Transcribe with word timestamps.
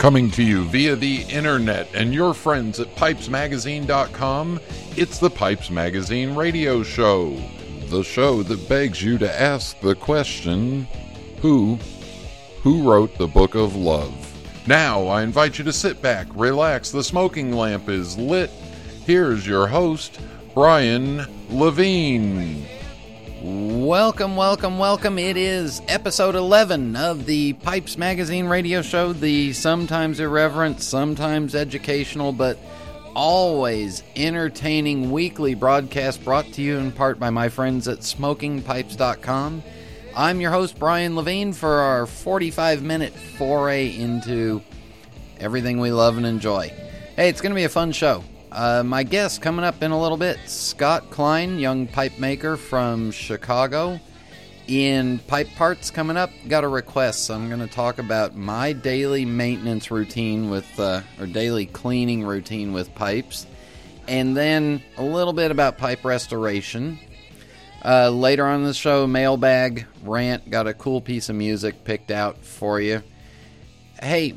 Coming 0.00 0.30
to 0.30 0.42
you 0.42 0.64
via 0.64 0.96
the 0.96 1.24
internet 1.24 1.94
and 1.94 2.14
your 2.14 2.32
friends 2.32 2.80
at 2.80 2.96
pipesmagazine.com, 2.96 4.58
it's 4.96 5.18
the 5.18 5.28
Pipes 5.28 5.68
Magazine 5.68 6.34
radio 6.34 6.82
show. 6.82 7.36
The 7.90 8.02
show 8.02 8.42
that 8.44 8.66
begs 8.66 9.02
you 9.02 9.18
to 9.18 9.30
ask 9.40 9.78
the 9.80 9.94
question 9.94 10.88
who 11.42 11.78
who 12.62 12.90
wrote 12.90 13.18
the 13.18 13.26
book 13.26 13.54
of 13.54 13.76
love? 13.76 14.16
Now, 14.66 15.06
I 15.06 15.22
invite 15.22 15.58
you 15.58 15.64
to 15.64 15.72
sit 15.72 16.00
back, 16.00 16.28
relax, 16.34 16.90
the 16.90 17.04
smoking 17.04 17.52
lamp 17.52 17.90
is 17.90 18.16
lit. 18.16 18.48
Here's 19.04 19.46
your 19.46 19.66
host, 19.66 20.18
Brian 20.54 21.26
Levine. 21.50 22.66
Welcome, 23.90 24.36
welcome, 24.36 24.78
welcome. 24.78 25.18
It 25.18 25.36
is 25.36 25.82
episode 25.88 26.36
11 26.36 26.94
of 26.94 27.26
the 27.26 27.54
Pipes 27.54 27.98
Magazine 27.98 28.46
radio 28.46 28.82
show, 28.82 29.12
the 29.12 29.52
sometimes 29.52 30.20
irreverent, 30.20 30.80
sometimes 30.80 31.56
educational, 31.56 32.30
but 32.30 32.56
always 33.16 34.04
entertaining 34.14 35.10
weekly 35.10 35.56
broadcast 35.56 36.22
brought 36.22 36.44
to 36.52 36.62
you 36.62 36.78
in 36.78 36.92
part 36.92 37.18
by 37.18 37.30
my 37.30 37.48
friends 37.48 37.88
at 37.88 37.98
smokingpipes.com. 37.98 39.60
I'm 40.16 40.40
your 40.40 40.52
host, 40.52 40.78
Brian 40.78 41.16
Levine, 41.16 41.52
for 41.52 41.80
our 41.80 42.06
45 42.06 42.84
minute 42.84 43.12
foray 43.12 43.92
into 43.92 44.62
everything 45.40 45.80
we 45.80 45.90
love 45.90 46.16
and 46.16 46.26
enjoy. 46.26 46.68
Hey, 47.16 47.28
it's 47.28 47.40
going 47.40 47.50
to 47.50 47.56
be 47.56 47.64
a 47.64 47.68
fun 47.68 47.90
show. 47.90 48.22
Uh, 48.52 48.82
my 48.84 49.04
guest 49.04 49.40
coming 49.40 49.64
up 49.64 49.80
in 49.82 49.92
a 49.92 50.00
little 50.00 50.16
bit 50.16 50.38
Scott 50.46 51.10
Klein, 51.10 51.58
young 51.58 51.86
pipe 51.86 52.18
maker 52.18 52.56
from 52.56 53.12
Chicago. 53.12 54.00
In 54.66 55.18
Pipe 55.20 55.48
Parts 55.56 55.90
coming 55.90 56.16
up, 56.16 56.30
got 56.46 56.62
a 56.62 56.68
request. 56.68 57.24
So 57.24 57.34
I'm 57.34 57.48
going 57.48 57.60
to 57.60 57.72
talk 57.72 57.98
about 57.98 58.36
my 58.36 58.72
daily 58.72 59.24
maintenance 59.24 59.90
routine 59.90 60.48
with, 60.48 60.78
uh, 60.78 61.02
or 61.18 61.26
daily 61.26 61.66
cleaning 61.66 62.24
routine 62.24 62.72
with 62.72 62.94
pipes. 62.94 63.46
And 64.06 64.36
then 64.36 64.82
a 64.96 65.02
little 65.02 65.32
bit 65.32 65.50
about 65.50 65.78
pipe 65.78 66.04
restoration. 66.04 66.98
Uh, 67.84 68.10
later 68.10 68.46
on 68.46 68.64
the 68.64 68.74
show, 68.74 69.06
mailbag 69.06 69.86
rant. 70.04 70.50
Got 70.50 70.66
a 70.66 70.74
cool 70.74 71.00
piece 71.00 71.28
of 71.28 71.36
music 71.36 71.84
picked 71.84 72.10
out 72.10 72.44
for 72.44 72.80
you. 72.80 73.02
Hey, 74.00 74.34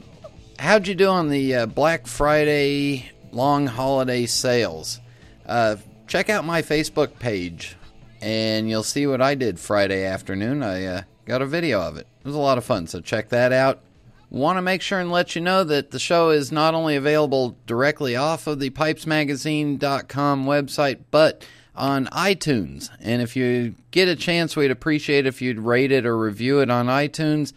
how'd 0.58 0.88
you 0.88 0.95
do 0.95 1.09
on 1.09 1.30
the 1.30 1.55
uh, 1.55 1.66
Black 1.67 2.08
Friday 2.08 3.11
long 3.34 3.67
holiday 3.67 4.26
sales? 4.26 5.00
Uh, 5.45 5.78
check 6.08 6.30
out 6.30 6.45
my 6.45 6.62
Facebook 6.62 7.20
page, 7.20 7.76
and 8.22 8.70
you'll 8.70 8.84
see 8.84 9.08
what 9.08 9.22
I 9.22 9.36
did 9.36 9.59
Friday 9.59 10.06
afternoon. 10.06 10.64
I 10.64 10.86
uh, 10.86 11.02
got 11.26 11.42
a 11.42 11.45
video 11.45 11.81
of 11.81 11.98
it. 11.98 12.08
It 12.22 12.28
was 12.28 12.36
a 12.36 12.39
lot 12.39 12.58
of 12.58 12.66
fun, 12.66 12.88
so 12.88 13.02
check 13.02 13.30
that 13.30 13.52
out. 13.52 13.81
Want 14.30 14.58
to 14.58 14.61
make 14.61 14.81
sure 14.81 15.00
and 15.00 15.11
let 15.11 15.36
you 15.36 15.42
know 15.42 15.64
that 15.64 15.92
the 15.92 16.00
show 16.00 16.31
is 16.31 16.52
not 16.52 16.73
only 16.73 16.95
available 16.95 17.56
directly 17.67 18.16
off 18.16 18.48
of 18.48 18.59
the 18.59 18.72
pipesmagazine.com 18.72 20.45
website, 20.45 21.00
but 21.11 21.45
on 21.76 22.08
iTunes. 22.08 22.89
And 23.00 23.22
if 23.22 23.36
you 23.36 23.76
get 23.92 24.08
a 24.08 24.16
chance, 24.16 24.56
we'd 24.56 24.72
appreciate 24.72 25.26
if 25.26 25.42
you'd 25.42 25.59
rate 25.59 25.92
it 25.92 26.06
or 26.06 26.17
review 26.17 26.59
it 26.59 26.70
on 26.70 26.88
iTunes. 26.88 27.54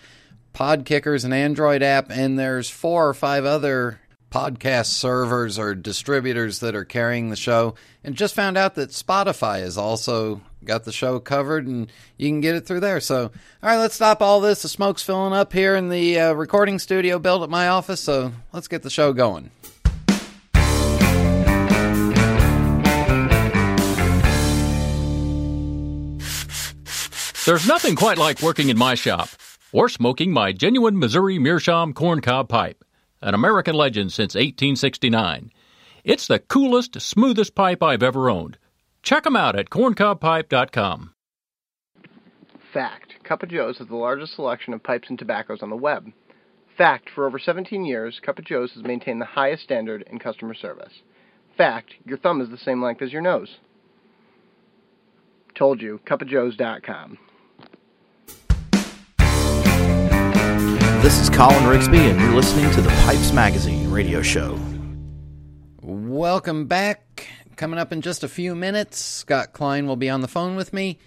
Podkickers, 0.54 1.24
an 1.24 1.32
Android 1.32 1.82
app, 1.82 2.10
and 2.10 2.38
there's 2.38 2.70
four 2.70 3.08
or 3.08 3.14
five 3.14 3.44
other 3.44 4.00
podcast 4.36 4.88
servers 4.88 5.58
or 5.58 5.74
distributors 5.74 6.58
that 6.58 6.74
are 6.74 6.84
carrying 6.84 7.30
the 7.30 7.36
show. 7.36 7.74
And 8.04 8.14
just 8.14 8.34
found 8.34 8.58
out 8.58 8.74
that 8.74 8.90
Spotify 8.90 9.60
has 9.60 9.78
also 9.78 10.42
got 10.62 10.84
the 10.84 10.92
show 10.92 11.18
covered, 11.18 11.66
and 11.66 11.90
you 12.18 12.28
can 12.28 12.42
get 12.42 12.54
it 12.54 12.66
through 12.66 12.80
there. 12.80 13.00
So, 13.00 13.22
all 13.22 13.30
right, 13.62 13.78
let's 13.78 13.94
stop 13.94 14.20
all 14.20 14.42
this. 14.42 14.60
The 14.60 14.68
smoke's 14.68 15.02
filling 15.02 15.32
up 15.32 15.54
here 15.54 15.74
in 15.74 15.88
the 15.88 16.20
uh, 16.20 16.32
recording 16.34 16.78
studio 16.78 17.18
built 17.18 17.42
at 17.44 17.48
my 17.48 17.68
office. 17.68 18.00
So 18.02 18.32
let's 18.52 18.68
get 18.68 18.82
the 18.82 18.90
show 18.90 19.14
going. 19.14 19.50
There's 27.46 27.66
nothing 27.66 27.96
quite 27.96 28.18
like 28.18 28.42
working 28.42 28.68
in 28.68 28.76
my 28.76 28.96
shop 28.96 29.30
or 29.72 29.88
smoking 29.88 30.30
my 30.30 30.52
genuine 30.52 30.98
Missouri 30.98 31.38
Meerschaum 31.38 31.94
corncob 31.94 32.48
pipe, 32.48 32.84
an 33.26 33.34
American 33.34 33.74
legend 33.74 34.12
since 34.12 34.36
1869. 34.36 35.50
It's 36.04 36.28
the 36.28 36.38
coolest, 36.38 37.00
smoothest 37.00 37.56
pipe 37.56 37.82
I've 37.82 38.04
ever 38.04 38.30
owned. 38.30 38.56
Check 39.02 39.24
them 39.24 39.34
out 39.34 39.58
at 39.58 39.68
corncobpipe.com. 39.68 41.12
Fact 42.72 43.14
Cup 43.24 43.42
of 43.42 43.48
Joe's 43.48 43.78
has 43.78 43.88
the 43.88 43.96
largest 43.96 44.36
selection 44.36 44.72
of 44.72 44.82
pipes 44.82 45.10
and 45.10 45.18
tobaccos 45.18 45.60
on 45.60 45.70
the 45.70 45.76
web. 45.76 46.12
Fact 46.78 47.10
For 47.10 47.26
over 47.26 47.40
17 47.40 47.84
years, 47.84 48.20
Cup 48.24 48.38
of 48.38 48.44
Joe's 48.44 48.72
has 48.74 48.84
maintained 48.84 49.20
the 49.20 49.24
highest 49.26 49.64
standard 49.64 50.04
in 50.08 50.20
customer 50.20 50.54
service. 50.54 50.92
Fact 51.56 51.94
Your 52.04 52.18
thumb 52.18 52.40
is 52.40 52.50
the 52.50 52.58
same 52.58 52.80
length 52.80 53.02
as 53.02 53.12
your 53.12 53.22
nose. 53.22 53.56
Told 55.56 55.82
you, 55.82 55.98
cupofjoes.com. 56.06 57.18
This 61.06 61.20
is 61.20 61.30
Colin 61.30 61.62
Rigsby, 61.62 62.10
and 62.10 62.20
you're 62.20 62.34
listening 62.34 62.68
to 62.72 62.80
the 62.80 62.88
Pipes 62.88 63.32
Magazine 63.32 63.92
radio 63.92 64.22
show. 64.22 64.58
Welcome 65.80 66.66
back. 66.66 67.28
Coming 67.54 67.78
up 67.78 67.92
in 67.92 68.00
just 68.00 68.24
a 68.24 68.28
few 68.28 68.56
minutes, 68.56 68.98
Scott 68.98 69.52
Klein 69.52 69.86
will 69.86 69.94
be 69.94 70.10
on 70.10 70.20
the 70.20 70.26
phone 70.26 70.56
with 70.56 70.72
me. 70.72 70.98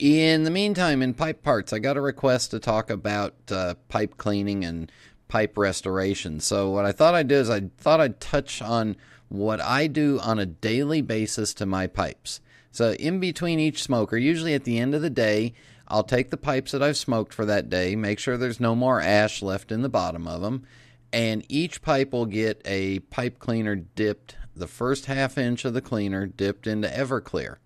In 0.00 0.42
the 0.42 0.50
meantime, 0.50 1.00
in 1.00 1.14
pipe 1.14 1.44
parts, 1.44 1.72
I 1.72 1.78
got 1.78 1.96
a 1.96 2.00
request 2.00 2.50
to 2.50 2.58
talk 2.58 2.90
about 2.90 3.36
uh, 3.48 3.74
pipe 3.88 4.16
cleaning 4.16 4.64
and 4.64 4.90
pipe 5.28 5.56
restoration. 5.56 6.40
So, 6.40 6.70
what 6.70 6.84
I 6.84 6.90
thought 6.90 7.14
I'd 7.14 7.28
do 7.28 7.36
is 7.36 7.48
I 7.48 7.70
thought 7.78 8.00
I'd 8.00 8.18
touch 8.18 8.60
on 8.60 8.96
what 9.28 9.60
I 9.60 9.86
do 9.86 10.18
on 10.24 10.40
a 10.40 10.46
daily 10.46 11.02
basis 11.02 11.54
to 11.54 11.66
my 11.66 11.86
pipes. 11.86 12.40
So, 12.72 12.94
in 12.94 13.20
between 13.20 13.60
each 13.60 13.84
smoker, 13.84 14.16
usually 14.16 14.54
at 14.54 14.64
the 14.64 14.80
end 14.80 14.92
of 14.92 15.02
the 15.02 15.08
day, 15.08 15.54
I'll 15.88 16.04
take 16.04 16.30
the 16.30 16.36
pipes 16.36 16.72
that 16.72 16.82
I've 16.82 16.96
smoked 16.96 17.32
for 17.32 17.44
that 17.44 17.70
day, 17.70 17.94
make 17.94 18.18
sure 18.18 18.36
there's 18.36 18.60
no 18.60 18.74
more 18.74 19.00
ash 19.00 19.42
left 19.42 19.70
in 19.70 19.82
the 19.82 19.88
bottom 19.88 20.26
of 20.26 20.40
them, 20.40 20.64
and 21.12 21.44
each 21.48 21.80
pipe 21.80 22.12
will 22.12 22.26
get 22.26 22.60
a 22.64 22.98
pipe 23.00 23.38
cleaner 23.38 23.76
dipped, 23.76 24.36
the 24.54 24.66
first 24.66 25.06
half 25.06 25.38
inch 25.38 25.64
of 25.64 25.74
the 25.74 25.80
cleaner 25.80 26.26
dipped 26.26 26.66
into 26.66 26.88
Everclear. 26.88 27.56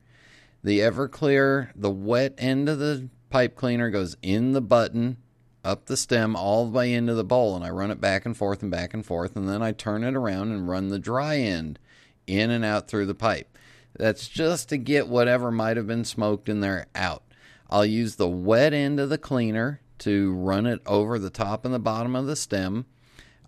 The 0.62 0.80
Everclear, 0.80 1.70
the 1.74 1.90
wet 1.90 2.34
end 2.36 2.68
of 2.68 2.78
the 2.78 3.08
pipe 3.30 3.56
cleaner 3.56 3.88
goes 3.88 4.16
in 4.20 4.52
the 4.52 4.60
button, 4.60 5.16
up 5.64 5.86
the 5.86 5.96
stem, 5.96 6.36
all 6.36 6.66
the 6.66 6.72
way 6.72 6.92
into 6.92 7.14
the 7.14 7.24
bowl, 7.24 7.56
and 7.56 7.64
I 7.64 7.70
run 7.70 7.90
it 7.90 8.00
back 8.00 8.26
and 8.26 8.36
forth 8.36 8.62
and 8.62 8.70
back 8.70 8.92
and 8.92 9.04
forth, 9.04 9.36
and 9.36 9.48
then 9.48 9.62
I 9.62 9.72
turn 9.72 10.04
it 10.04 10.14
around 10.14 10.52
and 10.52 10.68
run 10.68 10.88
the 10.88 10.98
dry 10.98 11.38
end 11.38 11.78
in 12.26 12.50
and 12.50 12.64
out 12.64 12.88
through 12.88 13.06
the 13.06 13.14
pipe. 13.14 13.56
That's 13.96 14.28
just 14.28 14.68
to 14.68 14.76
get 14.76 15.08
whatever 15.08 15.50
might 15.50 15.76
have 15.76 15.86
been 15.86 16.04
smoked 16.04 16.48
in 16.48 16.60
there 16.60 16.86
out. 16.94 17.22
I'll 17.70 17.86
use 17.86 18.16
the 18.16 18.28
wet 18.28 18.74
end 18.74 18.98
of 18.98 19.08
the 19.08 19.18
cleaner 19.18 19.80
to 20.00 20.34
run 20.34 20.66
it 20.66 20.80
over 20.86 21.18
the 21.18 21.30
top 21.30 21.64
and 21.64 21.72
the 21.72 21.78
bottom 21.78 22.16
of 22.16 22.26
the 22.26 22.34
stem. 22.34 22.86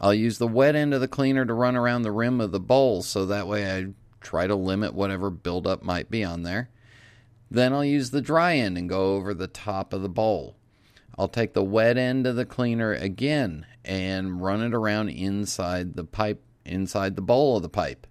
I'll 0.00 0.15
use 0.15 0.38
the 0.38 0.47
wet 0.47 0.77
end 0.77 0.94
of 0.94 1.00
the 1.00 1.09
cleaner 1.09 1.44
to 1.44 1.53
run 1.53 1.77
around 1.77 2.03
the 2.03 2.12
rim 2.12 2.41
of 2.41 2.53
the 2.53 2.61
bowl 2.61 3.03
so 3.03 3.27
that 3.27 3.49
way 3.49 3.77
I 3.77 3.87
try 4.21 4.47
to 4.47 4.55
limit 4.55 4.94
whatever 4.94 5.28
buildup 5.28 5.82
might 5.82 6.09
be 6.09 6.22
on 6.22 6.44
there. 6.44 6.71
Then 7.50 7.72
I'll 7.72 7.84
use 7.84 8.11
the 8.11 8.22
dry 8.22 8.56
end 8.56 8.78
and 8.78 8.88
go 8.88 9.15
over 9.15 9.34
the 9.34 9.49
top 9.49 9.93
of 9.93 10.03
the 10.03 10.09
bowl. 10.09 10.56
I'll 11.19 11.29
take 11.29 11.52
the 11.52 11.64
wet 11.64 11.99
end 11.99 12.26
of 12.26 12.37
the 12.37 12.47
cleaner 12.47 12.93
again 12.93 13.67
and 13.85 14.41
run 14.41 14.62
it 14.62 14.73
around 14.73 15.11
inside 15.11 15.94
the 15.94 16.05
pipe, 16.05 16.43
inside 16.64 17.17
the 17.17 17.23
bowl 17.23 17.56
of 17.56 17.62
the 17.62 17.69
pipe. 17.69 18.06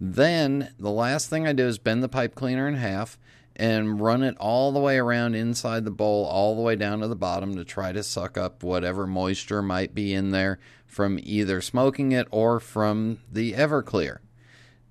Then 0.00 0.74
the 0.78 0.90
last 0.90 1.30
thing 1.30 1.46
I 1.46 1.52
do 1.52 1.66
is 1.66 1.78
bend 1.78 2.02
the 2.02 2.08
pipe 2.08 2.34
cleaner 2.34 2.68
in 2.68 2.74
half 2.74 3.18
and 3.58 4.00
run 4.00 4.22
it 4.22 4.36
all 4.38 4.70
the 4.70 4.78
way 4.78 4.98
around 4.98 5.34
inside 5.34 5.84
the 5.84 5.90
bowl, 5.90 6.24
all 6.24 6.54
the 6.54 6.62
way 6.62 6.76
down 6.76 7.00
to 7.00 7.08
the 7.08 7.16
bottom 7.16 7.56
to 7.56 7.64
try 7.64 7.92
to 7.92 8.02
suck 8.02 8.38
up 8.38 8.62
whatever 8.62 9.06
moisture 9.06 9.62
might 9.62 9.94
be 9.94 10.14
in 10.14 10.30
there 10.30 10.58
from 10.86 11.18
either 11.22 11.60
smoking 11.60 12.12
it 12.12 12.28
or 12.30 12.60
from 12.60 13.18
the 13.30 13.52
Everclear. 13.52 14.18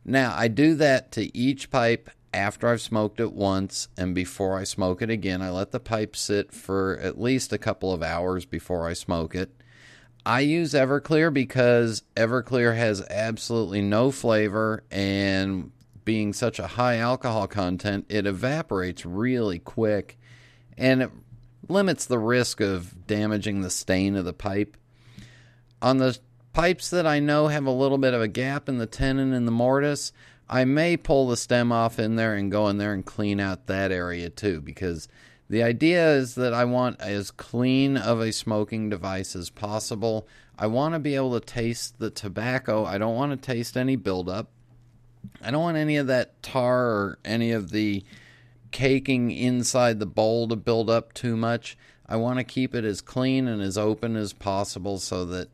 Now, 0.03 0.33
I 0.35 0.47
do 0.47 0.75
that 0.75 1.11
to 1.13 1.35
each 1.35 1.71
pipe 1.71 2.09
after 2.33 2.67
I've 2.67 2.81
smoked 2.81 3.19
it 3.19 3.33
once 3.33 3.87
and 3.97 4.13
before 4.13 4.57
I 4.57 4.63
smoke 4.63 5.01
it 5.01 5.09
again. 5.09 5.41
I 5.41 5.49
let 5.49 5.71
the 5.71 5.79
pipe 5.79 6.15
sit 6.15 6.51
for 6.51 6.99
at 7.01 7.19
least 7.19 7.53
a 7.53 7.57
couple 7.57 7.93
of 7.93 8.03
hours 8.03 8.45
before 8.45 8.87
I 8.87 8.93
smoke 8.93 9.33
it. 9.33 9.51
I 10.25 10.41
use 10.41 10.73
Everclear 10.73 11.33
because 11.33 12.03
Everclear 12.15 12.75
has 12.75 13.01
absolutely 13.09 13.81
no 13.81 14.11
flavor 14.11 14.83
and 14.91 15.71
being 16.07 16.31
such 16.31 16.57
a 16.57 16.67
high 16.67 16.95
alcohol 16.95 17.47
content, 17.47 18.05
it 18.07 18.25
evaporates 18.25 19.05
really 19.05 19.59
quick 19.59 20.17
and 20.77 21.01
it 21.01 21.11
limits 21.67 22.05
the 22.05 22.17
risk 22.17 22.61
of 22.61 23.05
damaging 23.07 23.59
the 23.59 23.69
stain 23.69 24.15
of 24.15 24.23
the 24.23 24.31
pipe. 24.31 24.77
On 25.81 25.97
the 25.97 26.17
pipes 26.53 26.89
that 26.91 27.05
I 27.05 27.19
know 27.19 27.49
have 27.49 27.65
a 27.65 27.71
little 27.71 27.97
bit 27.97 28.13
of 28.13 28.21
a 28.21 28.29
gap 28.29 28.69
in 28.69 28.77
the 28.77 28.85
tenon 28.85 29.33
and 29.33 29.45
the 29.45 29.51
mortise, 29.51 30.13
I 30.49 30.63
may 30.63 30.95
pull 30.95 31.27
the 31.27 31.35
stem 31.35 31.73
off 31.73 31.99
in 31.99 32.15
there 32.15 32.35
and 32.35 32.49
go 32.49 32.69
in 32.69 32.77
there 32.77 32.93
and 32.93 33.05
clean 33.05 33.41
out 33.41 33.67
that 33.67 33.91
area 33.91 34.29
too 34.29 34.61
because 34.61 35.09
The 35.49 35.63
idea 35.63 36.11
is 36.11 36.35
that 36.35 36.53
I 36.53 36.65
want 36.65 36.99
as 36.99 37.31
clean 37.31 37.95
of 37.95 38.19
a 38.19 38.33
smoking 38.33 38.89
device 38.89 39.35
as 39.35 39.49
possible. 39.49 40.27
I 40.57 40.67
want 40.67 40.93
to 40.93 40.99
be 40.99 41.15
able 41.15 41.39
to 41.39 41.45
taste 41.45 41.99
the 41.99 42.09
tobacco. 42.09 42.83
I 42.83 42.97
don't 42.97 43.15
want 43.15 43.31
to 43.31 43.53
taste 43.53 43.77
any 43.77 43.95
buildup. 43.95 44.49
I 45.41 45.51
don't 45.51 45.61
want 45.61 45.77
any 45.77 45.97
of 45.97 46.07
that 46.07 46.41
tar 46.41 46.85
or 46.85 47.19
any 47.25 47.51
of 47.51 47.71
the 47.71 48.03
caking 48.71 49.31
inside 49.31 49.99
the 49.99 50.05
bowl 50.05 50.47
to 50.47 50.55
build 50.55 50.89
up 50.89 51.13
too 51.13 51.37
much. 51.37 51.77
I 52.05 52.15
want 52.17 52.39
to 52.39 52.43
keep 52.43 52.73
it 52.73 52.85
as 52.85 53.01
clean 53.01 53.47
and 53.47 53.61
as 53.61 53.77
open 53.77 54.15
as 54.15 54.33
possible 54.33 54.97
so 54.99 55.25
that 55.25 55.49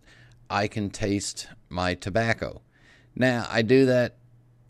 I 0.49 0.67
can 0.67 0.89
taste 0.89 1.47
my 1.69 1.95
tobacco. 1.95 2.61
Now, 3.15 3.47
I 3.49 3.61
do 3.61 3.85
that 3.85 4.17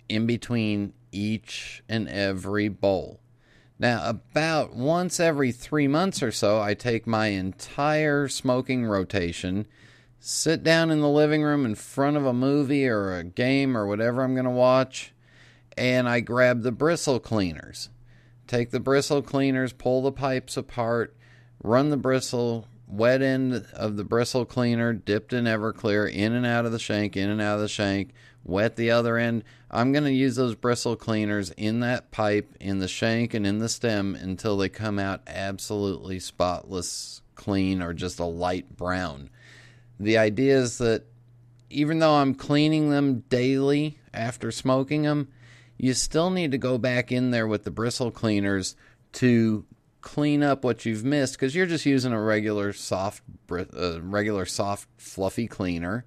in 0.07 0.25
between 0.25 0.93
each 1.11 1.83
and 1.89 2.07
every 2.07 2.67
bowl. 2.67 3.19
Now, 3.79 4.07
about 4.07 4.75
once 4.75 5.19
every 5.19 5.51
three 5.51 5.87
months 5.87 6.21
or 6.21 6.31
so, 6.31 6.61
I 6.61 6.73
take 6.73 7.07
my 7.07 7.27
entire 7.27 8.27
smoking 8.27 8.85
rotation, 8.85 9.65
sit 10.25 10.63
down 10.63 10.89
in 10.89 11.01
the 11.01 11.09
living 11.09 11.43
room 11.43 11.65
in 11.65 11.75
front 11.75 12.15
of 12.15 12.25
a 12.25 12.31
movie 12.31 12.87
or 12.87 13.13
a 13.13 13.25
game 13.25 13.75
or 13.75 13.85
whatever 13.85 14.23
I'm 14.23 14.35
going 14.35 14.45
to 14.45 14.51
watch, 14.51 15.11
and 15.75 16.07
I 16.07 16.21
grab 16.21 16.61
the 16.61 16.71
bristle 16.71 17.19
cleaners. 17.19 17.89
Take 18.47 18.71
the 18.71 18.79
bristle 18.79 19.21
cleaners, 19.21 19.73
pull 19.73 20.01
the 20.01 20.13
pipes 20.13 20.55
apart, 20.55 21.13
run 21.61 21.89
the 21.89 21.97
bristle 21.97 22.69
wet 22.87 23.21
end 23.21 23.65
of 23.73 23.97
the 23.97 24.05
bristle 24.05 24.45
cleaner 24.45 24.93
dipped 24.93 25.33
in 25.33 25.43
Everclear 25.43 26.09
in 26.09 26.31
and 26.31 26.45
out 26.45 26.65
of 26.65 26.71
the 26.71 26.79
shank, 26.79 27.17
in 27.17 27.29
and 27.29 27.41
out 27.41 27.55
of 27.55 27.61
the 27.61 27.67
shank, 27.67 28.13
wet 28.45 28.77
the 28.77 28.91
other 28.91 29.17
end. 29.17 29.43
I'm 29.69 29.91
going 29.91 30.05
to 30.05 30.11
use 30.11 30.37
those 30.37 30.55
bristle 30.55 30.95
cleaners 30.95 31.49
in 31.51 31.81
that 31.81 32.11
pipe, 32.11 32.55
in 32.61 32.79
the 32.79 32.87
shank, 32.87 33.33
and 33.33 33.45
in 33.45 33.59
the 33.59 33.67
stem 33.67 34.15
until 34.15 34.55
they 34.55 34.69
come 34.69 34.99
out 34.99 35.21
absolutely 35.27 36.19
spotless 36.21 37.21
clean 37.35 37.81
or 37.81 37.93
just 37.93 38.19
a 38.19 38.25
light 38.25 38.77
brown. 38.77 39.29
The 39.99 40.17
idea 40.17 40.57
is 40.57 40.77
that 40.79 41.05
even 41.69 41.99
though 41.99 42.15
I'm 42.15 42.35
cleaning 42.35 42.89
them 42.89 43.23
daily 43.29 43.97
after 44.13 44.51
smoking 44.51 45.03
them, 45.03 45.29
you 45.77 45.93
still 45.93 46.29
need 46.29 46.51
to 46.51 46.57
go 46.57 46.77
back 46.77 47.11
in 47.11 47.31
there 47.31 47.47
with 47.47 47.63
the 47.63 47.71
bristle 47.71 48.11
cleaners 48.11 48.75
to 49.13 49.65
clean 50.01 50.43
up 50.43 50.63
what 50.63 50.85
you've 50.85 51.03
missed 51.03 51.33
because 51.33 51.55
you're 51.55 51.65
just 51.65 51.85
using 51.85 52.13
a 52.13 52.21
regular 52.21 52.73
soft, 52.73 53.23
uh, 53.51 54.01
regular 54.01 54.45
soft 54.45 54.87
fluffy 54.97 55.47
cleaner 55.47 56.05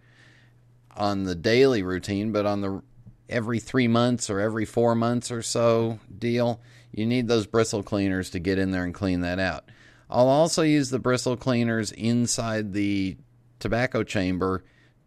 on 0.96 1.24
the 1.24 1.34
daily 1.34 1.82
routine, 1.82 2.32
but 2.32 2.46
on 2.46 2.60
the 2.60 2.82
every 3.28 3.58
three 3.58 3.88
months 3.88 4.30
or 4.30 4.38
every 4.38 4.64
four 4.64 4.94
months 4.94 5.30
or 5.30 5.42
so 5.42 5.98
deal, 6.16 6.60
you 6.92 7.04
need 7.04 7.26
those 7.26 7.46
bristle 7.46 7.82
cleaners 7.82 8.30
to 8.30 8.38
get 8.38 8.58
in 8.58 8.70
there 8.70 8.84
and 8.84 8.94
clean 8.94 9.22
that 9.22 9.38
out. 9.38 9.64
I'll 10.08 10.28
also 10.28 10.62
use 10.62 10.90
the 10.90 11.00
bristle 11.00 11.36
cleaners 11.36 11.90
inside 11.90 12.72
the 12.72 13.16
tobacco 13.58 14.02
chamber 14.02 14.64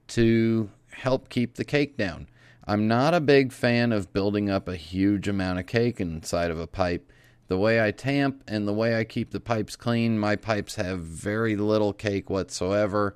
to 0.10 0.70
help 0.92 1.30
keep 1.30 1.56
the 1.56 1.66
cake 1.66 1.98
down. 1.98 2.28
I'm 2.66 2.88
not 2.88 3.14
a 3.14 3.20
big 3.20 3.52
fan 3.52 3.92
of 3.92 4.14
building 4.14 4.50
up 4.50 4.68
a 4.68 4.76
huge 4.76 5.28
amount 5.28 5.60
of 5.60 5.66
cake 5.66 6.00
inside 6.00 6.52
of 6.52 6.60
a 6.60 6.68
pipe 6.68 7.12
the 7.50 7.58
way 7.58 7.84
I 7.84 7.90
tamp 7.92 8.44
and 8.48 8.68
the 8.68 8.74
way 8.74 8.98
I 8.98 9.04
keep 9.04 9.32
the 9.32 9.40
pipes 9.40 9.76
clean, 9.76 10.20
my 10.20 10.36
pipes 10.36 10.76
have 10.76 11.00
very 11.00 11.56
little 11.56 11.94
cake 11.94 12.30
whatsoever. 12.30 13.16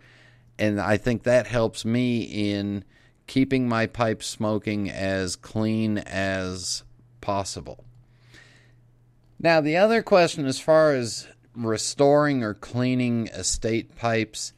And 0.57 0.81
I 0.81 0.97
think 0.97 1.23
that 1.23 1.45
helps 1.45 1.85
me 1.85 2.23
in 2.23 2.83
keeping 3.27 3.69
my 3.69 3.85
pipes 3.85 4.25
smoking 4.25 4.89
as 4.89 5.35
clean 5.35 5.99
as 5.99 6.83
possible. 7.21 7.85
Now, 9.39 9.61
the 9.61 9.77
other 9.77 10.01
question 10.01 10.47
as 10.47 10.59
far 10.59 10.93
as 10.93 11.27
restoring 11.55 12.43
or 12.43 12.55
cleaning 12.55 13.27
estate 13.27 13.95
pipes, 13.95 14.53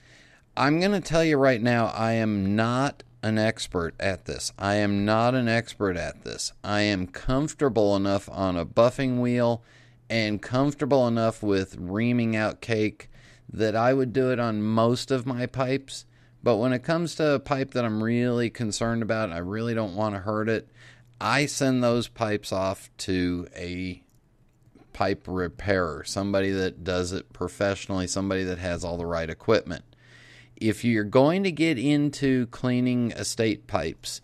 I'm 0.57 0.79
going 0.79 0.93
to 0.93 1.01
tell 1.01 1.23
you 1.23 1.35
right 1.35 1.61
now, 1.61 1.87
I 1.87 2.13
am 2.13 2.55
not 2.55 3.03
an 3.21 3.37
expert 3.37 3.93
at 3.99 4.23
this. 4.23 4.53
I 4.57 4.75
am 4.75 5.03
not 5.03 5.35
an 5.35 5.49
expert 5.49 5.97
at 5.97 6.23
this. 6.23 6.53
I 6.63 6.81
am 6.81 7.07
comfortable 7.07 7.93
enough 7.93 8.29
on 8.31 8.55
a 8.55 8.65
buffing 8.65 9.19
wheel 9.19 9.63
and 10.09 10.41
comfortable 10.41 11.09
enough 11.09 11.43
with 11.43 11.75
reaming 11.77 12.37
out 12.37 12.61
cake 12.61 13.09
that 13.51 13.75
I 13.75 13.93
would 13.93 14.13
do 14.13 14.31
it 14.31 14.39
on 14.39 14.63
most 14.63 15.11
of 15.11 15.25
my 15.25 15.45
pipes. 15.45 16.05
But 16.41 16.55
when 16.55 16.71
it 16.71 16.83
comes 16.83 17.15
to 17.15 17.31
a 17.31 17.39
pipe 17.39 17.71
that 17.71 17.83
I'm 17.83 18.01
really 18.01 18.49
concerned 18.49 19.01
about, 19.01 19.33
I 19.33 19.39
really 19.39 19.73
don't 19.73 19.95
want 19.95 20.15
to 20.15 20.21
hurt 20.21 20.47
it, 20.47 20.69
I 21.19 21.47
send 21.47 21.83
those 21.83 22.07
pipes 22.07 22.53
off 22.53 22.89
to 22.99 23.49
a 23.53 24.03
pipe 24.93 25.25
repairer, 25.27 26.05
somebody 26.05 26.51
that 26.51 26.85
does 26.85 27.11
it 27.11 27.33
professionally, 27.33 28.07
somebody 28.07 28.45
that 28.45 28.59
has 28.59 28.85
all 28.85 28.97
the 28.97 29.05
right 29.05 29.29
equipment 29.29 29.83
if 30.57 30.83
you're 30.83 31.03
going 31.03 31.43
to 31.43 31.51
get 31.51 31.77
into 31.77 32.47
cleaning 32.47 33.11
estate 33.11 33.67
pipes, 33.67 34.21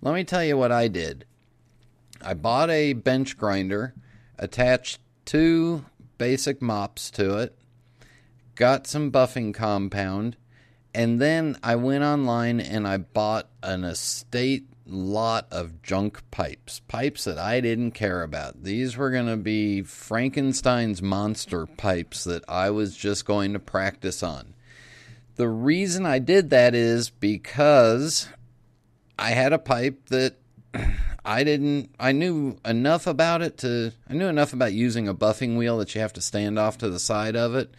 let 0.00 0.14
me 0.14 0.24
tell 0.24 0.44
you 0.44 0.56
what 0.56 0.72
I 0.72 0.88
did. 0.88 1.24
I 2.22 2.34
bought 2.34 2.70
a 2.70 2.92
bench 2.92 3.36
grinder, 3.36 3.94
attached 4.38 5.00
two 5.24 5.84
basic 6.18 6.62
mops 6.62 7.10
to 7.12 7.38
it, 7.38 7.58
got 8.54 8.86
some 8.86 9.10
buffing 9.10 9.52
compound, 9.52 10.36
and 10.94 11.20
then 11.20 11.58
I 11.62 11.76
went 11.76 12.04
online 12.04 12.58
and 12.60 12.88
I 12.88 12.96
bought 12.96 13.48
an 13.62 13.84
estate 13.84 14.66
lot 14.86 15.46
of 15.50 15.82
junk 15.82 16.22
pipes, 16.30 16.80
pipes 16.88 17.24
that 17.24 17.38
I 17.38 17.60
didn't 17.60 17.90
care 17.90 18.22
about. 18.22 18.62
These 18.62 18.96
were 18.96 19.10
going 19.10 19.26
to 19.26 19.36
be 19.36 19.82
Frankenstein's 19.82 21.02
monster 21.02 21.66
pipes 21.66 22.24
that 22.24 22.44
I 22.48 22.70
was 22.70 22.96
just 22.96 23.24
going 23.24 23.52
to 23.52 23.58
practice 23.58 24.22
on. 24.22 24.54
The 25.36 25.48
reason 25.48 26.06
I 26.06 26.18
did 26.18 26.50
that 26.50 26.74
is 26.74 27.10
because 27.10 28.28
I 29.18 29.30
had 29.30 29.52
a 29.52 29.58
pipe 29.58 30.08
that 30.08 30.36
I 31.24 31.44
didn't 31.44 31.90
I 32.00 32.12
knew 32.12 32.56
enough 32.64 33.06
about 33.06 33.42
it 33.42 33.58
to 33.58 33.92
I 34.08 34.14
knew 34.14 34.28
enough 34.28 34.54
about 34.54 34.72
using 34.72 35.06
a 35.06 35.14
buffing 35.14 35.58
wheel 35.58 35.76
that 35.78 35.94
you 35.94 36.00
have 36.00 36.14
to 36.14 36.22
stand 36.22 36.58
off 36.58 36.78
to 36.78 36.88
the 36.88 36.98
side 36.98 37.36
of 37.36 37.54
it. 37.54 37.74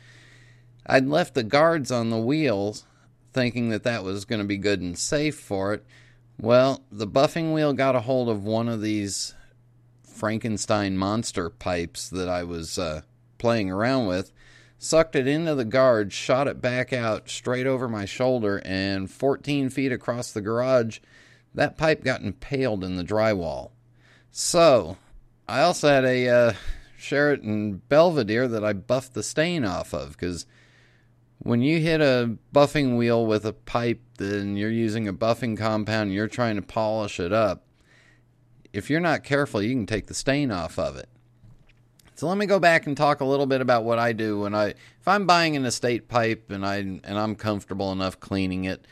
I'd 0.86 1.08
left 1.08 1.34
the 1.34 1.44
guards 1.44 1.92
on 1.92 2.12
the 2.12 2.20
wheels 2.20 2.86
thinking 3.34 3.70
that 3.70 3.84
that 3.84 4.04
was 4.04 4.26
going 4.26 4.42
to 4.42 4.48
be 4.48 4.58
good 4.58 4.82
and 4.82 4.98
safe 4.98 5.40
for 5.40 5.74
it. 5.74 5.84
Well, 6.40 6.84
the 6.92 7.08
buffing 7.08 7.54
wheel 7.54 7.74
got 7.74 7.96
a 7.96 8.02
hold 8.02 8.30
of 8.30 8.44
one 8.44 8.70
of 8.70 8.82
these 8.82 9.34
Frankenstein 10.04 10.96
monster 10.98 11.50
pipes 11.50 12.10
that 12.10 12.30
I 12.30 12.44
was 12.44 12.78
uh, 12.78 13.02
playing 13.38 13.72
around 13.72 14.08
with 14.08 14.32
sucked 14.78 15.16
it 15.16 15.28
into 15.28 15.56
the 15.56 15.66
guard, 15.66 16.14
shot 16.14 16.48
it 16.48 16.62
back 16.62 16.94
out 16.94 17.30
straight 17.30 17.68
over 17.68 17.88
my 17.88 18.06
shoulder, 18.06 18.62
and 18.64 19.10
14 19.10 19.70
feet 19.70 19.92
across 19.92 20.32
the 20.32 20.42
garage, 20.42 21.00
that 21.54 21.78
pipe 21.78 22.04
got 22.04 22.22
impaled 22.22 22.84
in 22.84 22.96
the 22.96 23.04
drywall. 23.04 23.72
So, 24.32 24.98
I 25.48 25.62
also 25.62 25.88
had 25.90 26.06
a 26.06 26.30
uh, 26.30 26.54
Sheraton 26.98 27.82
Belvedere 27.90 28.48
that 28.48 28.64
I 28.64 28.74
buffed 28.74 29.14
the 29.14 29.24
stain 29.24 29.66
off 29.66 29.94
of 29.94 30.12
because 30.12 30.46
when 31.40 31.62
you 31.62 31.80
hit 31.80 32.02
a 32.02 32.38
buffing 32.54 32.98
wheel 32.98 33.26
with 33.26 33.46
a 33.46 33.54
pipe, 33.54 34.02
then 34.18 34.58
you're 34.58 34.70
using 34.70 35.08
a 35.08 35.14
buffing 35.14 35.58
compound 35.58 36.08
and 36.08 36.14
you're 36.14 36.28
trying 36.28 36.56
to 36.56 36.62
polish 36.62 37.20
it 37.20 37.32
up. 37.32 37.64
If 38.74 38.90
you're 38.90 39.00
not 39.00 39.24
careful, 39.24 39.62
you 39.62 39.74
can 39.74 39.86
take 39.86 40.08
the 40.08 40.14
stain 40.14 40.52
off 40.52 40.78
of 40.78 40.98
it. 40.98 41.10
So 42.18 42.28
let 42.28 42.40
me 42.40 42.48
go 42.48 42.60
back 42.60 42.88
and 42.88 42.98
talk 42.98 43.22
a 43.22 43.26
little 43.26 43.46
bit 43.46 43.62
about 43.62 43.84
what 43.84 44.00
I 44.00 44.12
do 44.12 44.40
when 44.40 44.56
I 44.56 44.70
if 44.70 45.08
I'm 45.08 45.28
buying 45.28 45.56
an 45.56 45.66
estate 45.66 46.08
pipe 46.08 46.50
and 46.50 46.66
I 46.66 46.78
and 46.78 47.00
I'm 47.06 47.36
comfortable 47.36 47.92
enough 47.92 48.20
cleaning 48.20 48.64
it. 48.64 48.88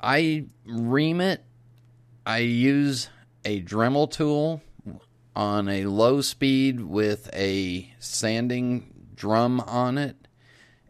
I 0.00 0.44
ream 0.64 1.20
it. 1.20 1.42
I 2.24 2.38
use 2.38 3.08
a 3.44 3.60
Dremel 3.62 4.08
tool 4.08 4.62
on 5.34 5.68
a 5.68 5.86
low 5.86 6.20
speed 6.20 6.82
with 6.82 7.28
a 7.32 7.92
sanding 7.98 8.94
drum 9.16 9.58
on 9.58 9.98
it 9.98 10.28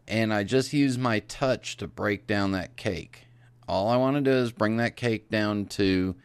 and 0.07 0.31
I 0.31 0.43
just 0.43 0.73
use 0.73 0.99
my 0.99 1.21
touch 1.21 1.77
to 1.77 1.87
break 1.87 2.27
down 2.27 2.51
that 2.51 2.75
cake. 2.75 3.25
All 3.67 3.89
I 3.89 3.97
want 3.97 4.15
to 4.15 4.21
do 4.21 4.29
is 4.29 4.51
bring 4.51 4.77
that 4.77 4.95
cake 4.95 5.31
down 5.31 5.65
to 5.65 6.17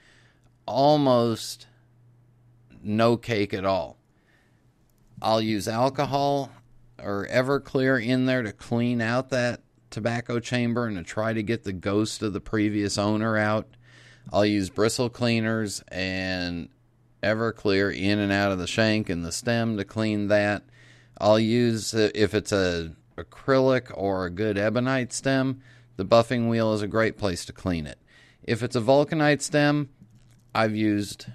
almost 0.66 1.68
no 2.82 3.16
cake 3.16 3.54
at 3.54 3.64
all. 3.64 3.96
I'll 5.22 5.40
use 5.40 5.68
alcohol 5.68 6.50
or 7.00 7.28
Everclear 7.30 8.04
in 8.04 8.26
there 8.26 8.42
to 8.42 8.52
clean 8.52 9.00
out 9.00 9.30
that 9.30 9.60
tobacco 9.88 10.40
chamber 10.40 10.86
and 10.86 10.96
to 10.96 11.04
try 11.04 11.32
to 11.32 11.42
get 11.44 11.62
the 11.62 11.72
ghost 11.72 12.22
of 12.22 12.32
the 12.32 12.40
previous 12.40 12.98
owner 12.98 13.38
out. 13.38 13.68
I'll 14.32 14.44
use 14.44 14.68
bristle 14.68 15.08
cleaners 15.08 15.82
and 15.88 16.68
Everclear 17.22 17.96
in 17.96 18.18
and 18.18 18.32
out 18.32 18.50
of 18.50 18.58
the 18.58 18.66
shank 18.66 19.08
and 19.08 19.24
the 19.24 19.30
stem 19.30 19.76
to 19.76 19.84
clean 19.84 20.26
that. 20.26 20.64
I'll 21.18 21.38
use 21.38 21.94
if 21.94 22.34
it's 22.34 22.50
a 22.50 22.96
acrylic 23.16 23.92
or 23.94 24.26
a 24.26 24.30
good 24.30 24.58
ebonite 24.58 25.12
stem, 25.12 25.62
the 25.96 26.04
buffing 26.04 26.48
wheel 26.48 26.72
is 26.72 26.82
a 26.82 26.88
great 26.88 27.16
place 27.16 27.44
to 27.44 27.52
clean 27.52 27.86
it. 27.86 27.98
If 28.42 28.60
it's 28.62 28.74
a 28.74 28.80
vulcanite 28.80 29.40
stem, 29.40 29.90
I've 30.52 30.74
used 30.74 31.26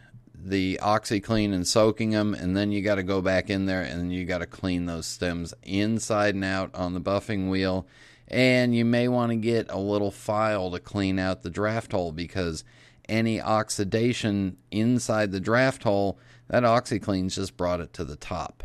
the 0.49 0.79
OxiClean 0.81 1.53
and 1.53 1.67
soaking 1.67 2.11
them, 2.11 2.33
and 2.33 2.55
then 2.55 2.71
you 2.71 2.81
got 2.81 2.95
to 2.95 3.03
go 3.03 3.21
back 3.21 3.49
in 3.49 3.65
there 3.65 3.81
and 3.81 4.13
you 4.13 4.25
got 4.25 4.39
to 4.39 4.45
clean 4.45 4.85
those 4.85 5.05
stems 5.05 5.53
inside 5.63 6.35
and 6.35 6.43
out 6.43 6.73
on 6.73 6.93
the 6.93 7.01
buffing 7.01 7.49
wheel. 7.49 7.87
And 8.27 8.75
you 8.75 8.83
may 8.83 9.07
want 9.07 9.31
to 9.31 9.37
get 9.37 9.71
a 9.71 9.79
little 9.79 10.11
file 10.11 10.71
to 10.71 10.79
clean 10.79 11.17
out 11.19 11.43
the 11.43 11.49
draft 11.49 11.91
hole 11.91 12.11
because 12.11 12.63
any 13.07 13.41
oxidation 13.41 14.57
inside 14.71 15.31
the 15.31 15.39
draft 15.39 15.83
hole, 15.83 16.19
that 16.49 16.63
OxiClean's 16.63 17.35
just 17.35 17.57
brought 17.57 17.79
it 17.79 17.93
to 17.93 18.03
the 18.03 18.15
top. 18.15 18.63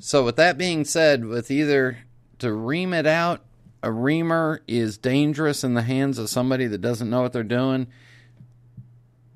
So, 0.00 0.24
with 0.24 0.36
that 0.36 0.56
being 0.56 0.84
said, 0.84 1.24
with 1.24 1.50
either 1.50 1.98
to 2.38 2.52
ream 2.52 2.94
it 2.94 3.06
out, 3.06 3.44
a 3.82 3.90
reamer 3.90 4.62
is 4.66 4.98
dangerous 4.98 5.64
in 5.64 5.74
the 5.74 5.82
hands 5.82 6.18
of 6.18 6.28
somebody 6.28 6.66
that 6.66 6.80
doesn't 6.80 7.10
know 7.10 7.22
what 7.22 7.32
they're 7.32 7.42
doing. 7.42 7.88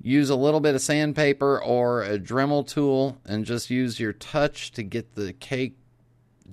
Use 0.05 0.29
a 0.29 0.35
little 0.35 0.59
bit 0.59 0.75
of 0.75 0.81
sandpaper 0.81 1.63
or 1.63 2.03
a 2.03 2.19
Dremel 2.19 2.67
tool 2.67 3.17
and 3.25 3.45
just 3.45 3.69
use 3.69 4.01
your 4.01 4.11
touch 4.11 4.73
to 4.73 4.83
get 4.83 5.15
the 5.15 5.31
cake 5.31 5.77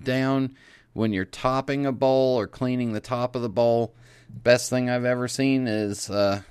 down 0.05 0.57
when 0.93 1.13
you're 1.13 1.25
topping 1.25 1.85
a 1.85 1.91
bowl 1.91 2.39
or 2.39 2.47
cleaning 2.47 2.93
the 2.93 3.01
top 3.01 3.35
of 3.35 3.43
the 3.43 3.49
bowl. 3.49 3.93
Best 4.29 4.71
thing 4.71 4.89
I've 4.89 5.05
ever 5.05 5.27
seen 5.27 5.67
is 5.67 6.09
uh, 6.09 6.43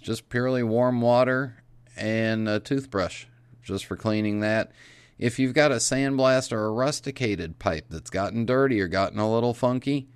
just 0.00 0.28
purely 0.28 0.64
warm 0.64 1.00
water 1.00 1.62
and 1.96 2.48
a 2.48 2.58
toothbrush 2.58 3.26
just 3.62 3.86
for 3.86 3.96
cleaning 3.96 4.40
that. 4.40 4.72
If 5.18 5.38
you've 5.38 5.54
got 5.54 5.70
a 5.70 5.76
sandblast 5.76 6.50
or 6.50 6.64
a 6.64 6.72
rusticated 6.72 7.60
pipe 7.60 7.86
that's 7.88 8.10
gotten 8.10 8.46
dirty 8.46 8.80
or 8.80 8.88
gotten 8.88 9.20
a 9.20 9.32
little 9.32 9.54
funky, 9.54 10.08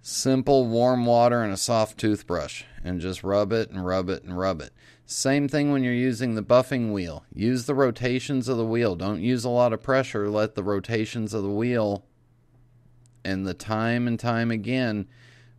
simple 0.00 0.66
warm 0.66 1.04
water 1.04 1.42
and 1.42 1.52
a 1.52 1.58
soft 1.58 1.98
toothbrush 1.98 2.64
and 2.82 3.00
just 3.00 3.22
rub 3.22 3.52
it 3.52 3.70
and 3.70 3.84
rub 3.84 4.08
it 4.08 4.24
and 4.24 4.38
rub 4.38 4.62
it. 4.62 4.72
Same 5.06 5.48
thing 5.48 5.70
when 5.70 5.84
you're 5.84 5.92
using 5.92 6.34
the 6.34 6.42
buffing 6.42 6.92
wheel. 6.92 7.24
Use 7.34 7.66
the 7.66 7.74
rotations 7.74 8.48
of 8.48 8.56
the 8.56 8.64
wheel. 8.64 8.96
Don't 8.96 9.20
use 9.20 9.44
a 9.44 9.50
lot 9.50 9.72
of 9.72 9.82
pressure. 9.82 10.30
Let 10.30 10.54
the 10.54 10.62
rotations 10.62 11.34
of 11.34 11.42
the 11.42 11.50
wheel 11.50 12.04
and 13.24 13.46
the 13.46 13.54
time 13.54 14.06
and 14.06 14.18
time 14.18 14.50
again 14.50 15.06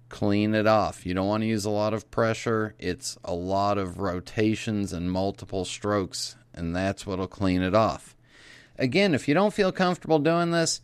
clean 0.10 0.56
it 0.56 0.66
off. 0.66 1.06
You 1.06 1.14
don't 1.14 1.28
want 1.28 1.42
to 1.42 1.48
use 1.48 1.66
a 1.66 1.70
lot 1.70 1.94
of 1.94 2.10
pressure. 2.10 2.74
It's 2.80 3.18
a 3.24 3.34
lot 3.34 3.78
of 3.78 4.00
rotations 4.00 4.94
and 4.94 5.12
multiple 5.12 5.66
strokes, 5.66 6.36
and 6.54 6.76
that's 6.76 7.06
what'll 7.06 7.28
clean 7.28 7.62
it 7.62 7.76
off. 7.76 8.16
Again, 8.78 9.14
if 9.14 9.28
you 9.28 9.34
don't 9.34 9.54
feel 9.54 9.72
comfortable 9.72 10.20
doing 10.20 10.52
this, 10.52 10.82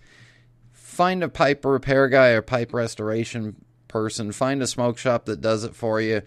find 0.71 1.23
a 1.23 1.29
pipe 1.29 1.65
repair 1.65 2.07
guy 2.07 2.29
or 2.29 2.41
pipe 2.41 2.73
restoration 2.73 3.65
person. 3.87 4.31
Find 4.31 4.61
a 4.61 4.67
smoke 4.67 4.97
shop 4.97 5.25
that 5.25 5.41
does 5.41 5.63
it 5.63 5.75
for 5.75 5.99
you. 5.99 6.21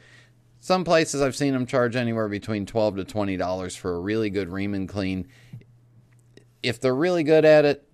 Some 0.65 0.83
places 0.83 1.21
I've 1.21 1.37
seen 1.37 1.53
them 1.53 1.67
charge 1.67 1.95
anywhere 1.95 2.27
between 2.27 2.65
twelve 2.65 2.97
to 2.97 3.05
twenty 3.05 3.37
dollars 3.37 3.77
for 3.77 3.97
a 3.97 4.01
really 4.01 4.31
good 4.31 4.49
ream 4.49 4.73
and 4.73 4.89
clean. 4.89 5.29
If 6.63 6.81
they're 6.81 6.95
really 6.95 7.23
good 7.23 7.45
at 7.45 7.67
it, 7.67 7.87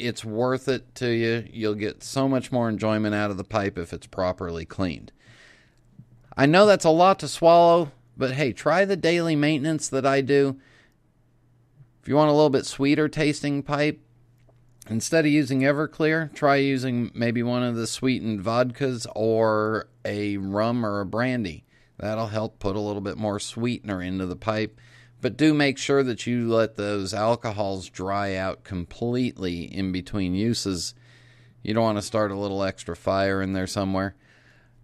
it's 0.00 0.24
worth 0.24 0.66
it 0.66 0.92
to 0.96 1.08
you. 1.08 1.46
You'll 1.48 1.76
get 1.76 2.02
so 2.02 2.28
much 2.28 2.50
more 2.50 2.68
enjoyment 2.68 3.14
out 3.14 3.30
of 3.30 3.36
the 3.36 3.44
pipe 3.44 3.78
if 3.78 3.92
it's 3.92 4.08
properly 4.08 4.64
cleaned. 4.64 5.12
I 6.36 6.46
know 6.46 6.66
that's 6.66 6.84
a 6.84 6.90
lot 6.90 7.20
to 7.20 7.28
swallow, 7.28 7.92
but 8.16 8.32
hey, 8.32 8.52
try 8.52 8.84
the 8.84 8.96
daily 8.96 9.36
maintenance 9.36 9.88
that 9.90 10.04
I 10.04 10.20
do. 10.20 10.58
If 12.02 12.08
you 12.08 12.16
want 12.16 12.28
a 12.28 12.34
little 12.34 12.50
bit 12.50 12.66
sweeter 12.66 13.08
tasting 13.08 13.62
pipe, 13.62 14.00
instead 14.90 15.26
of 15.26 15.30
using 15.30 15.60
Everclear, 15.60 16.34
try 16.34 16.56
using 16.56 17.12
maybe 17.14 17.44
one 17.44 17.62
of 17.62 17.76
the 17.76 17.86
sweetened 17.86 18.40
vodkas 18.40 19.06
or 19.14 19.86
a 20.04 20.38
rum 20.38 20.84
or 20.84 21.00
a 21.00 21.06
brandy. 21.06 21.60
That'll 21.98 22.28
help 22.28 22.58
put 22.58 22.76
a 22.76 22.80
little 22.80 23.00
bit 23.00 23.16
more 23.16 23.38
sweetener 23.38 24.02
into 24.02 24.26
the 24.26 24.36
pipe. 24.36 24.80
But 25.20 25.36
do 25.36 25.54
make 25.54 25.78
sure 25.78 26.02
that 26.02 26.26
you 26.26 26.52
let 26.52 26.76
those 26.76 27.14
alcohols 27.14 27.88
dry 27.88 28.34
out 28.34 28.64
completely 28.64 29.62
in 29.62 29.90
between 29.90 30.34
uses. 30.34 30.94
You 31.62 31.72
don't 31.72 31.84
want 31.84 31.98
to 31.98 32.02
start 32.02 32.30
a 32.30 32.38
little 32.38 32.62
extra 32.62 32.94
fire 32.94 33.40
in 33.40 33.54
there 33.54 33.66
somewhere. 33.66 34.14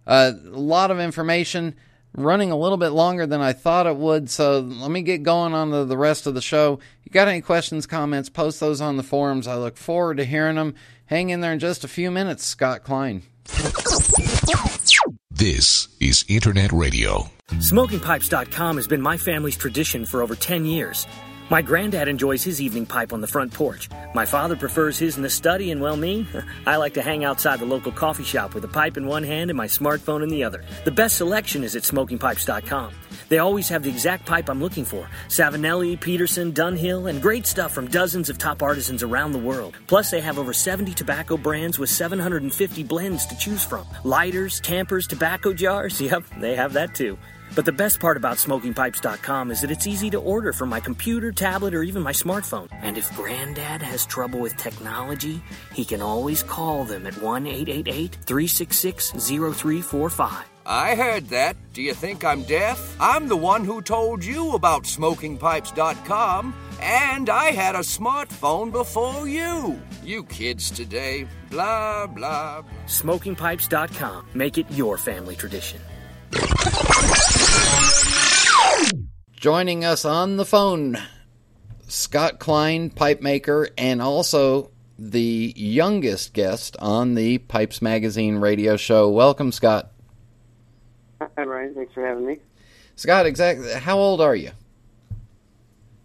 Uh, 0.07 0.31
a 0.45 0.59
lot 0.59 0.89
of 0.89 0.99
information 0.99 1.75
running 2.13 2.51
a 2.51 2.57
little 2.57 2.77
bit 2.77 2.89
longer 2.89 3.25
than 3.25 3.39
I 3.39 3.53
thought 3.53 3.85
it 3.85 3.95
would, 3.95 4.29
so 4.29 4.59
let 4.59 4.89
me 4.91 5.01
get 5.01 5.23
going 5.23 5.53
on 5.53 5.69
the, 5.69 5.85
the 5.85 5.97
rest 5.97 6.25
of 6.25 6.33
the 6.33 6.41
show. 6.41 6.79
You 7.03 7.11
got 7.11 7.27
any 7.27 7.41
questions, 7.41 7.85
comments, 7.85 8.29
post 8.29 8.59
those 8.59 8.81
on 8.81 8.97
the 8.97 9.03
forums. 9.03 9.47
I 9.47 9.55
look 9.55 9.77
forward 9.77 10.17
to 10.17 10.25
hearing 10.25 10.55
them. 10.55 10.73
Hang 11.05 11.29
in 11.29 11.41
there 11.41 11.53
in 11.53 11.59
just 11.59 11.83
a 11.83 11.87
few 11.87 12.09
minutes, 12.09 12.45
Scott 12.45 12.83
Klein. 12.83 13.21
This 15.41 15.87
is 15.99 16.23
Internet 16.27 16.71
Radio. 16.71 17.25
SmokingPipes.com 17.47 18.75
has 18.75 18.87
been 18.87 19.01
my 19.01 19.17
family's 19.17 19.57
tradition 19.57 20.05
for 20.05 20.21
over 20.21 20.35
10 20.35 20.65
years. 20.65 21.07
My 21.49 21.63
granddad 21.63 22.07
enjoys 22.07 22.43
his 22.43 22.61
evening 22.61 22.85
pipe 22.85 23.11
on 23.11 23.21
the 23.21 23.27
front 23.27 23.51
porch. 23.51 23.89
My 24.13 24.23
father 24.23 24.55
prefers 24.55 24.99
his 24.99 25.17
in 25.17 25.23
the 25.23 25.31
study, 25.31 25.71
and 25.71 25.81
well, 25.81 25.97
me, 25.97 26.27
I 26.67 26.75
like 26.75 26.93
to 26.93 27.01
hang 27.01 27.23
outside 27.23 27.57
the 27.57 27.65
local 27.65 27.91
coffee 27.91 28.23
shop 28.23 28.53
with 28.53 28.63
a 28.65 28.67
pipe 28.67 28.97
in 28.97 29.07
one 29.07 29.23
hand 29.23 29.49
and 29.49 29.57
my 29.57 29.65
smartphone 29.65 30.21
in 30.21 30.29
the 30.29 30.43
other. 30.43 30.63
The 30.85 30.91
best 30.91 31.17
selection 31.17 31.63
is 31.63 31.75
at 31.75 31.81
SmokingPipes.com. 31.81 32.93
They 33.31 33.39
always 33.39 33.69
have 33.69 33.83
the 33.83 33.89
exact 33.89 34.25
pipe 34.25 34.49
I'm 34.49 34.59
looking 34.59 34.83
for 34.83 35.07
Savinelli, 35.29 35.97
Peterson, 35.97 36.51
Dunhill, 36.51 37.09
and 37.09 37.21
great 37.21 37.47
stuff 37.47 37.71
from 37.71 37.87
dozens 37.87 38.29
of 38.29 38.37
top 38.37 38.61
artisans 38.61 39.03
around 39.03 39.31
the 39.31 39.39
world. 39.39 39.77
Plus, 39.87 40.11
they 40.11 40.19
have 40.19 40.37
over 40.37 40.51
70 40.51 40.93
tobacco 40.93 41.37
brands 41.37 41.79
with 41.79 41.89
750 41.89 42.83
blends 42.83 43.25
to 43.27 43.37
choose 43.37 43.63
from. 43.63 43.87
Lighters, 44.03 44.59
tampers, 44.59 45.07
tobacco 45.07 45.53
jars. 45.53 46.01
Yep, 46.11 46.23
they 46.39 46.55
have 46.57 46.73
that 46.73 46.93
too. 46.93 47.17
But 47.55 47.63
the 47.63 47.71
best 47.71 48.01
part 48.01 48.17
about 48.17 48.35
smokingpipes.com 48.35 49.51
is 49.51 49.61
that 49.61 49.71
it's 49.71 49.87
easy 49.87 50.09
to 50.09 50.19
order 50.19 50.51
from 50.51 50.67
my 50.67 50.81
computer, 50.81 51.31
tablet, 51.31 51.73
or 51.73 51.83
even 51.83 52.01
my 52.01 52.11
smartphone. 52.11 52.67
And 52.81 52.97
if 52.97 53.15
Granddad 53.15 53.81
has 53.81 54.05
trouble 54.05 54.41
with 54.41 54.57
technology, 54.57 55.41
he 55.73 55.85
can 55.85 56.01
always 56.01 56.43
call 56.43 56.83
them 56.83 57.07
at 57.07 57.21
1 57.21 57.47
888 57.47 58.17
366 58.25 59.11
0345. 59.11 60.50
I 60.65 60.95
heard 60.95 61.29
that. 61.29 61.55
Do 61.73 61.81
you 61.81 61.93
think 61.93 62.23
I'm 62.23 62.43
deaf? 62.43 62.95
I'm 62.99 63.27
the 63.27 63.35
one 63.35 63.63
who 63.63 63.81
told 63.81 64.23
you 64.23 64.53
about 64.53 64.83
smokingpipes.com, 64.83 66.55
and 66.81 67.29
I 67.29 67.45
had 67.45 67.75
a 67.75 67.79
smartphone 67.79 68.71
before 68.71 69.27
you. 69.27 69.81
You 70.03 70.23
kids 70.25 70.69
today, 70.69 71.27
blah, 71.49 72.07
blah. 72.07 72.63
Smokingpipes.com. 72.85 74.27
Make 74.33 74.57
it 74.57 74.69
your 74.71 74.97
family 74.97 75.35
tradition. 75.35 75.81
Joining 79.31 79.83
us 79.83 80.05
on 80.05 80.37
the 80.37 80.45
phone, 80.45 80.97
Scott 81.87 82.39
Klein, 82.39 82.89
pipe 82.91 83.21
maker, 83.21 83.69
and 83.77 84.01
also 84.01 84.71
the 84.99 85.51
youngest 85.55 86.33
guest 86.33 86.77
on 86.77 87.15
the 87.15 87.39
Pipes 87.39 87.81
Magazine 87.81 88.37
radio 88.37 88.77
show. 88.77 89.09
Welcome, 89.09 89.51
Scott. 89.51 89.90
Brian. 91.61 91.75
Thanks 91.75 91.93
for 91.93 92.05
having 92.05 92.25
me. 92.25 92.39
Scott, 92.95 93.25
exactly. 93.25 93.71
How 93.73 93.97
old 93.97 94.21
are 94.21 94.35
you? 94.35 94.51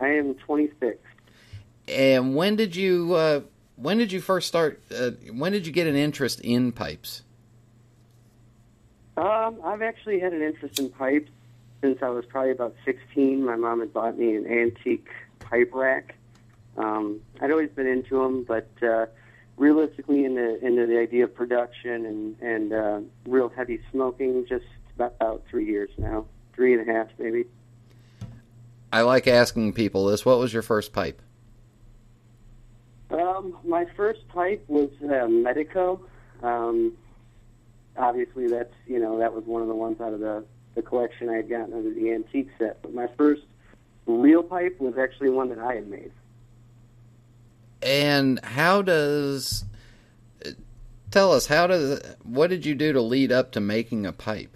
I 0.01 0.09
am 0.09 0.35
26. 0.35 0.99
And 1.89 2.35
when 2.35 2.57
did 2.57 2.77
you 2.77 3.15
uh, 3.15 3.41
when 3.77 3.99
did 3.99 4.13
you 4.13 4.21
first 4.21 4.49
start? 4.49 4.83
Uh, 4.95 5.13
when 5.33 5.53
did 5.53 5.67
you 5.67 5.73
get 5.73 5.87
an 5.87 5.97
interest 5.97 6.41
in 6.41 6.73
pipes? 6.73 7.23
Um, 9.17 9.59
I've 9.65 9.83
actually 9.83 10.21
had 10.21 10.35
an 10.35 10.43
interest 10.43 10.79
in 10.79 10.91
pipes 10.91 11.31
since 11.81 12.03
I 12.03 12.09
was 12.11 12.27
probably 12.27 12.51
about 12.51 12.75
16. 12.85 13.43
My 13.45 13.57
mom 13.57 13.81
had 13.81 13.93
bought 13.93 14.19
me 14.19 14.37
an 14.37 14.47
antique 14.47 15.09
pipe 15.39 15.71
rack. 15.73 16.15
Um, 16.77 17.21
I'd 17.41 17.51
always 17.51 17.71
been 17.71 17.87
into 17.87 18.23
them, 18.23 18.45
but 18.45 18.69
uh, 18.83 19.07
realistically, 19.57 20.27
into 20.27 20.63
into 20.65 20.87
the 20.87 20.99
idea 20.99 21.25
of 21.25 21.35
production 21.35 22.05
and 22.05 22.41
and 22.43 22.73
uh, 22.73 23.01
real 23.27 23.49
heavy 23.49 23.81
smoking, 23.91 24.45
just 24.47 24.67
about 24.97 25.45
three 25.49 25.67
years 25.67 25.91
now, 25.99 26.26
three 26.55 26.75
and 26.75 26.88
a 26.88 26.93
half 26.93 27.09
maybe. 27.19 27.45
I 28.93 29.03
like 29.03 29.26
asking 29.26 29.73
people 29.75 30.07
this. 30.07 30.25
What 30.25 30.38
was 30.38 30.53
your 30.53 30.62
first 30.62 30.93
pipe? 30.93 31.21
Um, 33.11 33.57
my 33.65 33.87
first 33.97 34.26
pipe 34.29 34.65
was 34.69 34.91
uh, 35.03 35.29
Medico. 35.29 36.00
Um, 36.43 36.97
obviously, 37.97 38.49
that's 38.49 38.73
you 38.87 38.99
know 38.99 39.19
that 39.19 39.33
was 39.33 39.45
one 39.45 39.62
of 39.62 39.69
the 39.69 39.75
ones 39.75 40.00
out 40.00 40.12
of 40.12 40.21
the 40.21 40.45
the 40.75 40.83
collection 40.83 41.29
I 41.29 41.37
had 41.37 41.49
gotten 41.49 41.75
under 41.75 41.93
the 41.93 42.12
antique 42.12 42.50
set. 42.59 42.83
But 42.83 42.95
my 42.95 43.09
first 43.17 43.43
real 44.07 44.43
pipe 44.43 44.81
was 44.81 44.97
actually 44.99 45.31
one 45.31 45.49
that 45.50 45.59
I 45.59 45.75
had 45.75 45.88
made. 45.88 46.12
And 47.83 48.41
how 48.43 48.83
does 48.83 49.65
tell 51.11 51.33
us 51.33 51.47
how 51.47 51.67
does 51.67 52.00
what 52.23 52.50
did 52.50 52.67
you 52.67 52.75
do 52.75 52.93
to 52.93 53.00
lead 53.00 53.31
up 53.31 53.53
to 53.53 53.61
making 53.61 54.07
a 54.07 54.12
pipe? 54.12 54.56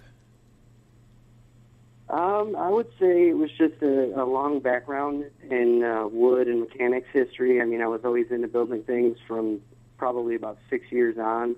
Um, 2.11 2.55
I 2.57 2.69
would 2.69 2.89
say 2.99 3.29
it 3.29 3.37
was 3.37 3.49
just 3.57 3.81
a, 3.81 4.21
a 4.21 4.25
long 4.25 4.59
background 4.59 5.25
in 5.49 5.81
uh, 5.83 6.07
wood 6.07 6.47
and 6.47 6.59
mechanics 6.59 7.07
history. 7.11 7.61
I 7.61 7.65
mean, 7.65 7.81
I 7.81 7.87
was 7.87 8.01
always 8.03 8.27
into 8.29 8.47
building 8.47 8.83
things 8.83 9.17
from 9.27 9.61
probably 9.97 10.35
about 10.35 10.57
six 10.69 10.91
years 10.91 11.17
on. 11.17 11.55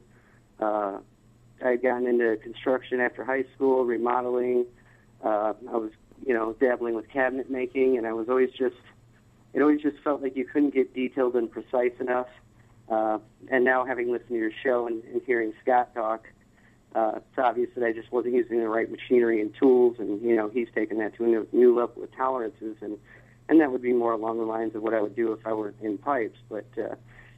Uh, 0.59 0.99
I 1.65 1.69
had 1.71 1.81
gotten 1.81 2.07
into 2.07 2.37
construction 2.37 2.99
after 2.99 3.25
high 3.25 3.45
school, 3.55 3.83
remodeling. 3.83 4.65
Uh, 5.23 5.53
I 5.71 5.77
was 5.77 5.91
you 6.25 6.33
know, 6.33 6.53
dabbling 6.59 6.95
with 6.95 7.09
cabinet 7.09 7.49
making, 7.49 7.97
and 7.97 8.07
I 8.07 8.13
was 8.13 8.29
always 8.29 8.51
just, 8.51 8.75
it 9.53 9.61
always 9.61 9.81
just 9.81 9.97
felt 10.03 10.21
like 10.21 10.35
you 10.35 10.45
couldn't 10.45 10.73
get 10.73 10.93
detailed 10.93 11.35
and 11.35 11.49
precise 11.51 11.93
enough. 11.99 12.27
Uh, 12.89 13.19
and 13.49 13.63
now, 13.63 13.85
having 13.85 14.11
listened 14.11 14.29
to 14.29 14.37
your 14.37 14.51
show 14.63 14.87
and, 14.87 15.03
and 15.05 15.21
hearing 15.25 15.53
Scott 15.61 15.93
talk, 15.93 16.27
uh, 16.95 17.13
it's 17.15 17.37
obvious 17.37 17.69
that 17.75 17.83
I 17.83 17.91
just 17.91 18.11
wasn't 18.11 18.35
using 18.35 18.59
the 18.59 18.67
right 18.67 18.89
machinery 18.89 19.41
and 19.41 19.53
tools, 19.55 19.97
and 19.99 20.21
you 20.21 20.35
know, 20.35 20.49
he's 20.49 20.67
taken 20.75 20.97
that 20.99 21.15
to 21.15 21.23
a 21.23 21.27
new, 21.27 21.47
new 21.51 21.75
level 21.75 22.03
of 22.03 22.15
tolerances, 22.15 22.77
and 22.81 22.97
and 23.49 23.59
that 23.59 23.71
would 23.71 23.81
be 23.81 23.93
more 23.93 24.13
along 24.13 24.37
the 24.37 24.45
lines 24.45 24.75
of 24.75 24.83
what 24.83 24.93
I 24.93 25.01
would 25.01 25.15
do 25.15 25.33
if 25.33 25.45
I 25.45 25.53
were 25.53 25.73
in 25.81 25.97
pipes. 25.97 26.37
But 26.49 26.67
uh, 26.77 26.95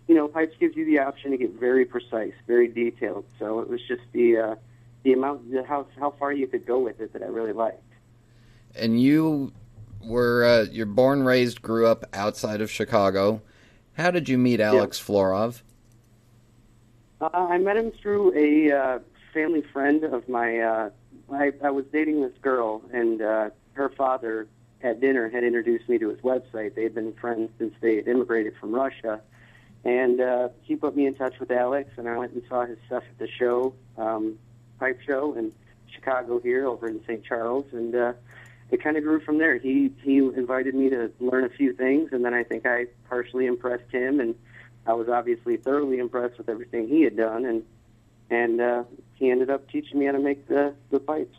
you 0.08 0.16
know, 0.16 0.28
pipes 0.28 0.56
gives 0.60 0.76
you 0.76 0.86
the 0.86 1.00
option 1.00 1.32
to 1.32 1.38
get 1.38 1.54
very 1.54 1.86
precise, 1.86 2.34
very 2.48 2.68
detailed. 2.68 3.26
So 3.40 3.60
it 3.60 3.70
was 3.70 3.82
just 3.88 4.02
the 4.12 4.38
uh, 4.38 4.56
the 5.04 5.14
amount, 5.14 5.52
the, 5.52 5.64
how 5.64 5.88
how 5.98 6.12
far 6.12 6.34
you 6.34 6.48
could 6.48 6.66
go 6.66 6.80
with 6.80 7.00
it 7.00 7.14
that 7.14 7.24
I 7.24 7.28
really 7.28 7.54
liked. 7.54 7.82
And 8.76 9.02
you 9.02 9.54
were 10.04 10.44
uh, 10.44 10.66
you're 10.70 10.86
born, 10.86 11.24
raised, 11.24 11.62
grew 11.62 11.88
up 11.88 12.06
outside 12.14 12.60
of 12.60 12.70
Chicago. 12.70 13.42
How 13.94 14.12
did 14.12 14.28
you 14.28 14.38
meet 14.38 14.60
Alex 14.60 15.00
yeah. 15.00 15.16
Florov? 15.16 15.62
Uh, 17.22 17.30
I 17.34 17.58
met 17.58 17.78
him 17.78 17.92
through 18.02 18.34
a 18.36 18.78
uh, 18.78 19.00
family 19.36 19.62
friend 19.74 20.04
of 20.06 20.27
my. 20.27 20.58
Uh, 20.60 20.89
I, 21.32 21.51
I 21.63 21.70
was 21.70 21.86
dating 21.92 22.22
this 22.22 22.38
girl, 22.42 22.82
and 22.92 23.22
uh, 23.22 23.50
her 23.74 23.89
father 23.89 24.48
at 24.82 25.01
dinner 25.01 25.30
had 25.30 25.44
introduced 25.44 25.89
me 25.89 25.98
to 26.00 26.10
his 26.10 26.20
website. 26.22 26.75
They 26.75 26.84
had 26.84 26.96
been 26.96 27.13
friends 27.13 27.51
since 27.60 27.74
they 27.82 27.98
had 27.98 28.08
immigrated 28.08 28.54
from 28.60 28.74
Russia, 28.74 29.22
and 29.84 30.22
uh, 30.22 30.50
he 30.62 30.75
put 30.75 30.96
me 30.96 31.06
in 31.06 31.15
touch 31.15 31.38
with 31.39 31.51
Alex, 31.51 31.89
and 31.98 32.08
I 32.08 32.18
went 32.18 32.32
and 32.32 32.44
saw 32.48 32.65
his 32.65 32.77
stuff 32.88 33.04
at 33.10 33.20
the 33.20 33.27
show, 33.27 33.74
um, 33.98 34.39
pipe 34.80 35.00
show 35.06 35.34
in 35.34 35.51
Chicago 35.94 36.39
here 36.39 36.65
over 36.65 36.88
in 36.88 37.04
St. 37.04 37.24
Charles, 37.24 37.65
and 37.74 37.94
uh, 37.94 38.13
it 38.72 38.82
kind 38.82 38.96
of 38.96 39.04
grew 39.04 39.20
from 39.20 39.38
there. 39.38 39.58
He 39.58 39.92
he 40.01 40.18
invited 40.18 40.75
me 40.75 40.89
to 40.92 41.12
learn 41.20 41.44
a 41.44 41.50
few 41.50 41.74
things, 41.74 42.10
and 42.13 42.24
then 42.24 42.34
I 42.34 42.44
think 42.44 42.65
I 42.65 42.86
partially 43.10 43.48
impressed 43.48 43.92
him, 43.92 44.22
and 44.22 44.36
I 44.88 44.94
was 44.94 45.10
obviously 45.10 45.58
thoroughly 45.58 45.98
impressed 45.98 46.38
with 46.38 46.48
everything 46.48 46.88
he 46.88 47.01
had 47.01 47.18
done, 47.18 47.46
and 47.46 47.63
and 48.30 48.62
uh, 48.62 48.84
he 49.16 49.32
ended 49.32 49.50
up 49.50 49.70
teaching 49.70 50.00
me 50.00 50.06
how 50.06 50.14
to 50.14 50.20
make 50.20 50.48
the 50.48 50.74
the 50.92 51.00
pipes. 51.00 51.38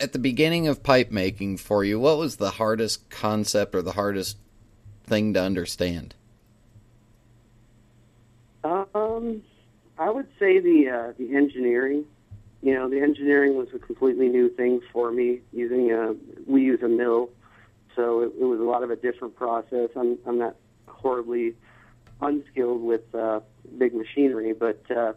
At 0.00 0.12
the 0.12 0.18
beginning 0.18 0.66
of 0.66 0.82
pipe 0.82 1.10
making 1.10 1.58
for 1.58 1.84
you, 1.84 2.00
what 2.00 2.18
was 2.18 2.36
the 2.36 2.52
hardest 2.52 3.08
concept 3.10 3.74
or 3.74 3.82
the 3.82 3.92
hardest 3.92 4.36
thing 5.04 5.34
to 5.34 5.40
understand? 5.40 6.14
Um, 8.64 9.42
I 9.98 10.10
would 10.10 10.28
say 10.38 10.58
the 10.58 10.90
uh, 10.90 11.12
the 11.18 11.36
engineering 11.36 12.04
you 12.62 12.72
know, 12.72 12.88
the 12.88 13.00
engineering 13.00 13.56
was 13.56 13.68
a 13.74 13.78
completely 13.78 14.28
new 14.28 14.48
thing 14.48 14.80
for 14.92 15.10
me. 15.10 15.40
Using 15.52 15.90
a, 15.90 16.14
we 16.46 16.62
use 16.62 16.80
a 16.82 16.88
mill, 16.88 17.30
so 17.96 18.20
it, 18.20 18.32
it 18.38 18.44
was 18.44 18.60
a 18.60 18.64
lot 18.64 18.84
of 18.84 18.90
a 18.90 18.96
different 18.96 19.34
process. 19.34 19.90
I'm 19.96 20.16
I'm 20.26 20.38
not 20.38 20.54
horribly 20.86 21.54
unskilled 22.20 22.80
with 22.82 23.12
uh, 23.14 23.40
big 23.78 23.94
machinery, 23.94 24.52
but 24.52 24.80
uh, 24.90 25.14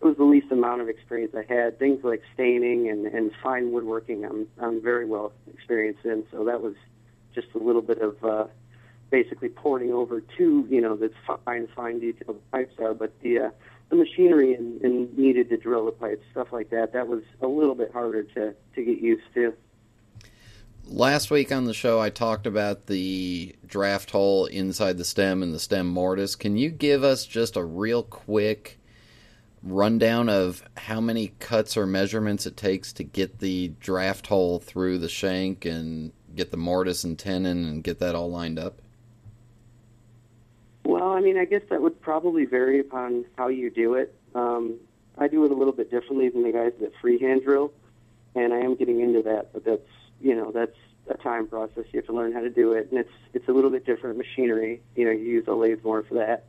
it 0.00 0.04
was 0.04 0.16
the 0.16 0.24
least 0.24 0.50
amount 0.50 0.80
of 0.80 0.88
experience 0.88 1.34
I 1.34 1.50
had. 1.50 1.78
Things 1.78 2.04
like 2.04 2.22
staining 2.34 2.88
and, 2.88 3.06
and 3.06 3.30
fine 3.42 3.72
woodworking, 3.72 4.24
I'm 4.24 4.46
I'm 4.60 4.82
very 4.82 5.06
well 5.06 5.32
experienced 5.52 6.04
in. 6.04 6.24
So 6.30 6.44
that 6.44 6.60
was 6.60 6.74
just 7.34 7.48
a 7.54 7.58
little 7.58 7.82
bit 7.82 7.98
of 7.98 8.22
uh, 8.24 8.46
basically 9.10 9.48
porting 9.48 9.92
over 9.92 10.20
to 10.20 10.66
you 10.68 10.80
know 10.80 10.96
the 10.96 11.10
fine 11.44 11.68
fine 11.74 12.00
detailed 12.00 12.40
pipes 12.50 12.74
are, 12.78 12.94
but 12.94 13.12
the 13.22 13.38
uh, 13.38 13.50
the 13.90 13.96
machinery 13.96 14.54
and, 14.54 14.80
and 14.82 15.16
needed 15.16 15.48
to 15.50 15.56
drill 15.56 15.86
the 15.86 15.92
pipes, 15.92 16.24
stuff 16.32 16.52
like 16.52 16.70
that. 16.70 16.92
That 16.92 17.08
was 17.08 17.22
a 17.40 17.46
little 17.46 17.74
bit 17.74 17.92
harder 17.92 18.22
to, 18.22 18.54
to 18.74 18.84
get 18.84 18.98
used 18.98 19.22
to. 19.34 19.54
Last 20.86 21.30
week 21.30 21.50
on 21.50 21.64
the 21.64 21.74
show, 21.74 21.98
I 22.00 22.10
talked 22.10 22.46
about 22.46 22.86
the 22.86 23.54
draft 23.66 24.10
hole 24.10 24.46
inside 24.46 24.98
the 24.98 25.04
stem 25.04 25.42
and 25.42 25.54
the 25.54 25.58
stem 25.58 25.88
mortise. 25.88 26.36
Can 26.36 26.56
you 26.56 26.70
give 26.70 27.02
us 27.02 27.24
just 27.24 27.56
a 27.56 27.64
real 27.64 28.02
quick 28.02 28.78
rundown 29.64 30.28
of 30.28 30.62
how 30.76 31.00
many 31.00 31.28
cuts 31.38 31.76
or 31.76 31.86
measurements 31.86 32.46
it 32.46 32.56
takes 32.56 32.92
to 32.92 33.04
get 33.04 33.38
the 33.38 33.68
draft 33.80 34.26
hole 34.26 34.58
through 34.58 34.98
the 34.98 35.08
shank 35.08 35.64
and 35.64 36.12
get 36.34 36.50
the 36.50 36.56
mortise 36.56 37.04
and 37.04 37.18
tenon 37.18 37.64
and 37.64 37.82
get 37.82 37.98
that 37.98 38.14
all 38.14 38.30
lined 38.30 38.58
up? 38.58 38.80
Well, 40.84 41.12
I 41.12 41.20
mean, 41.20 41.38
I 41.38 41.46
guess 41.46 41.62
that 41.70 41.80
would 41.80 42.00
probably 42.00 42.44
vary 42.44 42.78
upon 42.78 43.24
how 43.36 43.48
you 43.48 43.70
do 43.70 43.94
it. 43.94 44.14
Um, 44.34 44.76
I 45.16 45.28
do 45.28 45.44
it 45.44 45.50
a 45.50 45.54
little 45.54 45.72
bit 45.72 45.90
differently 45.90 46.28
than 46.28 46.42
the 46.42 46.52
guys 46.52 46.72
that 46.80 46.92
freehand 47.00 47.42
drill, 47.44 47.72
and 48.34 48.52
I 48.52 48.58
am 48.58 48.74
getting 48.74 49.00
into 49.00 49.22
that. 49.22 49.52
But 49.52 49.64
that's 49.64 49.88
you 50.20 50.34
know 50.34 50.50
that's 50.52 50.76
a 51.08 51.14
time 51.14 51.46
process. 51.46 51.84
You 51.92 52.00
have 52.00 52.06
to 52.06 52.12
learn 52.12 52.32
how 52.32 52.40
to 52.40 52.50
do 52.50 52.72
it, 52.72 52.88
and 52.90 52.98
it's 52.98 53.12
it's 53.32 53.48
a 53.48 53.52
little 53.52 53.70
bit 53.70 53.86
different 53.86 54.18
machinery. 54.18 54.82
You 54.94 55.06
know, 55.06 55.10
you 55.12 55.24
use 55.24 55.46
a 55.46 55.52
lathe 55.52 55.82
more 55.84 56.02
for 56.02 56.14
that. 56.14 56.44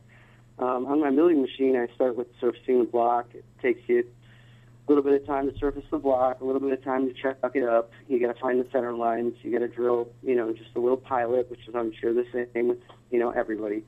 Um, 0.58 0.86
on 0.86 1.00
my 1.00 1.10
milling 1.10 1.42
machine, 1.42 1.76
I 1.76 1.92
start 1.94 2.16
with 2.16 2.28
surfacing 2.40 2.78
the 2.78 2.84
block. 2.84 3.28
It 3.34 3.44
takes 3.60 3.80
you 3.88 4.00
a 4.00 4.90
little 4.90 5.02
bit 5.02 5.20
of 5.20 5.26
time 5.26 5.50
to 5.50 5.58
surface 5.58 5.84
the 5.90 5.98
block, 5.98 6.40
a 6.40 6.44
little 6.44 6.60
bit 6.60 6.72
of 6.72 6.82
time 6.82 7.08
to 7.08 7.14
chuck 7.14 7.36
it 7.54 7.64
up. 7.64 7.90
You 8.08 8.20
got 8.20 8.34
to 8.34 8.40
find 8.40 8.58
the 8.58 8.68
center 8.70 8.94
lines. 8.94 9.34
You 9.42 9.52
got 9.52 9.58
to 9.58 9.68
drill, 9.68 10.08
you 10.22 10.34
know, 10.34 10.52
just 10.52 10.70
a 10.76 10.80
little 10.80 10.96
pilot, 10.96 11.50
which 11.50 11.60
is 11.68 11.74
I'm 11.74 11.92
sure 12.00 12.14
the 12.14 12.24
same 12.54 12.68
with 12.68 12.78
you 13.10 13.18
know 13.18 13.30
everybody. 13.30 13.84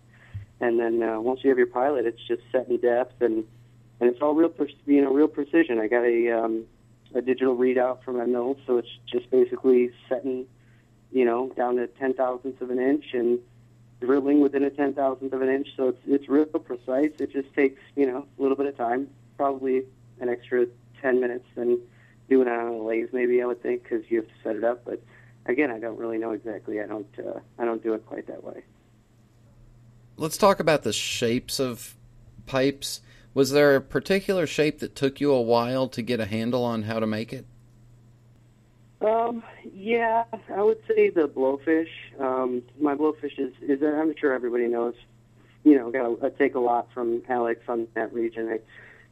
And 0.61 0.79
then 0.79 1.03
uh, 1.03 1.21
once 1.21 1.41
you 1.43 1.51
have 1.51 1.59
your 1.59 1.69
pilot, 1.69 2.05
it's 2.05 2.21
just 2.27 2.43
set 2.53 2.69
in 2.69 2.79
depth 2.79 3.23
and 3.23 3.45
and 4.01 4.11
it's 4.11 4.21
all 4.23 4.35
real, 4.35 4.53
you 4.87 5.03
know, 5.03 5.13
real 5.13 5.29
precision. 5.29 5.79
I 5.79 5.89
got 5.89 6.05
a 6.05 6.39
um, 6.39 6.65
a 7.15 7.23
digital 7.23 7.57
readout 7.57 8.05
from 8.05 8.19
my 8.19 8.27
mill, 8.27 8.57
so 8.67 8.79
it's 8.79 8.89
just 9.11 9.31
basically 9.31 9.91
setting, 10.09 10.47
you 11.11 11.25
know, 11.25 11.51
down 11.57 11.77
to 11.77 11.87
ten 11.87 12.15
thousandths 12.15 12.61
of 12.61 12.71
an 12.71 12.79
inch 12.79 13.07
and 13.13 13.39
drilling 14.01 14.41
within 14.41 14.65
a 14.65 14.71
ten 14.71 14.95
thousandth 14.95 15.33
of 15.33 15.43
an 15.43 15.49
inch. 15.49 15.69
So 15.77 15.89
it's 15.89 16.01
it's 16.07 16.29
real 16.29 16.47
precise. 16.47 17.13
It 17.19 17.33
just 17.33 17.53
takes 17.55 17.81
you 17.97 18.07
know 18.07 18.27
a 18.39 18.43
little 18.43 18.57
bit 18.57 18.67
of 18.67 18.77
time, 18.77 19.09
probably 19.37 19.85
an 20.21 20.29
extra 20.29 20.67
ten 21.01 21.21
minutes 21.21 21.47
than 21.55 21.81
doing 22.29 22.47
it 22.47 22.53
on 22.53 22.67
a 22.67 22.83
lathe, 22.83 23.09
maybe 23.13 23.41
I 23.41 23.47
would 23.47 23.63
think, 23.63 23.85
because 23.85 24.05
you 24.11 24.19
have 24.19 24.29
to 24.29 24.35
set 24.45 24.57
it 24.57 24.65
up. 24.65 24.85
But 24.85 25.03
again, 25.47 25.71
I 25.71 25.79
don't 25.79 25.99
really 25.99 26.19
know 26.19 26.33
exactly. 26.33 26.81
I 26.81 26.87
don't 26.87 27.09
uh, 27.19 27.41
I 27.59 27.65
don't 27.65 27.83
do 27.83 27.95
it 27.95 28.05
quite 28.07 28.27
that 28.27 28.45
way 28.45 28.63
let's 30.19 30.37
talk 30.37 30.61
about 30.61 30.83
the 30.83 30.93
shapes 30.93 31.59
of 31.59 31.95
pipes. 32.45 33.01
Was 33.33 33.53
there 33.53 33.77
a 33.77 33.81
particular 33.81 34.47
shape 34.47 34.81
that 34.81 34.95
took 34.95 35.21
you 35.21 35.33
a 35.33 35.41
while 35.41 35.89
to 35.89 36.03
get 36.03 36.21
a 36.21 36.27
handle 36.27 36.65
on 36.65 36.83
how 36.83 36.99
to 36.99 37.07
make 37.07 37.33
it? 37.33 37.47
Um, 39.01 39.45
yeah, 39.73 40.25
I 40.55 40.63
would 40.63 40.81
say 40.89 41.11
the 41.11 41.29
blowfish. 41.29 41.89
Um, 42.19 42.63
my 42.81 42.95
blowfish 42.95 43.39
is, 43.39 43.53
is 43.63 43.81
I'm 43.83 44.15
sure 44.19 44.33
everybody 44.33 44.67
knows, 44.67 44.95
you 45.65 45.77
know, 45.77 45.91
got 45.91 46.25
I 46.25 46.31
take 46.31 46.55
a 46.57 46.61
lot 46.61 46.89
from 46.93 47.23
Alex 47.29 47.61
on 47.69 47.87
that 47.95 48.13
region. 48.13 48.49
I, 48.49 48.59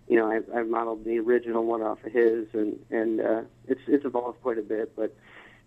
you 0.09 0.17
know, 0.17 0.31
I, 0.31 0.59
I 0.59 0.63
modeled 0.65 1.05
the 1.05 1.19
original 1.19 1.65
one 1.65 1.83
off 1.83 2.03
of 2.05 2.13
his, 2.13 2.47
and 2.53 2.79
and 2.91 3.21
uh, 3.21 3.43
it's 3.69 3.81
it's 3.87 4.05
evolved 4.05 4.41
quite 4.43 4.59
a 4.59 4.63
bit. 4.63 4.97
But 4.97 5.17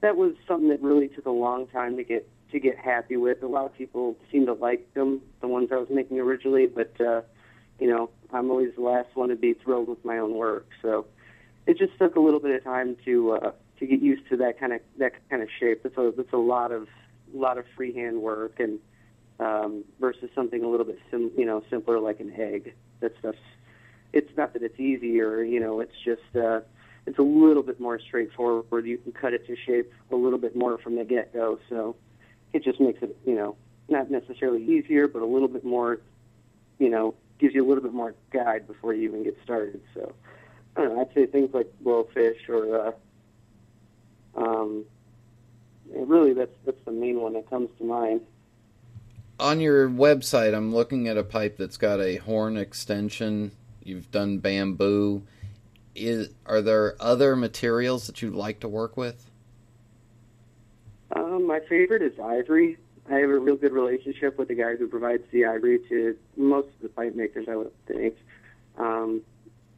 that 0.02 0.18
was 0.18 0.34
something 0.48 0.70
that 0.70 0.82
really 0.82 1.08
took 1.08 1.26
a 1.26 1.32
long 1.32 1.68
time 1.68 1.96
to 1.96 2.04
get 2.04 2.28
to 2.52 2.60
get 2.60 2.78
happy 2.78 3.16
with. 3.16 3.42
A 3.42 3.48
lot 3.48 3.66
of 3.66 3.78
people 3.78 4.18
seem 4.32 4.46
to 4.48 4.54
like 4.54 4.94
them, 4.96 5.22
the 5.40 5.48
ones 5.48 5.70
I 5.72 5.76
was 5.76 5.88
making 5.90 6.20
originally, 6.20 6.68
but 6.68 7.00
uh, 7.00 7.22
you 7.80 7.88
know, 7.88 8.10
I'm 8.34 8.50
always 8.50 8.76
the 8.76 8.82
last 8.82 9.10
one 9.14 9.30
to 9.30 9.36
be 9.38 9.54
thrilled 9.54 9.88
with 9.88 10.04
my 10.04 10.18
own 10.18 10.34
work. 10.34 10.68
So 10.82 11.06
it 11.68 11.78
just 11.78 11.98
took 11.98 12.16
a 12.16 12.20
little 12.20 12.40
bit 12.40 12.56
of 12.56 12.64
time 12.64 12.98
to 13.06 13.32
uh, 13.34 13.52
to 13.80 13.88
get 13.88 14.02
used 14.02 14.28
to 14.30 14.38
that 14.38 14.60
kind 14.60 14.74
of 14.74 14.82
that 14.98 15.14
kind 15.30 15.42
of 15.42 15.50
shape. 15.60 15.82
It's 15.86 15.98
a 15.98 16.08
it's 16.20 16.34
a 16.34 16.38
lot 16.38 16.72
of 16.72 16.88
lot 17.34 17.58
of 17.58 17.66
freehand 17.76 18.22
work 18.22 18.60
and 18.60 18.80
um, 19.40 19.86
versus 20.00 20.30
something 20.36 20.64
a 20.64 20.68
little 20.68 20.86
bit 20.86 21.00
sim, 21.12 21.32
you 21.38 21.46
know 21.46 21.64
simpler 21.70 22.00
like 22.00 22.20
an 22.20 22.34
egg. 22.38 22.74
That 23.00 23.14
stuff's 23.20 23.38
it's 24.14 24.36
not 24.36 24.54
that 24.54 24.64
it's 24.64 24.80
easier, 24.80 25.44
you 25.44 25.60
know, 25.60 25.80
it's 25.80 25.94
just 26.04 26.36
uh, 26.36 26.62
it's 27.06 27.20
a 27.20 27.24
little 27.24 27.64
bit 27.64 27.80
more 27.80 28.00
straightforward. 28.00 28.86
You 28.86 28.98
can 28.98 29.12
cut 29.12 29.34
it 29.34 29.46
to 29.48 29.56
shape 29.56 29.92
a 30.12 30.16
little 30.16 30.40
bit 30.40 30.56
more 30.56 30.78
from 30.78 30.96
the 30.96 31.04
get 31.04 31.34
go. 31.34 31.60
So 31.70 31.96
it 32.54 32.64
just 32.64 32.80
makes 32.80 33.02
it, 33.02 33.16
you 33.26 33.36
know, 33.36 33.56
not 33.88 34.10
necessarily 34.12 34.64
easier, 34.64 35.08
but 35.08 35.22
a 35.22 35.26
little 35.26 35.48
bit 35.48 35.64
more, 35.64 36.02
you 36.80 36.90
know, 36.90 37.16
gives 37.40 37.54
you 37.56 37.66
a 37.66 37.68
little 37.68 37.84
bit 37.84 37.94
more 37.94 38.16
guide 38.32 38.68
before 38.68 38.94
you 38.94 39.04
even 39.10 39.24
get 39.24 39.38
started. 39.44 39.82
So, 39.94 40.14
I 40.76 40.82
don't 40.82 40.96
know, 40.96 41.02
I'd 41.02 41.14
say 41.14 41.26
things 41.26 41.54
like 41.54 41.72
blowfish 41.84 42.50
or, 42.50 42.88
uh, 42.88 42.92
um, 44.40 44.86
really 45.94 46.34
that's, 46.34 46.56
that's 46.66 46.84
the 46.86 46.92
main 46.92 47.20
one 47.22 47.34
that 47.34 47.50
comes 47.50 47.70
to 47.78 47.84
mind. 47.84 48.22
On 49.40 49.62
your 49.62 49.90
website, 49.90 50.54
I'm 50.54 50.74
looking 50.74 51.08
at 51.08 51.18
a 51.18 51.24
pipe 51.24 51.58
that's 51.58 51.78
got 51.78 52.00
a 52.02 52.18
horn 52.18 52.58
extension. 52.58 53.52
You've 53.84 54.12
done 54.12 54.40
bamboo. 54.40 55.24
Is, 55.96 56.30
are 56.46 56.62
there 56.62 56.96
other 57.00 57.36
materials 57.36 58.08
that 58.08 58.22
you'd 58.22 58.36
like 58.36 58.60
to 58.62 58.68
work 58.68 58.98
with? 58.98 59.30
Um, 61.16 61.48
my 61.48 61.60
favorite 61.62 62.02
is 62.02 62.20
ivory. 62.20 62.78
I 63.10 63.16
have 63.16 63.30
a 63.30 63.40
real 63.40 63.56
good 63.56 63.72
relationship 63.72 64.38
with 64.38 64.50
the 64.50 64.56
guy 64.56 64.76
who 64.76 64.88
provides 64.88 65.24
the 65.32 65.46
ivory 65.46 65.80
to 65.90 66.16
most 66.38 66.68
of 66.68 66.82
the 66.84 66.90
pipe 66.90 67.16
makers, 67.16 67.48
I 67.50 67.56
would 67.56 67.72
think. 67.88 68.16
Um, 68.78 69.22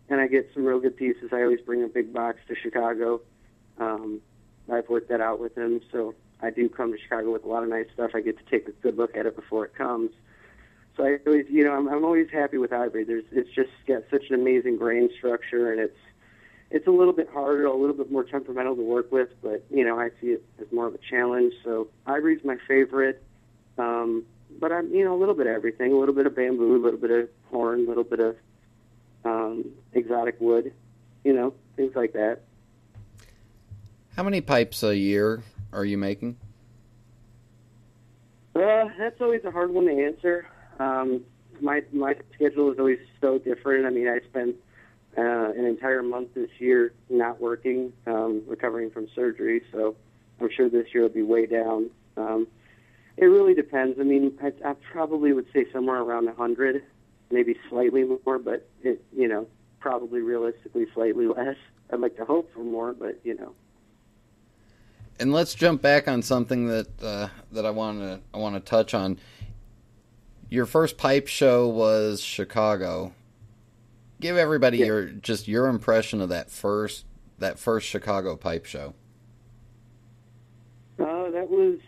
and 0.09 0.19
I 0.19 0.27
get 0.27 0.49
some 0.53 0.65
real 0.65 0.79
good 0.79 0.97
pieces. 0.97 1.29
I 1.31 1.43
always 1.43 1.61
bring 1.61 1.83
a 1.83 1.87
big 1.87 2.11
box 2.11 2.39
to 2.49 2.55
Chicago. 2.55 3.21
Um, 3.79 4.19
I've 4.71 4.89
worked 4.89 5.09
that 5.09 5.21
out 5.21 5.39
with 5.39 5.57
him. 5.57 5.81
So 5.91 6.15
I 6.41 6.49
do 6.49 6.69
come 6.69 6.91
to 6.91 6.97
Chicago 6.97 7.31
with 7.31 7.43
a 7.43 7.47
lot 7.47 7.63
of 7.63 7.69
nice 7.69 7.87
stuff. 7.93 8.11
I 8.13 8.21
get 8.21 8.37
to 8.37 8.43
take 8.49 8.67
a 8.67 8.71
good 8.71 8.97
look 8.97 9.15
at 9.15 9.25
it 9.25 9.35
before 9.35 9.65
it 9.65 9.75
comes. 9.75 10.11
So 10.97 11.05
I 11.05 11.17
always, 11.25 11.45
you 11.49 11.63
know, 11.63 11.73
I'm, 11.73 11.87
I'm 11.87 12.03
always 12.03 12.29
happy 12.31 12.57
with 12.57 12.73
Ivory. 12.73 13.03
There's, 13.03 13.23
it's 13.31 13.49
just 13.51 13.69
got 13.87 14.03
such 14.09 14.25
an 14.29 14.35
amazing 14.35 14.77
grain 14.77 15.09
structure, 15.17 15.71
and 15.71 15.79
it's, 15.79 15.97
it's 16.69 16.87
a 16.87 16.91
little 16.91 17.13
bit 17.13 17.29
harder, 17.29 17.65
a 17.65 17.75
little 17.75 17.95
bit 17.95 18.11
more 18.11 18.23
temperamental 18.23 18.75
to 18.75 18.81
work 18.81 19.11
with. 19.11 19.29
But 19.41 19.63
you 19.69 19.85
know, 19.85 19.99
I 19.99 20.09
see 20.19 20.27
it 20.27 20.43
as 20.59 20.67
more 20.71 20.87
of 20.87 20.95
a 20.95 20.99
challenge. 21.09 21.53
So 21.63 21.87
Ivory's 22.05 22.43
my 22.43 22.57
favorite. 22.67 23.23
Um, 23.77 24.25
but 24.59 24.71
I'm, 24.71 24.93
you 24.93 25.05
know, 25.05 25.15
a 25.15 25.19
little 25.19 25.33
bit 25.33 25.47
of 25.47 25.53
everything. 25.53 25.93
A 25.93 25.97
little 25.97 26.15
bit 26.15 26.25
of 26.25 26.35
bamboo, 26.35 26.75
a 26.75 26.83
little 26.83 26.99
bit 26.99 27.11
of 27.11 27.29
horn, 27.49 27.85
a 27.85 27.87
little 27.87 28.03
bit 28.03 28.19
of 28.19 28.35
um, 29.23 29.71
exotic 29.93 30.39
wood. 30.41 30.73
You 31.23 31.33
know, 31.33 31.53
things 31.77 31.95
like 31.95 32.13
that. 32.13 32.41
How 34.15 34.23
many 34.23 34.41
pipes 34.41 34.83
a 34.83 34.95
year 34.95 35.41
are 35.71 35.85
you 35.85 35.97
making? 35.97 36.37
Uh, 38.53 38.85
that's 38.99 39.21
always 39.21 39.43
a 39.45 39.51
hard 39.51 39.71
one 39.71 39.85
to 39.85 40.05
answer. 40.05 40.47
Um, 40.79 41.21
my 41.61 41.81
my 41.93 42.15
schedule 42.33 42.71
is 42.73 42.79
always 42.79 42.99
so 43.21 43.37
different. 43.37 43.85
I 43.85 43.89
mean, 43.89 44.09
I 44.09 44.19
spent 44.27 44.55
uh, 45.17 45.51
an 45.51 45.65
entire 45.65 46.03
month 46.03 46.33
this 46.33 46.49
year 46.59 46.93
not 47.09 47.39
working, 47.39 47.93
um, 48.05 48.43
recovering 48.47 48.91
from 48.91 49.07
surgery. 49.15 49.61
So 49.71 49.95
I'm 50.41 50.49
sure 50.51 50.69
this 50.69 50.87
year 50.93 51.03
will 51.03 51.09
be 51.09 51.21
way 51.21 51.45
down. 51.45 51.89
Um, 52.17 52.47
it 53.15 53.25
really 53.25 53.53
depends. 53.53 53.97
I 53.99 54.03
mean, 54.03 54.37
I, 54.43 54.51
I 54.67 54.73
probably 54.91 55.31
would 55.31 55.47
say 55.53 55.65
somewhere 55.71 56.01
around 56.01 56.27
a 56.27 56.33
hundred, 56.33 56.83
maybe 57.29 57.55
slightly 57.69 58.03
more, 58.03 58.39
but 58.39 58.67
it, 58.83 59.01
you 59.15 59.29
know, 59.29 59.47
probably 59.79 60.19
realistically 60.19 60.87
slightly 60.93 61.27
less. 61.27 61.55
I'd 61.91 61.99
like 61.99 62.17
to 62.17 62.25
hope 62.25 62.53
for 62.53 62.63
more, 62.63 62.93
but 62.93 63.19
you 63.23 63.35
know. 63.35 63.53
And 65.19 65.31
let's 65.31 65.53
jump 65.53 65.81
back 65.81 66.07
on 66.07 66.21
something 66.21 66.67
that 66.67 66.87
uh, 67.03 67.27
that 67.51 67.65
I 67.65 67.69
want 67.71 67.99
to 67.99 68.19
I 68.33 68.37
want 68.37 68.55
to 68.55 68.59
touch 68.61 68.93
on. 68.93 69.19
Your 70.49 70.65
first 70.65 70.97
pipe 70.97 71.27
show 71.27 71.67
was 71.67 72.21
Chicago. 72.21 73.13
Give 74.19 74.35
everybody 74.37 74.79
Yeah. 74.79 74.85
your 74.87 75.05
just 75.07 75.47
your 75.47 75.67
impression 75.67 76.21
of 76.21 76.29
that 76.29 76.49
first 76.49 77.05
that 77.39 77.59
first 77.59 77.87
Chicago 77.87 78.35
pipe 78.35 78.65
show. 78.65 78.93
Uh, 80.99 81.29
that 81.31 81.49
was 81.49 81.79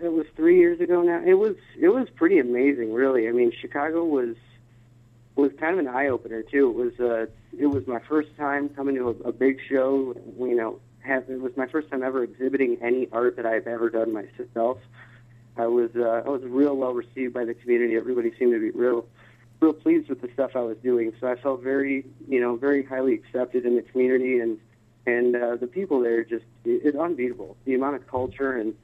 that 0.00 0.10
was 0.12 0.26
three 0.36 0.58
years 0.58 0.80
ago 0.80 1.02
now. 1.02 1.22
It 1.24 1.34
was 1.34 1.56
it 1.78 1.88
was 1.88 2.08
pretty 2.10 2.38
amazing, 2.38 2.92
really. 2.92 3.28
I 3.28 3.32
mean, 3.32 3.52
Chicago 3.60 4.04
was 4.04 4.34
was 5.36 5.52
kind 5.58 5.72
of 5.72 5.78
an 5.78 5.88
eye 5.88 6.08
opener 6.08 6.42
too. 6.42 6.70
It 6.70 6.74
was 6.74 7.00
uh, 7.00 7.26
it 7.58 7.66
was 7.66 7.86
my 7.86 8.00
first 8.00 8.36
time 8.36 8.68
coming 8.70 8.96
to 8.96 9.08
a, 9.24 9.28
a 9.28 9.32
big 9.32 9.58
show. 9.68 10.14
You 10.38 10.54
know, 10.56 10.80
have 11.00 11.28
it 11.28 11.40
was 11.40 11.56
my 11.56 11.66
first 11.66 11.90
time 11.90 12.02
ever 12.02 12.22
exhibiting 12.22 12.78
any 12.82 13.08
art 13.12 13.36
that 13.36 13.46
I've 13.46 13.66
ever 13.66 13.90
done 13.90 14.12
myself. 14.12 14.78
I 15.56 15.66
was 15.66 15.90
uh, 15.96 16.22
I 16.24 16.28
was 16.28 16.42
real 16.44 16.76
well 16.76 16.92
received 16.92 17.34
by 17.34 17.44
the 17.44 17.54
community. 17.54 17.96
Everybody 17.96 18.32
seemed 18.38 18.52
to 18.52 18.60
be 18.60 18.70
real 18.70 19.06
real 19.60 19.72
pleased 19.72 20.08
with 20.08 20.20
the 20.22 20.30
stuff 20.32 20.52
I 20.54 20.60
was 20.60 20.76
doing. 20.78 21.12
So 21.20 21.28
I 21.28 21.36
felt 21.36 21.62
very 21.62 22.04
you 22.28 22.40
know 22.40 22.56
very 22.56 22.84
highly 22.84 23.14
accepted 23.14 23.64
in 23.64 23.76
the 23.76 23.82
community 23.82 24.38
and 24.38 24.58
and 25.06 25.34
uh, 25.36 25.56
the 25.56 25.66
people 25.66 26.00
there 26.00 26.24
just 26.24 26.44
it, 26.64 26.82
it's 26.84 26.96
unbeatable. 26.96 27.56
The 27.64 27.74
amount 27.74 27.96
of 27.96 28.06
culture 28.06 28.56
and 28.56 28.74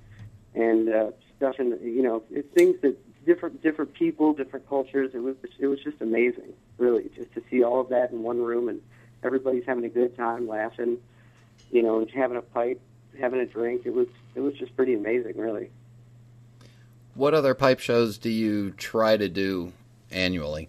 and 0.55 0.89
uh, 0.89 1.11
stuff 1.37 1.57
and 1.59 1.79
you 1.83 2.03
know 2.03 2.23
it's 2.31 2.49
things 2.55 2.77
that 2.83 2.97
different 3.27 3.63
different 3.63 3.93
people, 3.93 4.33
different 4.33 4.67
cultures. 4.69 5.11
It 5.13 5.19
was 5.19 5.37
it 5.59 5.67
was 5.67 5.81
just 5.83 6.01
amazing, 6.01 6.55
really, 6.79 7.11
just 7.15 7.33
to 7.35 7.43
see 7.51 7.63
all 7.63 7.81
of 7.81 7.91
that 7.91 8.13
in 8.13 8.23
one 8.23 8.41
room 8.41 8.69
and 8.69 8.81
everybody's 9.23 9.65
having 9.67 9.85
a 9.85 9.91
good 9.91 10.17
time, 10.17 10.49
laughing, 10.49 10.99
you 11.71 11.83
know, 11.83 12.07
having 12.15 12.37
a 12.37 12.43
pipe, 12.43 12.81
having 13.19 13.41
a 13.41 13.47
drink. 13.47 13.83
It 13.85 13.95
was 13.95 14.09
it 14.35 14.41
was 14.41 14.55
just 14.55 14.77
pretty 14.77 14.95
amazing, 14.95 15.37
really. 15.37 15.71
What 17.15 17.33
other 17.33 17.55
pipe 17.55 17.81
shows 17.81 18.19
do 18.19 18.29
you 18.29 18.73
try 18.73 19.17
to 19.17 19.29
do 19.29 19.73
annually? 20.11 20.69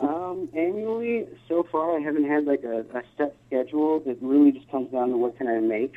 Um, 0.00 0.48
annually, 0.54 1.26
so 1.48 1.66
far, 1.70 1.96
I 1.96 2.00
haven't 2.00 2.28
had 2.28 2.44
like 2.44 2.64
a, 2.64 2.80
a 2.80 3.02
set 3.16 3.34
schedule. 3.46 4.02
It 4.06 4.18
really 4.20 4.52
just 4.52 4.70
comes 4.70 4.90
down 4.90 5.10
to 5.10 5.16
what 5.16 5.36
can 5.36 5.48
I 5.48 5.60
make. 5.60 5.94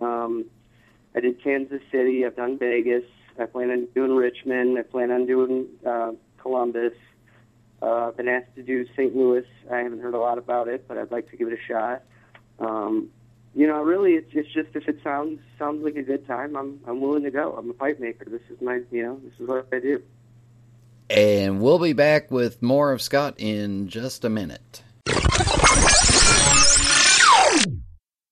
Um, 0.00 0.44
I 1.14 1.20
did 1.20 1.42
Kansas 1.42 1.80
City. 1.90 2.24
I've 2.24 2.36
done 2.36 2.58
Vegas. 2.58 3.04
I 3.38 3.46
plan 3.46 3.70
on 3.70 3.86
doing 3.94 4.14
Richmond. 4.14 4.78
I 4.78 4.82
plan 4.82 5.10
on 5.10 5.26
doing 5.26 5.66
uh, 5.86 6.12
Columbus. 6.38 6.92
Uh, 7.80 8.08
I've 8.08 8.16
been 8.16 8.28
asked 8.28 8.54
to 8.56 8.62
do 8.62 8.86
St. 8.94 9.14
Louis. 9.14 9.44
I 9.72 9.78
haven't 9.78 10.00
heard 10.00 10.14
a 10.14 10.18
lot 10.18 10.38
about 10.38 10.66
it, 10.68 10.86
but 10.88 10.98
I'd 10.98 11.12
like 11.12 11.30
to 11.30 11.36
give 11.36 11.48
it 11.48 11.54
a 11.54 11.72
shot. 11.72 12.02
Um, 12.58 13.10
you 13.54 13.66
know, 13.66 13.82
really, 13.82 14.12
it's, 14.12 14.30
it's 14.32 14.52
just 14.52 14.68
if 14.74 14.88
it 14.88 15.00
sounds 15.02 15.40
sounds 15.58 15.82
like 15.82 15.96
a 15.96 16.02
good 16.02 16.26
time, 16.26 16.56
I'm 16.56 16.80
I'm 16.86 17.00
willing 17.00 17.24
to 17.24 17.30
go. 17.30 17.54
I'm 17.58 17.70
a 17.70 17.74
pipe 17.74 17.98
maker. 18.00 18.26
This 18.28 18.42
is 18.50 18.60
my, 18.60 18.80
you 18.90 19.02
know, 19.02 19.20
this 19.24 19.32
is 19.40 19.48
what 19.48 19.66
I 19.72 19.80
do. 19.80 20.02
And 21.10 21.60
we'll 21.60 21.78
be 21.78 21.94
back 21.94 22.30
with 22.30 22.60
more 22.62 22.92
of 22.92 23.00
Scott 23.00 23.34
in 23.38 23.88
just 23.88 24.24
a 24.24 24.28
minute. 24.28 24.82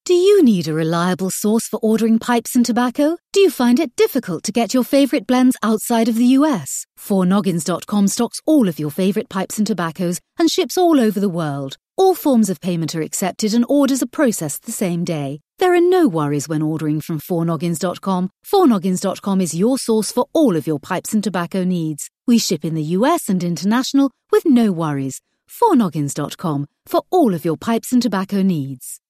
Do 0.05 0.15
you 0.15 0.45
need 0.45 0.69
a 0.69 0.73
reliable 0.73 1.31
source 1.31 1.67
for 1.67 1.81
ordering 1.83 2.21
pipes 2.21 2.55
and 2.55 2.65
tobacco? 2.65 3.19
Do 3.33 3.41
you 3.41 3.51
find 3.51 3.81
it 3.81 3.97
difficult 3.97 4.45
to 4.45 4.53
get 4.53 4.73
your 4.73 4.85
favorite 4.85 5.27
blends 5.27 5.57
outside 5.65 6.09
of 6.09 6.15
the 6.15 6.37
US? 6.39 6.87
4noggins.com 6.97 8.07
stocks 8.07 8.41
all 8.47 8.69
of 8.69 8.79
your 8.79 8.91
favorite 8.91 9.29
pipes 9.29 9.59
and 9.59 9.67
tobaccos 9.67 10.21
and 10.39 10.49
ships 10.49 10.79
all 10.79 11.01
over 11.01 11.19
the 11.19 11.29
world. 11.29 11.77
All 11.99 12.15
forms 12.15 12.51
of 12.51 12.61
payment 12.61 12.95
are 12.95 13.01
accepted 13.01 13.55
and 13.55 13.65
orders 13.71 14.03
are 14.03 14.07
processed 14.07 14.67
the 14.67 14.73
same 14.73 15.03
day. 15.03 15.41
There 15.59 15.75
are 15.75 15.81
no 15.81 16.07
worries 16.07 16.47
when 16.47 16.61
ordering 16.61 17.01
from 17.01 17.21
4noggins.com. 17.21 18.29
4noggins.com 18.45 19.41
is 19.41 19.55
your 19.55 19.79
source 19.79 20.13
for 20.13 20.27
all 20.35 20.57
of 20.57 20.67
your 20.67 20.79
pipes 20.79 21.15
and 21.15 21.25
tobacco 21.25 21.65
needs. 21.65 22.11
We 22.27 22.37
ship 22.37 22.67
in 22.67 22.75
the 22.75 22.83
US 22.83 23.31
and 23.31 23.43
international 23.43 24.11
with 24.31 24.45
no 24.45 24.73
worries. 24.73 25.23
4noggins.com 25.49 26.67
for 26.85 27.03
all 27.11 27.33
of 27.33 27.47
your 27.47 27.57
pipes 27.57 27.93
and 27.95 28.03
tobacco 28.03 28.43
needs. 28.43 29.01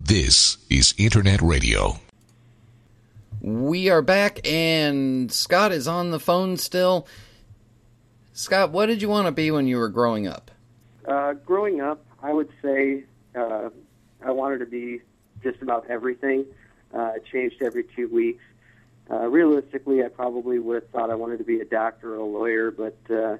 This 0.00 0.56
is 0.70 0.94
Internet 0.96 1.42
Radio. 1.42 1.98
We 3.42 3.90
are 3.90 4.02
back, 4.02 4.40
and 4.46 5.30
Scott 5.30 5.72
is 5.72 5.86
on 5.86 6.10
the 6.10 6.20
phone 6.20 6.56
still. 6.56 7.06
Scott, 8.32 8.70
what 8.70 8.86
did 8.86 9.02
you 9.02 9.10
want 9.10 9.26
to 9.26 9.32
be 9.32 9.50
when 9.50 9.66
you 9.66 9.76
were 9.76 9.88
growing 9.88 10.26
up? 10.26 10.50
Uh, 11.06 11.32
growing 11.32 11.80
up, 11.80 12.04
I 12.22 12.32
would 12.32 12.50
say 12.62 13.04
uh, 13.34 13.70
I 14.24 14.30
wanted 14.30 14.58
to 14.58 14.66
be 14.66 15.00
just 15.42 15.62
about 15.62 15.86
everything. 15.88 16.44
Uh, 16.94 17.12
it 17.16 17.24
changed 17.30 17.62
every 17.62 17.84
two 17.84 18.08
weeks. 18.08 18.42
Uh, 19.10 19.26
realistically, 19.26 20.04
I 20.04 20.08
probably 20.08 20.58
would 20.58 20.82
have 20.82 20.90
thought 20.90 21.10
I 21.10 21.14
wanted 21.14 21.38
to 21.38 21.44
be 21.44 21.60
a 21.60 21.64
doctor 21.64 22.14
or 22.14 22.18
a 22.18 22.24
lawyer, 22.24 22.70
but 22.70 22.96
uh, 23.10 23.38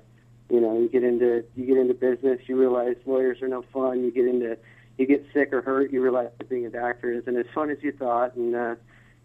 you 0.48 0.60
know, 0.60 0.78
you 0.78 0.88
get 0.88 1.04
into 1.04 1.44
you 1.54 1.66
get 1.66 1.76
into 1.76 1.94
business, 1.94 2.40
you 2.46 2.58
realize 2.58 2.96
lawyers 3.06 3.40
are 3.42 3.48
no 3.48 3.62
fun. 3.72 4.02
You 4.02 4.10
get 4.10 4.26
into 4.26 4.56
you 4.98 5.06
get 5.06 5.24
sick 5.32 5.52
or 5.52 5.62
hurt, 5.62 5.92
you 5.92 6.02
realize 6.02 6.30
that 6.38 6.48
being 6.48 6.66
a 6.66 6.70
doctor 6.70 7.12
isn't 7.12 7.36
as 7.36 7.46
fun 7.54 7.70
as 7.70 7.78
you 7.82 7.92
thought, 7.92 8.34
and 8.34 8.56
uh, 8.56 8.74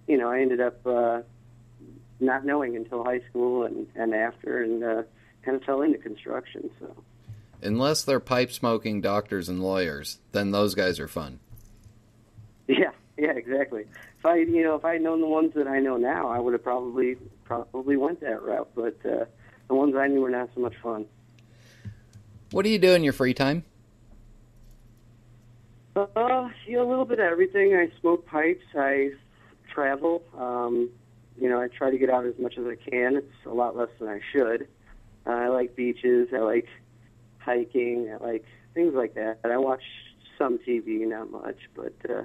you 0.08 0.18
know, 0.18 0.30
I 0.30 0.42
ended 0.42 0.62
up 0.62 0.86
uh, 0.86 1.22
not 2.20 2.46
knowing 2.46 2.76
until 2.76 3.04
high 3.04 3.22
school 3.30 3.64
and 3.64 3.88
and 3.96 4.14
after, 4.14 4.62
and 4.62 4.84
uh, 4.84 5.04
kind 5.44 5.58
of 5.58 5.64
fell 5.64 5.82
into 5.82 5.98
construction. 5.98 6.70
So. 6.80 6.96
Unless 7.66 8.04
they're 8.04 8.20
pipe 8.20 8.52
smoking 8.52 9.02
doctors 9.02 9.50
and 9.50 9.62
lawyers, 9.62 10.20
then 10.32 10.52
those 10.52 10.76
guys 10.76 11.00
are 11.00 11.08
fun. 11.08 11.40
Yeah, 12.68 12.90
yeah, 13.16 13.34
exactly. 13.34 13.82
If 14.18 14.26
I, 14.26 14.38
you 14.38 14.64
know, 14.64 14.74
if 14.74 14.84
I 14.84 14.94
had 14.94 15.04
known 15.04 15.22
the 15.22 15.28
ones 15.28 15.54
that 15.54 15.68
I 15.68 15.80
know 15.80 15.98
now, 15.98 16.30
I 16.30 16.40
would 16.40 16.54
have 16.54 16.64
probably 16.64 17.16
probably 17.44 17.96
went 17.96 18.22
that 18.22 18.42
route. 18.42 18.70
But 18.74 18.98
uh, 19.06 19.26
the 19.68 19.76
ones 19.76 19.96
I 19.96 20.08
knew 20.08 20.22
were 20.22 20.32
not 20.32 20.50
so 20.56 20.62
much 20.62 20.74
fun. 20.82 21.06
What 22.50 22.64
do 22.64 22.70
you 22.70 22.80
do 22.80 22.94
in 22.94 23.04
your 23.04 23.14
free 23.14 23.36
time? 23.36 23.64
Uh, 25.96 26.50
you 26.66 26.78
know, 26.78 26.88
a 26.88 26.90
little 26.90 27.06
bit 27.06 27.20
of 27.20 27.26
everything. 27.26 27.76
I 27.76 27.92
smoke 28.02 28.26
pipes. 28.26 28.66
I 28.76 29.12
travel. 29.72 30.24
Um, 30.36 30.90
you 31.40 31.48
know, 31.48 31.62
I 31.62 31.68
try 31.68 31.92
to 31.92 31.98
get 32.00 32.10
out 32.10 32.26
as 32.26 32.34
much 32.40 32.58
as 32.58 32.66
I 32.66 32.76
can. 32.76 33.18
It's 33.18 33.46
a 33.46 33.54
lot 33.54 33.78
less 33.78 33.90
than 34.00 34.08
I 34.08 34.22
should. 34.32 34.68
Uh, 35.28 35.32
I 35.32 35.48
like 35.50 35.76
beaches. 35.76 36.30
I 36.34 36.40
like 36.40 36.68
hiking. 37.46 38.18
Like 38.20 38.46
things 38.74 38.94
like 38.94 39.14
that. 39.14 39.40
I 39.44 39.58
watch 39.58 39.84
some 40.38 40.58
TV, 40.60 41.08
not 41.08 41.32
much, 41.32 41.58
but 41.76 41.94
uh, 42.10 42.24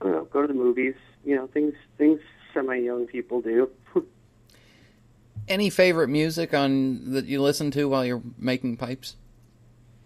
I 0.00 0.04
don't 0.04 0.12
know. 0.12 0.24
Go 0.24 0.42
to 0.42 0.48
the 0.48 0.54
movies. 0.54 0.94
You 1.24 1.36
know, 1.36 1.46
things 1.48 1.74
things 1.98 2.20
semi 2.54 2.76
young 2.76 3.06
people 3.06 3.40
do. 3.40 3.70
Any 5.48 5.70
favorite 5.70 6.08
music 6.08 6.54
on 6.54 7.12
that 7.12 7.26
you 7.26 7.42
listen 7.42 7.70
to 7.72 7.88
while 7.88 8.04
you're 8.04 8.22
making 8.38 8.76
pipes? 8.76 9.16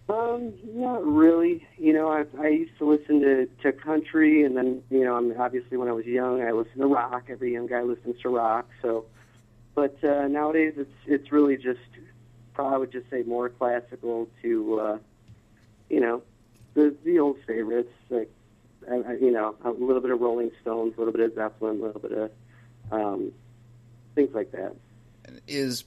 Um, 0.09 0.53
not 0.63 1.05
really. 1.05 1.67
You 1.77 1.93
know, 1.93 2.09
I 2.09 2.25
I 2.41 2.47
used 2.47 2.77
to 2.79 2.85
listen 2.85 3.21
to 3.21 3.47
to 3.63 3.71
country, 3.71 4.43
and 4.43 4.55
then 4.55 4.81
you 4.89 5.03
know, 5.03 5.15
I 5.15 5.21
mean, 5.21 5.37
obviously 5.37 5.77
when 5.77 5.89
I 5.89 5.91
was 5.91 6.05
young, 6.05 6.41
I 6.41 6.51
listened 6.51 6.79
to 6.79 6.87
rock. 6.87 7.25
Every 7.29 7.53
young 7.53 7.67
guy 7.67 7.81
listens 7.81 8.19
to 8.21 8.29
rock. 8.29 8.69
So, 8.81 9.05
but 9.75 10.01
uh, 10.03 10.27
nowadays 10.27 10.73
it's 10.77 10.93
it's 11.05 11.31
really 11.31 11.57
just 11.57 11.79
probably 12.57 12.75
I 12.75 12.77
would 12.79 12.91
just 12.91 13.09
say 13.11 13.21
more 13.21 13.49
classical 13.49 14.27
to 14.41 14.79
uh, 14.79 14.97
you 15.89 15.99
know 15.99 16.23
the 16.73 16.95
the 17.05 17.19
old 17.19 17.37
favorites 17.45 17.93
like 18.09 18.31
I, 18.89 19.13
you 19.19 19.31
know, 19.31 19.55
a 19.63 19.69
little 19.71 20.01
bit 20.01 20.11
of 20.11 20.21
Rolling 20.21 20.51
Stones, 20.61 20.93
a 20.95 20.99
little 20.99 21.11
bit 21.11 21.21
of 21.21 21.35
Zeppelin, 21.35 21.79
a 21.79 21.85
little 21.85 22.01
bit 22.01 22.11
of 22.13 22.31
um, 22.91 23.31
things 24.15 24.29
like 24.33 24.51
that. 24.53 24.75
Is 25.47 25.83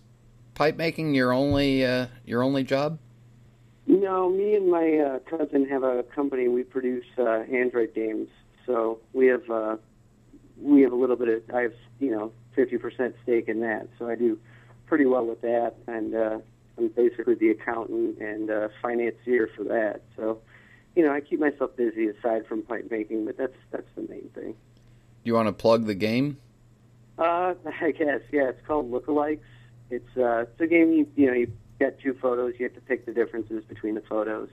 pipe 0.54 0.76
making 0.76 1.14
your 1.14 1.32
only 1.32 1.84
uh, 1.84 2.06
your 2.24 2.42
only 2.42 2.62
job? 2.62 2.98
No, 3.86 4.28
me 4.28 4.54
and 4.54 4.70
my 4.70 4.98
uh, 4.98 5.18
cousin 5.20 5.66
have 5.68 5.82
a 5.82 6.02
company. 6.14 6.48
We 6.48 6.62
produce 6.62 7.06
uh, 7.18 7.44
Android 7.52 7.94
games, 7.94 8.28
so 8.66 9.00
we 9.12 9.26
have 9.26 9.48
uh, 9.50 9.76
we 10.60 10.82
have 10.82 10.92
a 10.92 10.96
little 10.96 11.16
bit 11.16 11.28
of. 11.28 11.54
I 11.54 11.62
have 11.62 11.74
you 11.98 12.10
know 12.10 12.32
fifty 12.54 12.76
percent 12.76 13.16
stake 13.22 13.48
in 13.48 13.60
that, 13.60 13.88
so 13.98 14.08
I 14.08 14.14
do 14.14 14.38
pretty 14.86 15.06
well 15.06 15.24
with 15.24 15.40
that, 15.40 15.74
and 15.86 16.14
uh, 16.14 16.38
I'm 16.80 16.88
basically 16.88 17.34
the 17.34 17.50
accountant 17.50 18.18
and 18.18 18.50
uh, 18.50 18.68
financier 18.80 19.50
for 19.54 19.64
that. 19.64 20.02
So, 20.16 20.40
you 20.96 21.04
know, 21.04 21.12
I 21.12 21.20
keep 21.20 21.38
myself 21.38 21.76
busy 21.76 22.08
aside 22.08 22.46
from 22.46 22.62
pipe 22.62 22.90
making, 22.90 23.26
but 23.26 23.36
that's 23.36 23.56
that's 23.70 23.86
the 23.94 24.02
main 24.02 24.30
thing. 24.34 24.52
Do 24.52 25.24
you 25.24 25.34
want 25.34 25.48
to 25.48 25.52
plug 25.52 25.86
the 25.86 25.94
game? 25.94 26.38
Uh, 27.18 27.54
I 27.80 27.90
guess 27.92 28.20
yeah. 28.32 28.48
It's 28.48 28.66
called 28.66 28.90
Lookalikes. 28.90 29.40
It's 29.90 30.16
uh, 30.16 30.42
it's 30.42 30.60
a 30.60 30.66
game 30.66 30.92
you 30.92 31.06
you 31.16 31.26
know 31.26 31.34
you 31.34 31.52
get 31.78 32.00
two 32.00 32.14
photos. 32.14 32.54
You 32.58 32.64
have 32.66 32.74
to 32.74 32.80
pick 32.80 33.06
the 33.06 33.12
differences 33.12 33.62
between 33.64 33.94
the 33.94 34.02
photos. 34.02 34.48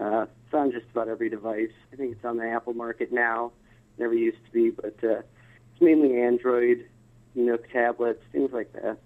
Uh, 0.00 0.26
it's 0.44 0.54
on 0.54 0.72
just 0.72 0.86
about 0.90 1.08
every 1.08 1.28
device. 1.28 1.70
I 1.92 1.96
think 1.96 2.12
it's 2.12 2.24
on 2.24 2.38
the 2.38 2.48
Apple 2.48 2.74
market 2.74 3.12
now. 3.12 3.52
Never 3.98 4.14
used 4.14 4.44
to 4.46 4.50
be, 4.50 4.70
but 4.70 4.96
uh, 5.04 5.20
it's 5.20 5.80
mainly 5.80 6.20
Android, 6.20 6.86
you 7.34 7.44
know, 7.44 7.56
tablets, 7.56 8.22
things 8.32 8.50
like 8.52 8.72
that. 8.72 8.98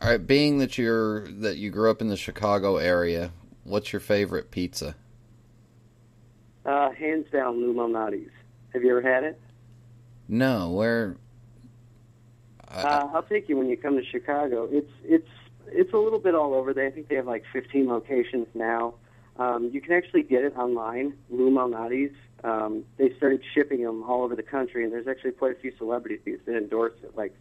All 0.00 0.10
right, 0.10 0.26
being 0.26 0.58
that 0.58 0.76
you're 0.76 1.28
that 1.28 1.56
you 1.56 1.70
grew 1.70 1.90
up 1.90 2.00
in 2.00 2.08
the 2.08 2.16
Chicago 2.16 2.76
area, 2.76 3.32
what's 3.62 3.92
your 3.92 4.00
favorite 4.00 4.50
pizza? 4.50 4.96
Uh, 6.66 6.90
hands 6.90 7.26
down, 7.30 7.60
Lou 7.60 7.74
Malnati's. 7.74 8.32
Have 8.72 8.82
you 8.82 8.90
ever 8.90 9.02
had 9.02 9.22
it? 9.24 9.40
No, 10.28 10.70
where? 10.70 11.16
Uh, 12.68 13.08
I'll 13.14 13.22
take 13.22 13.48
you 13.48 13.56
when 13.56 13.68
you 13.68 13.76
come 13.76 13.96
to 13.96 14.04
Chicago. 14.04 14.68
It's 14.70 14.90
it's 15.04 15.28
it's 15.68 15.92
a 15.92 15.98
little 15.98 16.18
bit 16.18 16.34
all 16.34 16.54
over 16.54 16.74
there. 16.74 16.86
I 16.86 16.90
think 16.90 17.08
they 17.08 17.14
have 17.14 17.26
like 17.26 17.44
15 17.52 17.88
locations 17.88 18.48
now. 18.54 18.94
Um, 19.36 19.70
you 19.72 19.80
can 19.80 19.92
actually 19.92 20.22
get 20.22 20.44
it 20.44 20.56
online, 20.56 21.14
Lou 21.30 21.50
Malnati's. 21.50 22.14
Um, 22.44 22.84
they 22.98 23.12
started 23.16 23.42
shipping 23.54 23.82
them 23.82 24.02
all 24.04 24.22
over 24.22 24.36
the 24.36 24.42
country, 24.42 24.84
and 24.84 24.92
there's 24.92 25.08
actually 25.08 25.32
quite 25.32 25.52
a 25.52 25.60
few 25.60 25.72
celebrities 25.76 26.38
that 26.46 26.56
endorse 26.56 26.92
it, 27.02 27.16
like 27.16 27.34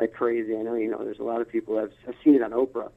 like 0.00 0.12
crazy. 0.12 0.56
I 0.56 0.62
know 0.62 0.74
you 0.74 0.90
know 0.90 1.04
there's 1.04 1.18
a 1.18 1.24
lot 1.24 1.40
of 1.40 1.48
people 1.48 1.78
have 1.78 1.92
have 2.04 2.14
seen 2.24 2.34
it 2.34 2.42
on 2.42 2.52
Oprah. 2.52 2.90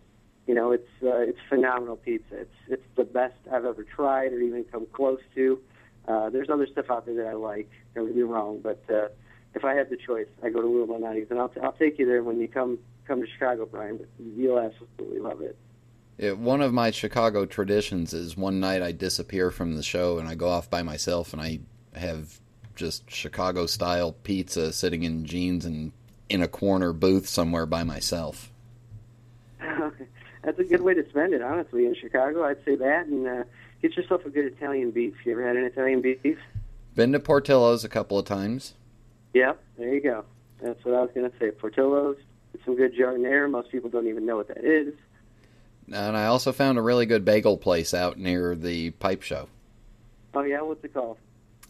You 0.48 0.56
know, 0.56 0.72
it's 0.72 0.90
uh, 1.04 1.20
it's 1.20 1.40
phenomenal 1.48 1.96
pizza. 1.96 2.42
It's 2.42 2.56
it's 2.68 2.86
the 2.96 3.04
best 3.04 3.36
I've 3.52 3.66
ever 3.66 3.84
tried 3.84 4.34
or 4.34 4.40
even 4.40 4.64
come 4.66 4.88
close 4.92 5.22
to. 5.36 5.60
Uh, 6.08 6.30
there's 6.30 6.50
other 6.50 6.66
stuff 6.66 6.90
out 6.90 7.06
there 7.06 7.16
that 7.16 7.28
I 7.28 7.34
like. 7.34 7.70
Don't 7.94 8.08
get 8.08 8.16
me 8.16 8.24
wrong, 8.24 8.60
but 8.64 8.84
uh, 8.90 9.10
if 9.54 9.64
I 9.64 9.76
had 9.76 9.90
the 9.90 9.98
choice, 9.98 10.28
I 10.44 10.50
go 10.50 10.62
to 10.62 10.68
Lou 10.68 10.88
Malnati's, 10.88 11.30
and 11.30 11.40
I'll 11.40 11.50
t- 11.50 11.60
I'll 11.62 11.74
take 11.74 12.00
you 12.00 12.06
there 12.06 12.24
when 12.24 12.40
you 12.40 12.48
come 12.48 12.80
come 13.08 13.22
to 13.22 13.28
Chicago, 13.28 13.66
Brian. 13.66 13.98
But 13.98 14.08
you'll 14.18 14.60
absolutely 14.60 15.20
love 15.20 15.42
it. 15.42 15.58
It, 16.18 16.38
one 16.38 16.62
of 16.62 16.74
my 16.74 16.92
Chicago 16.92 17.46
traditions 17.46 18.14
is 18.14 18.36
one 18.36 18.60
night 18.60 18.82
I 18.82 18.92
disappear 18.92 19.52
from 19.52 19.76
the 19.76 19.84
show 19.84 20.20
and 20.20 20.28
I 20.28 20.36
go 20.36 20.50
off 20.50 20.70
by 20.70 20.84
myself 20.84 21.32
and 21.32 21.42
I 21.42 21.60
have 21.96 22.42
just 22.76 23.10
Chicago 23.10 23.66
style 23.66 24.12
pizza 24.12 24.74
sitting 24.74 25.04
in 25.04 25.24
jeans 25.24 25.64
and 25.64 25.94
in 26.30 26.42
a 26.42 26.48
corner 26.48 26.94
booth 26.94 27.28
somewhere 27.28 27.66
by 27.66 27.84
myself. 27.84 28.52
Okay. 29.62 30.06
That's 30.44 30.60
a 30.60 30.64
good 30.64 30.82
way 30.82 30.94
to 30.94 31.08
spend 31.10 31.34
it, 31.34 31.42
honestly. 31.42 31.86
In 31.86 31.96
Chicago, 31.96 32.46
I'd 32.46 32.64
say 32.64 32.76
that, 32.76 33.08
and 33.08 33.28
uh, 33.28 33.44
get 33.82 33.98
yourself 33.98 34.26
a 34.26 34.30
good 34.30 34.46
Italian 34.46 34.92
beef. 34.92 35.14
You 35.26 35.34
ever 35.34 35.46
had 35.46 35.58
an 35.58 35.66
Italian 35.66 36.02
beef? 36.02 36.38
Been 36.96 37.12
to 37.12 37.20
Portillo's 37.20 37.84
a 37.84 37.90
couple 37.90 38.18
of 38.18 38.26
times. 38.26 38.74
Yep, 39.34 39.62
there 39.78 39.94
you 39.94 40.02
go. 40.02 40.24
That's 40.62 40.84
what 40.86 40.96
I 40.96 41.02
was 41.02 41.12
going 41.14 41.30
to 41.30 41.38
say. 41.38 41.52
Portillo's, 41.52 42.18
some 42.66 42.76
good 42.76 42.96
giardiniera. 42.96 43.50
Most 43.50 43.70
people 43.72 43.90
don't 43.90 44.08
even 44.08 44.26
know 44.26 44.38
what 44.38 44.48
that 44.48 44.64
is. 44.64 44.94
And 45.92 46.16
I 46.16 46.26
also 46.26 46.52
found 46.52 46.78
a 46.78 46.82
really 46.82 47.06
good 47.06 47.26
bagel 47.26 47.58
place 47.58 47.94
out 47.94 48.18
near 48.18 48.56
the 48.56 48.92
pipe 48.92 49.22
show. 49.22 49.48
Oh 50.34 50.44
yeah, 50.44 50.62
what's 50.62 50.84
it 50.84 50.94
called? 50.94 51.18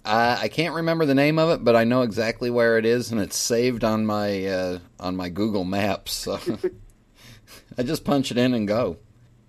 Uh, 0.09 0.39
I 0.41 0.47
can't 0.47 0.73
remember 0.73 1.05
the 1.05 1.13
name 1.13 1.37
of 1.37 1.51
it, 1.51 1.63
but 1.63 1.75
I 1.75 1.83
know 1.83 2.01
exactly 2.01 2.49
where 2.49 2.79
it 2.79 2.85
is, 2.85 3.11
and 3.11 3.21
it's 3.21 3.37
saved 3.37 3.83
on 3.83 4.07
my 4.07 4.43
uh, 4.47 4.79
on 4.99 5.15
my 5.15 5.29
Google 5.29 5.63
Maps. 5.63 6.13
So 6.13 6.39
I 7.77 7.83
just 7.83 8.03
punch 8.05 8.31
it 8.31 8.37
in 8.39 8.55
and 8.55 8.67
go. 8.67 8.97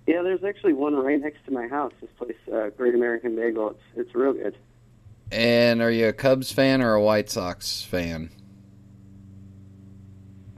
Yeah, 0.06 0.20
there's 0.20 0.44
actually 0.44 0.74
one 0.74 0.94
right 0.96 1.18
next 1.18 1.46
to 1.46 1.50
my 1.50 1.66
house. 1.66 1.94
This 2.02 2.10
place, 2.18 2.36
uh, 2.52 2.68
Great 2.76 2.94
American 2.94 3.36
Bagel. 3.36 3.70
It's 3.70 3.80
it's 3.96 4.14
real 4.14 4.34
good. 4.34 4.54
And 5.32 5.80
are 5.80 5.90
you 5.90 6.08
a 6.08 6.12
Cubs 6.12 6.52
fan 6.52 6.82
or 6.82 6.92
a 6.92 7.02
White 7.02 7.30
Sox 7.30 7.80
fan? 7.80 8.28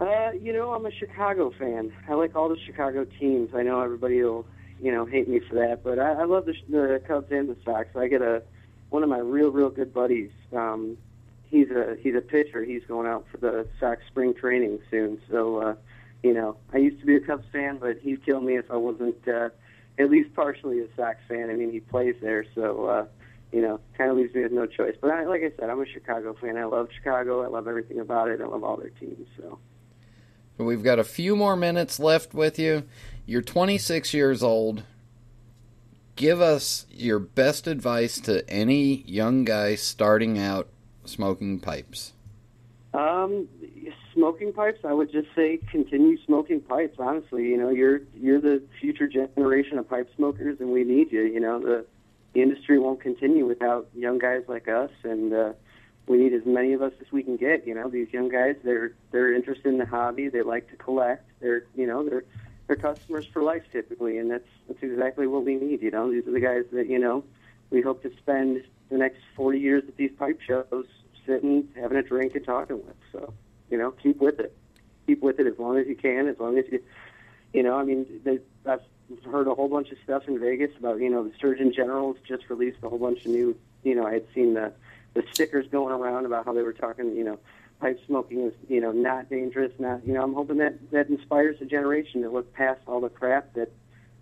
Uh, 0.00 0.32
you 0.32 0.52
know, 0.52 0.72
I'm 0.72 0.84
a 0.84 0.90
Chicago 0.90 1.52
fan. 1.56 1.92
I 2.08 2.14
like 2.14 2.34
all 2.34 2.48
the 2.48 2.58
Chicago 2.66 3.04
teams. 3.04 3.50
I 3.54 3.62
know 3.62 3.80
everybody 3.80 4.20
will, 4.20 4.48
you 4.82 4.90
know, 4.90 5.06
hate 5.06 5.28
me 5.28 5.38
for 5.48 5.54
that, 5.54 5.84
but 5.84 6.00
I, 6.00 6.22
I 6.22 6.24
love 6.24 6.46
the, 6.46 6.54
the 6.68 7.00
Cubs 7.06 7.30
and 7.30 7.48
the 7.48 7.56
Sox. 7.64 7.94
I 7.94 8.08
get 8.08 8.20
a 8.20 8.42
one 8.92 9.02
of 9.02 9.08
my 9.08 9.18
real, 9.18 9.50
real 9.50 9.70
good 9.70 9.92
buddies. 9.94 10.30
Um, 10.54 10.98
he's 11.44 11.70
a 11.70 11.96
he's 12.00 12.14
a 12.14 12.20
pitcher. 12.20 12.62
He's 12.62 12.84
going 12.86 13.06
out 13.06 13.26
for 13.30 13.38
the 13.38 13.66
Sox 13.80 14.02
spring 14.06 14.34
training 14.34 14.80
soon. 14.90 15.20
So, 15.30 15.56
uh, 15.56 15.74
you 16.22 16.34
know, 16.34 16.56
I 16.72 16.78
used 16.78 17.00
to 17.00 17.06
be 17.06 17.16
a 17.16 17.20
Cubs 17.20 17.46
fan, 17.50 17.78
but 17.78 17.98
he'd 17.98 18.24
kill 18.24 18.40
me 18.40 18.56
if 18.56 18.70
I 18.70 18.76
wasn't 18.76 19.26
uh, 19.26 19.48
at 19.98 20.10
least 20.10 20.34
partially 20.34 20.80
a 20.80 20.86
Sox 20.94 21.18
fan. 21.26 21.48
I 21.48 21.54
mean, 21.54 21.72
he 21.72 21.80
plays 21.80 22.16
there, 22.20 22.44
so 22.54 22.84
uh, 22.84 23.06
you 23.50 23.62
know, 23.62 23.80
kind 23.96 24.10
of 24.10 24.18
leaves 24.18 24.34
me 24.34 24.42
with 24.42 24.52
no 24.52 24.66
choice. 24.66 24.94
But 25.00 25.10
I, 25.10 25.24
like 25.24 25.42
I 25.42 25.52
said, 25.58 25.70
I'm 25.70 25.80
a 25.80 25.86
Chicago 25.86 26.36
fan. 26.38 26.58
I 26.58 26.64
love 26.64 26.88
Chicago. 26.94 27.42
I 27.42 27.48
love 27.48 27.66
everything 27.66 27.98
about 27.98 28.28
it. 28.28 28.40
I 28.42 28.46
love 28.46 28.62
all 28.62 28.76
their 28.76 28.90
teams. 28.90 29.26
So. 29.38 29.58
We've 30.58 30.82
got 30.82 30.98
a 30.98 31.04
few 31.04 31.34
more 31.34 31.56
minutes 31.56 31.98
left 31.98 32.34
with 32.34 32.58
you. 32.58 32.84
You're 33.24 33.42
26 33.42 34.12
years 34.12 34.42
old. 34.42 34.82
Give 36.16 36.40
us 36.40 36.86
your 36.90 37.18
best 37.18 37.66
advice 37.66 38.20
to 38.20 38.48
any 38.48 39.02
young 39.06 39.44
guy 39.44 39.74
starting 39.76 40.38
out 40.38 40.68
smoking 41.04 41.58
pipes. 41.58 42.12
Um, 42.92 43.48
smoking 44.12 44.52
pipes. 44.52 44.80
I 44.84 44.92
would 44.92 45.10
just 45.10 45.28
say 45.34 45.58
continue 45.70 46.22
smoking 46.24 46.60
pipes. 46.60 46.96
Honestly, 46.98 47.44
you 47.44 47.56
know, 47.56 47.70
you're 47.70 48.02
you're 48.14 48.40
the 48.40 48.62
future 48.80 49.08
generation 49.08 49.78
of 49.78 49.88
pipe 49.88 50.10
smokers, 50.16 50.58
and 50.60 50.70
we 50.70 50.84
need 50.84 51.10
you. 51.12 51.22
You 51.22 51.40
know, 51.40 51.60
the, 51.60 51.86
the 52.34 52.42
industry 52.42 52.78
won't 52.78 53.00
continue 53.00 53.46
without 53.46 53.88
young 53.94 54.18
guys 54.18 54.42
like 54.48 54.68
us, 54.68 54.90
and 55.04 55.32
uh, 55.32 55.52
we 56.06 56.18
need 56.18 56.34
as 56.34 56.42
many 56.44 56.72
of 56.72 56.82
us 56.82 56.92
as 57.00 57.10
we 57.12 57.22
can 57.22 57.36
get. 57.36 57.66
You 57.66 57.74
know, 57.74 57.88
these 57.88 58.08
young 58.12 58.28
guys, 58.28 58.56
they're 58.64 58.92
they're 59.10 59.34
interested 59.34 59.68
in 59.68 59.78
the 59.78 59.86
hobby. 59.86 60.28
They 60.28 60.42
like 60.42 60.68
to 60.70 60.76
collect. 60.76 61.28
They're 61.40 61.64
you 61.74 61.86
know 61.86 62.06
they're 62.08 62.24
they're 62.66 62.76
customers 62.76 63.26
for 63.26 63.42
life 63.42 63.64
typically, 63.72 64.18
and 64.18 64.30
that's 64.30 64.48
that's 64.68 64.82
exactly 64.82 65.26
what 65.26 65.44
we 65.44 65.56
need. 65.56 65.82
You 65.82 65.90
know, 65.90 66.10
these 66.10 66.26
are 66.26 66.32
the 66.32 66.40
guys 66.40 66.64
that 66.72 66.88
you 66.88 66.98
know 66.98 67.24
we 67.70 67.80
hope 67.80 68.02
to 68.02 68.12
spend 68.18 68.62
the 68.90 68.98
next 68.98 69.20
40 69.34 69.58
years 69.58 69.82
at 69.88 69.96
these 69.96 70.12
pipe 70.18 70.40
shows, 70.40 70.86
sitting, 71.26 71.68
having 71.74 71.96
a 71.96 72.02
drink, 72.02 72.34
and 72.34 72.44
talking 72.44 72.76
with. 72.76 72.96
So, 73.10 73.32
you 73.70 73.78
know, 73.78 73.90
keep 73.90 74.20
with 74.20 74.38
it. 74.38 74.54
Keep 75.06 75.22
with 75.22 75.40
it 75.40 75.46
as 75.46 75.58
long 75.58 75.78
as 75.78 75.86
you 75.86 75.96
can. 75.96 76.28
As 76.28 76.38
long 76.38 76.58
as 76.58 76.66
you, 76.70 76.82
you 77.52 77.62
know, 77.62 77.78
I 77.78 77.84
mean, 77.84 78.06
they, 78.24 78.38
I've 78.66 78.82
heard 79.30 79.48
a 79.48 79.54
whole 79.54 79.68
bunch 79.68 79.90
of 79.90 79.98
stuff 80.04 80.28
in 80.28 80.38
Vegas 80.38 80.70
about 80.78 81.00
you 81.00 81.10
know 81.10 81.24
the 81.24 81.32
Surgeon 81.40 81.72
General's 81.72 82.18
just 82.26 82.48
released 82.48 82.78
a 82.82 82.88
whole 82.88 82.98
bunch 82.98 83.24
of 83.24 83.32
new. 83.32 83.56
You 83.82 83.94
know, 83.94 84.06
I 84.06 84.12
had 84.14 84.26
seen 84.34 84.54
the 84.54 84.72
the 85.14 85.24
stickers 85.32 85.66
going 85.68 85.92
around 85.92 86.26
about 86.26 86.44
how 86.44 86.52
they 86.52 86.62
were 86.62 86.72
talking, 86.72 87.14
you 87.14 87.24
know, 87.24 87.38
pipe 87.82 87.98
smoking 88.06 88.46
is, 88.46 88.54
you 88.68 88.80
know, 88.80 88.92
not 88.92 89.28
dangerous, 89.28 89.72
not, 89.80 90.06
you 90.06 90.14
know, 90.14 90.22
I'm 90.22 90.34
hoping 90.34 90.58
that 90.58 90.90
that 90.92 91.08
inspires 91.08 91.56
a 91.60 91.64
generation 91.64 92.22
to 92.22 92.30
look 92.30 92.54
past 92.54 92.80
all 92.86 93.00
the 93.00 93.08
crap 93.08 93.52
that 93.54 93.72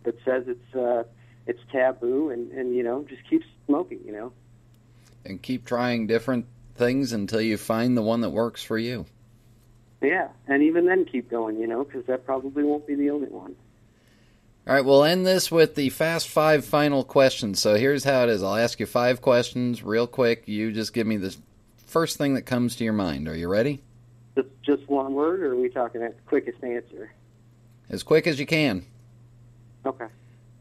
that 0.05 0.17
says 0.25 0.45
it's 0.47 0.75
uh 0.75 1.05
it's 1.47 1.61
taboo 1.71 2.31
and 2.31 2.51
and 2.53 2.75
you 2.75 2.83
know, 2.83 3.05
just 3.09 3.23
keep 3.29 3.43
smoking, 3.67 4.01
you 4.05 4.13
know. 4.13 4.33
And 5.27 5.41
keep 5.43 5.67
trying 5.67 6.07
different 6.07 6.47
things 6.75 7.13
until 7.13 7.43
you 7.43 7.59
find 7.59 7.97
the 7.97 8.03
one 8.03 8.23
that 8.23 8.31
works 8.31 8.63
for 8.63 8.79
you. 8.79 9.05
Yeah, 10.01 10.29
and 10.49 10.63
even 10.63 10.87
then 10.87 11.05
keep 11.05 11.31
going, 11.31 11.61
you 11.61 11.67
know, 11.67 11.85
because 11.85 12.07
that 12.07 12.25
probably 12.25 12.65
won't 12.65 12.87
be 12.87 12.95
the 12.95 13.11
only 13.11 13.29
one. 13.29 13.55
All 14.67 14.75
right, 14.75 14.85
we'll 14.85 15.05
end 15.05 15.27
this 15.27 15.51
with 15.51 15.75
the 15.75 15.91
fast 15.91 16.29
five 16.29 16.65
final 16.65 17.05
questions. 17.05 17.61
So 17.61 17.75
here's 17.75 18.05
how 18.05 18.23
it 18.23 18.31
is 18.31 18.43
I'll 18.43 18.57
ask 18.57 18.81
you 18.81 18.87
five 18.87 19.21
questions 19.21 19.83
real 19.83 20.07
quick. 20.07 20.45
You 20.49 20.73
just 20.73 20.95
give 20.95 21.07
me 21.07 21.19
the 21.19 21.37
first 21.91 22.17
thing 22.17 22.35
that 22.35 22.43
comes 22.43 22.77
to 22.77 22.85
your 22.85 22.93
mind. 22.93 23.29
Are 23.29 23.37
you 23.37 23.49
ready? 23.49 23.83
Just, 24.37 24.49
just 24.63 24.89
one 24.89 25.13
word, 25.13 25.43
or 25.43 25.53
are 25.53 25.57
we 25.57 25.69
talking 25.69 26.01
the 26.01 26.15
quickest 26.27 26.63
answer? 26.63 27.13
As 27.91 28.03
quick 28.05 28.27
as 28.27 28.39
you 28.39 28.47
can. 28.47 28.87
Okay. 29.85 30.07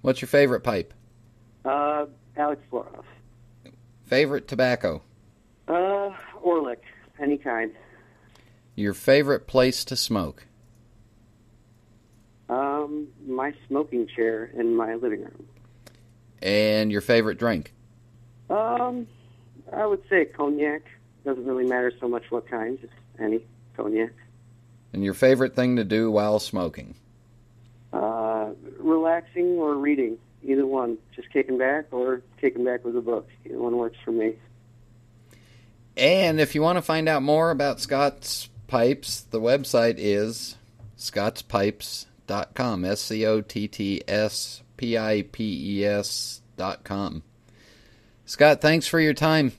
What's 0.02 0.22
your 0.22 0.28
favorite 0.28 0.62
pipe? 0.62 0.94
Uh, 1.64 2.08
Alex 2.36 2.62
Florov. 2.72 3.04
Favorite 4.06 4.48
tobacco? 4.48 5.04
Uh, 5.68 6.10
Orlik, 6.44 6.82
any 7.20 7.38
kind. 7.38 7.72
Your 8.76 8.96
favorite 8.96 9.46
place 9.46 9.86
to 9.86 9.96
smoke? 9.96 10.48
Um, 12.50 13.10
my 13.28 13.54
smoking 13.68 14.08
chair 14.08 14.46
in 14.46 14.76
my 14.76 14.96
living 14.96 15.22
room. 15.22 15.48
And 16.42 16.92
your 16.92 17.02
favorite 17.02 17.38
drink? 17.38 17.74
Um, 18.50 19.06
I 19.72 19.86
would 19.86 20.02
say 20.10 20.26
cognac. 20.26 20.82
Doesn't 21.26 21.46
really 21.46 21.66
matter 21.66 21.92
so 22.00 22.08
much 22.08 22.24
what 22.30 22.48
kind, 22.48 22.80
just 22.80 22.94
any 23.20 23.42
cognac. 23.76 24.14
And 24.94 25.04
your 25.04 25.14
favorite 25.14 25.56
thing 25.56 25.76
to 25.76 25.84
do 25.84 26.10
while 26.10 26.40
smoking? 26.40 26.96
Uh, 27.94 28.50
relaxing 28.78 29.58
or 29.58 29.76
reading, 29.76 30.18
either 30.44 30.66
one. 30.66 30.98
Just 31.16 31.30
kicking 31.32 31.58
back 31.58 31.86
or 31.92 32.22
kicking 32.40 32.64
back 32.64 32.86
with 32.86 32.96
a 32.96 33.02
book. 33.02 33.28
Either 33.46 33.60
one 33.60 33.78
works 33.78 33.98
for 34.04 34.12
me. 34.12 34.36
And 35.98 36.40
if 36.40 36.56
you 36.56 36.62
want 36.62 36.78
to 36.78 36.82
find 36.82 37.10
out 37.10 37.22
more 37.22 37.52
about 37.52 37.80
Scott's 37.82 38.50
Pipes, 38.68 39.22
the 39.22 39.42
website 39.42 39.96
is 39.98 40.56
scottspipes.com. 40.98 42.86
S 42.86 43.02
C 43.02 43.26
O 43.26 43.42
T 43.42 43.68
T 43.68 44.04
S 44.08 44.62
P 44.78 44.98
I 44.98 45.24
P 45.32 45.80
E 45.80 45.86
S 45.86 46.42
dot 46.56 46.84
com. 46.84 47.24
Scott, 48.26 48.62
thanks 48.62 48.88
for 48.88 49.00
your 49.00 49.14
time. 49.14 49.54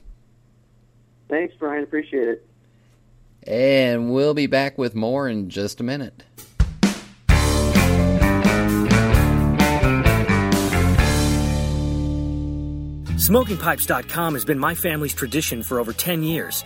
Thanks, 1.31 1.55
Brian. 1.57 1.83
Appreciate 1.83 2.27
it. 2.27 2.47
And 3.47 4.13
we'll 4.13 4.33
be 4.33 4.47
back 4.47 4.77
with 4.77 4.93
more 4.93 5.29
in 5.29 5.49
just 5.49 5.79
a 5.79 5.83
minute. 5.83 6.23
SmokingPipes.com 13.15 14.33
has 14.33 14.43
been 14.43 14.59
my 14.59 14.75
family's 14.75 15.13
tradition 15.13 15.63
for 15.63 15.79
over 15.79 15.93
10 15.93 16.21
years. 16.21 16.65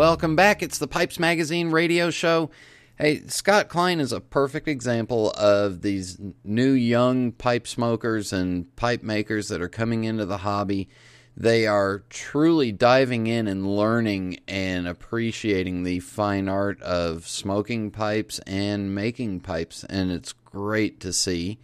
Welcome 0.00 0.34
back. 0.34 0.62
It's 0.62 0.78
the 0.78 0.88
Pipes 0.88 1.18
Magazine 1.18 1.70
radio 1.70 2.08
show. 2.08 2.48
Hey, 2.96 3.20
Scott 3.26 3.68
Klein 3.68 4.00
is 4.00 4.12
a 4.12 4.20
perfect 4.22 4.66
example 4.66 5.30
of 5.32 5.82
these 5.82 6.18
new 6.42 6.70
young 6.70 7.32
pipe 7.32 7.66
smokers 7.66 8.32
and 8.32 8.74
pipe 8.76 9.02
makers 9.02 9.48
that 9.48 9.60
are 9.60 9.68
coming 9.68 10.04
into 10.04 10.24
the 10.24 10.38
hobby. 10.38 10.88
They 11.36 11.66
are 11.66 12.04
truly 12.08 12.72
diving 12.72 13.26
in 13.26 13.46
and 13.46 13.76
learning 13.76 14.38
and 14.48 14.88
appreciating 14.88 15.82
the 15.82 16.00
fine 16.00 16.48
art 16.48 16.80
of 16.80 17.28
smoking 17.28 17.90
pipes 17.90 18.38
and 18.46 18.94
making 18.94 19.40
pipes, 19.40 19.84
and 19.84 20.10
it's 20.10 20.32
great 20.32 20.98
to 21.00 21.12
see. 21.12 21.58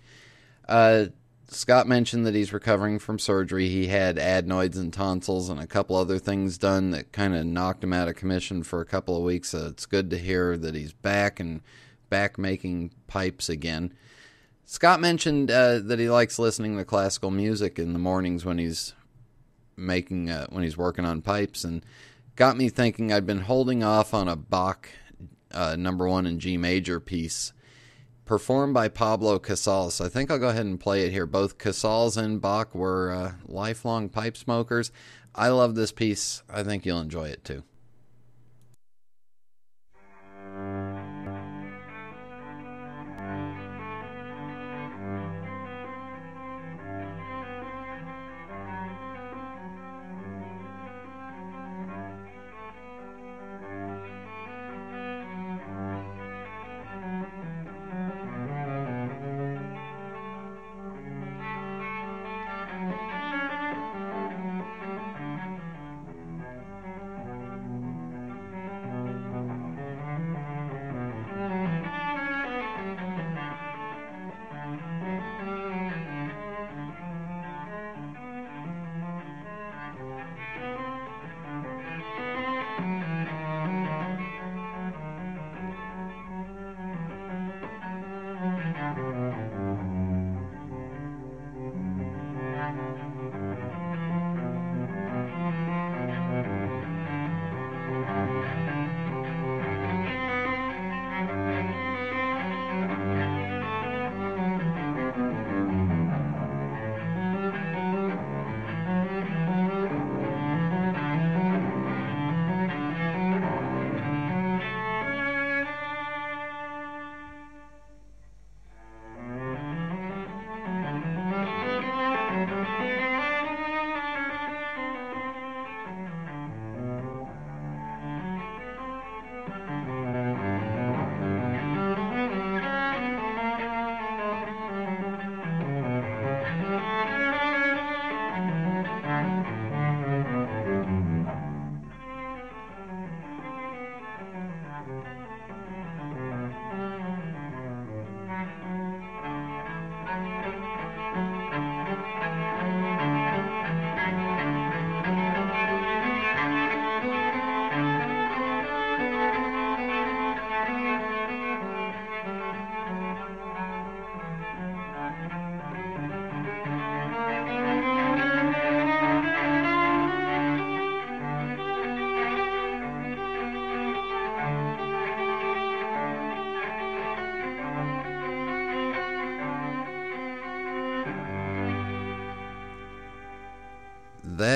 Uh, 0.69 1.07
Scott 1.49 1.87
mentioned 1.87 2.27
that 2.27 2.35
he's 2.35 2.53
recovering 2.53 2.99
from 2.99 3.19
surgery. 3.19 3.69
He 3.69 3.87
had 3.87 4.19
adenoids 4.19 4.77
and 4.77 4.93
tonsils 4.93 5.49
and 5.49 5.61
a 5.61 5.67
couple 5.67 5.95
other 5.95 6.19
things 6.19 6.59
done 6.59 6.91
that 6.91 7.13
kind 7.13 7.37
of 7.37 7.47
knocked 7.47 7.85
him 7.85 7.93
out 7.93 8.09
of 8.09 8.17
commission 8.17 8.65
for 8.65 8.81
a 8.81 8.87
couple 8.87 9.17
of 9.17 9.23
weeks. 9.23 9.51
So 9.51 9.67
it's 9.67 9.87
good 9.87 10.11
to 10.11 10.19
hear 10.19 10.57
that 10.57 10.75
he's 10.75 10.93
back 10.93 11.39
and 11.39 11.61
back 12.11 12.37
making 12.37 12.91
pipes 13.07 13.49
again. 13.49 13.93
Scott 14.65 15.01
mentioned 15.01 15.51
uh, 15.51 15.79
that 15.79 16.01
he 16.01 16.11
likes 16.11 16.41
listening 16.41 16.77
to 16.77 16.85
classical 16.85 17.31
music 17.31 17.79
in 17.79 17.93
the 17.93 18.01
mornings 18.01 18.45
when 18.45 18.59
he's 18.59 18.95
making 19.77 20.29
uh, 20.29 20.47
when 20.51 20.65
he's 20.65 20.77
working 20.77 21.05
on 21.05 21.23
pipes, 21.23 21.63
and 21.63 21.87
got 22.35 22.57
me 22.57 22.69
thinking. 22.69 23.13
I'd 23.13 23.27
been 23.27 23.43
holding 23.43 23.85
off 23.85 24.13
on 24.13 24.27
a 24.27 24.35
Bach 24.35 24.89
uh, 25.53 25.77
number 25.77 26.09
one 26.09 26.27
in 26.27 26.41
G 26.41 26.57
major 26.57 26.99
piece 26.99 27.53
performed 28.27 28.75
by 28.75 28.89
Pablo 28.89 29.39
Casals. 29.39 30.01
I 30.01 30.09
think 30.09 30.31
I'll 30.31 30.39
go 30.39 30.49
ahead 30.49 30.67
and 30.67 30.79
play 30.79 31.07
it 31.07 31.13
here. 31.13 31.25
Both 31.25 31.59
Casals 31.59 32.17
and 32.17 32.41
Bach 32.41 32.75
were 32.75 33.13
uh, 33.13 33.33
lifelong 33.47 34.09
pipe 34.11 34.37
smokers. 34.37 34.93
I 35.35 35.49
love 35.49 35.75
this 35.75 35.93
piece. 35.93 36.43
I 36.51 36.63
think 36.63 36.85
you'll 36.85 37.01
enjoy 37.01 37.29
it 37.29 37.45
too. 37.45 37.63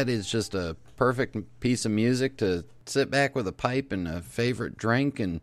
That 0.00 0.08
is 0.08 0.30
just 0.30 0.54
a 0.54 0.74
perfect 0.96 1.36
piece 1.60 1.84
of 1.84 1.90
music 1.90 2.38
to 2.38 2.64
sit 2.86 3.10
back 3.10 3.36
with 3.36 3.46
a 3.46 3.52
pipe 3.52 3.92
and 3.92 4.08
a 4.08 4.22
favorite 4.22 4.78
drink 4.78 5.20
and 5.20 5.42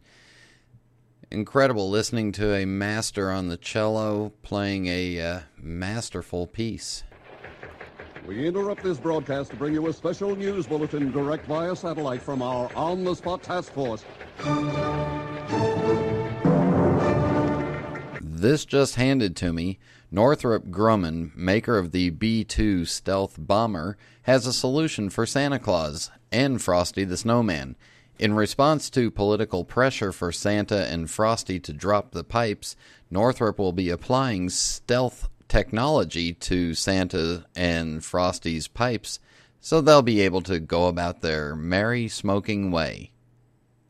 incredible 1.30 1.92
listening 1.92 2.32
to 2.32 2.56
a 2.56 2.66
master 2.66 3.30
on 3.30 3.50
the 3.50 3.58
cello 3.58 4.32
playing 4.42 4.88
a 4.88 5.22
uh, 5.22 5.40
masterful 5.62 6.48
piece. 6.48 7.04
We 8.26 8.48
interrupt 8.48 8.82
this 8.82 8.98
broadcast 8.98 9.52
to 9.52 9.58
bring 9.58 9.76
you 9.76 9.86
a 9.90 9.94
special 9.94 10.36
news 10.36 10.66
bulletin 10.66 11.12
direct 11.12 11.46
via 11.46 11.76
satellite 11.76 12.24
from 12.24 12.42
our 12.42 12.76
on 12.76 13.04
the 13.04 13.14
spot 13.14 13.44
task 13.44 13.72
force. 13.74 14.04
This 18.38 18.66
just 18.66 18.96
handed 18.96 19.36
to 19.38 19.52
me. 19.52 19.80
Northrop 20.12 20.68
Grumman, 20.68 21.36
maker 21.36 21.80
of 21.80 21.92
the 21.92 22.12
B 22.12 22.44
2 22.44 22.86
stealth 22.86 23.36
bomber, 23.40 23.98
has 24.24 24.46
a 24.46 24.54
solution 24.54 25.10
for 25.10 25.26
Santa 25.26 25.58
Claus 25.58 26.12
and 26.32 26.62
Frosty 26.62 27.04
the 27.04 27.18
Snowman. 27.18 27.76
In 28.20 28.36
response 28.36 28.92
to 28.92 29.10
political 29.10 29.66
pressure 29.66 30.12
for 30.12 30.32
Santa 30.32 30.86
and 30.86 31.10
Frosty 31.10 31.60
to 31.62 31.74
drop 31.74 32.12
the 32.12 32.24
pipes, 32.24 32.76
Northrop 33.10 33.58
will 33.58 33.74
be 33.74 33.90
applying 33.90 34.50
stealth 34.50 35.30
technology 35.48 36.32
to 36.34 36.76
Santa 36.76 37.46
and 37.56 38.06
Frosty's 38.06 38.68
pipes 38.68 39.20
so 39.60 39.82
they'll 39.82 40.04
be 40.04 40.22
able 40.22 40.42
to 40.42 40.60
go 40.60 40.86
about 40.86 41.22
their 41.22 41.56
merry 41.56 42.08
smoking 42.08 42.70
way. 42.70 43.10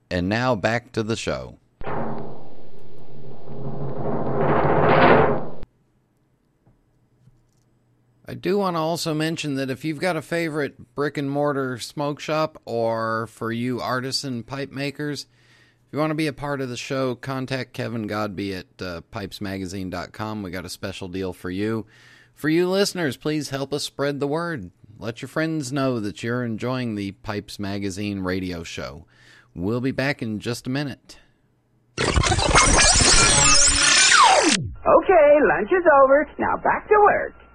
And 0.10 0.30
now 0.30 0.56
back 0.56 0.94
to 0.94 1.04
the 1.04 1.18
show. 1.18 1.60
I 8.30 8.34
do 8.34 8.58
want 8.58 8.76
to 8.76 8.80
also 8.80 9.14
mention 9.14 9.56
that 9.56 9.70
if 9.70 9.86
you've 9.86 10.02
got 10.02 10.18
a 10.18 10.22
favorite 10.22 10.96
brick 10.96 11.18
and 11.18 11.32
mortar 11.32 11.78
smoke 11.78 12.20
shop, 12.20 12.62
or 12.66 13.28
for 13.28 13.54
you 13.54 13.80
artisan 13.80 14.44
pipe 14.44 14.70
makers, 14.70 15.28
if 15.88 15.94
you 15.94 16.00
want 16.00 16.12
to 16.12 16.16
be 16.16 16.28
a 16.28 16.34
part 16.34 16.60
of 16.60 16.68
the 16.68 16.76
show, 16.76 17.16
contact 17.16 17.72
Kevin 17.72 18.06
Godbee 18.06 18.60
at 18.60 18.82
uh, 18.86 19.00
pipesmagazine.com. 19.14 20.44
We 20.44 20.52
got 20.52 20.66
a 20.66 20.70
special 20.70 21.08
deal 21.08 21.32
for 21.32 21.50
you. 21.50 21.86
For 22.36 22.50
you 22.50 22.70
listeners, 22.70 23.16
please 23.16 23.50
help 23.50 23.74
us 23.74 23.86
spread 23.86 24.20
the 24.20 24.28
word. 24.28 24.72
Let 25.00 25.22
your 25.22 25.30
friends 25.30 25.72
know 25.72 26.02
that 26.02 26.22
you're 26.22 26.44
enjoying 26.44 26.96
the 26.96 27.14
Pipes 27.14 27.60
Magazine 27.60 28.20
radio 28.20 28.64
show. 28.64 29.06
We'll 29.56 29.80
be 29.80 29.92
back 29.92 30.22
in 30.22 30.40
just 30.40 30.68
a 30.68 30.70
minute. 30.70 31.18
Okay, 31.98 32.14
lunch 35.48 35.72
is 35.72 35.86
over. 36.04 36.28
Now 36.38 36.58
back 36.58 36.90
to 36.90 36.96
work. 37.06 37.47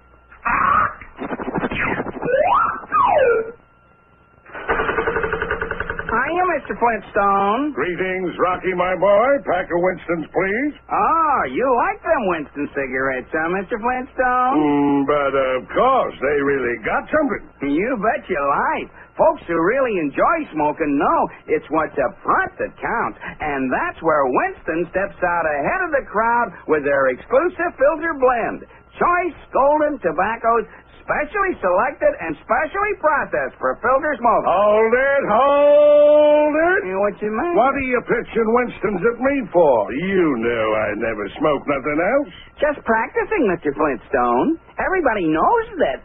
Hiya, 6.13 6.43
Mr. 6.45 6.73
Flintstone. 6.77 7.73
Greetings, 7.73 8.31
Rocky, 8.37 8.73
my 8.77 8.93
boy. 9.01 9.29
Pack 9.49 9.65
of 9.65 9.79
Winston's, 9.81 10.29
please. 10.29 10.73
Oh, 10.93 11.39
you 11.49 11.65
like 11.89 11.99
them 12.05 12.21
Winston 12.29 12.67
cigarettes, 12.77 13.31
huh, 13.33 13.49
Mr. 13.49 13.81
Flintstone? 13.81 14.53
Mm, 14.61 14.99
but 15.09 15.33
of 15.33 15.61
course, 15.73 16.15
they 16.21 16.37
really 16.45 16.77
got 16.85 17.09
something. 17.09 17.41
You 17.65 17.97
bet 17.97 18.21
your 18.29 18.45
life. 18.45 18.89
Folks 19.17 19.41
who 19.45 19.53
really 19.57 19.93
enjoy 20.01 20.37
smoking 20.53 20.97
know 20.97 21.19
it's 21.49 21.65
what's 21.69 21.93
up 21.97 22.13
front 22.25 22.51
that 22.61 22.73
counts. 22.77 23.17
And 23.41 23.69
that's 23.73 24.01
where 24.01 24.25
Winston 24.25 24.89
steps 24.89 25.17
out 25.21 25.45
ahead 25.49 25.81
of 25.85 25.91
the 25.97 26.05
crowd 26.09 26.49
with 26.69 26.81
their 26.85 27.09
exclusive 27.13 27.71
filter 27.77 28.13
blend. 28.17 28.65
Choice 28.93 29.37
golden 29.49 29.97
tobaccos 30.05 30.65
specially 31.01 31.53
selected 31.59 32.13
and 32.23 32.37
specially 32.45 32.93
processed 33.01 33.57
for 33.59 33.75
filter 33.83 34.13
smoking. 34.21 34.47
Hold 34.53 34.93
it, 34.93 35.23
hold 35.27 36.55
it. 36.55 36.81
What 37.01 37.15
you 37.19 37.31
mean? 37.33 37.53
What 37.57 37.73
are 37.75 37.87
you 37.89 37.99
pitching 38.07 38.47
Winston's 38.53 39.03
at 39.03 39.17
me 39.19 39.35
for? 39.51 39.75
You 40.07 40.27
know 40.45 40.65
I 40.77 40.87
never 41.01 41.25
smoke 41.41 41.63
nothing 41.67 41.99
else. 41.99 42.31
Just 42.61 42.79
practicing, 42.85 43.43
Mr. 43.51 43.73
Flintstone. 43.75 44.61
Everybody 44.79 45.25
knows 45.27 45.67
that. 45.83 45.99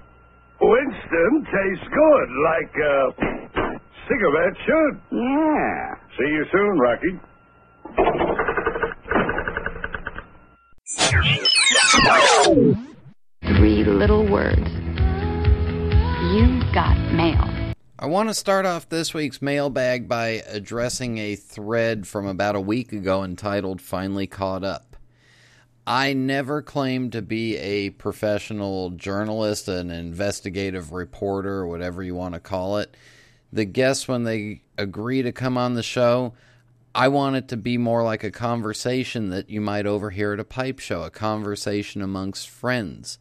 Winston 0.59 1.33
tastes 1.47 1.87
good, 1.93 2.29
like 2.43 2.73
a 2.75 2.99
cigarette 4.11 4.57
should. 4.67 4.95
Yeah. 5.13 5.95
See 6.19 6.31
you 6.35 6.45
soon, 6.51 6.75
Rocky. 6.83 7.13
Three 13.45 13.83
little 13.85 14.25
words. 14.25 14.71
You 16.33 16.63
got 16.73 16.97
mail. 17.13 17.75
I 17.99 18.07
want 18.07 18.29
to 18.29 18.35
start 18.35 18.67
off 18.67 18.89
this 18.89 19.13
week's 19.13 19.43
mailbag 19.43 20.09
by 20.09 20.43
addressing 20.49 21.19
a 21.19 21.35
thread 21.35 22.07
from 22.07 22.27
about 22.27 22.55
a 22.55 22.61
week 22.61 22.93
ago 22.93 23.25
entitled 23.25 23.83
Finally 23.83 24.29
Caught 24.29 24.63
Up. 24.63 24.97
I 25.87 26.13
never 26.13 26.63
claimed 26.63 27.13
to 27.13 27.23
be 27.23 27.57
a 27.57 27.91
professional 27.91 28.91
journalist, 28.91 29.67
an 29.67 29.91
investigative 29.91 30.93
reporter, 30.93 31.67
whatever 31.67 32.03
you 32.03 32.15
want 32.15 32.35
to 32.35 32.41
call 32.41 32.79
it. 32.79 32.97
The 33.53 33.65
guests, 33.65 34.07
when 34.07 34.23
they 34.23 34.63
agree 34.77 35.23
to 35.23 35.33
come 35.33 35.59
on 35.59 35.75
the 35.75 35.83
show, 35.83 36.35
I 36.99 37.07
want 37.07 37.37
it 37.37 37.47
to 37.51 37.57
be 37.57 37.79
more 37.79 38.03
like 38.03 38.25
a 38.25 38.31
conversation 38.33 39.31
that 39.31 39.49
you 39.49 39.61
might 39.61 39.87
overhear 39.87 40.33
at 40.33 40.41
a 40.41 40.45
pipe 40.45 40.81
show, 40.81 41.05
a 41.05 41.11
conversation 41.11 42.03
amongst 42.03 42.49
friends. 42.49 43.21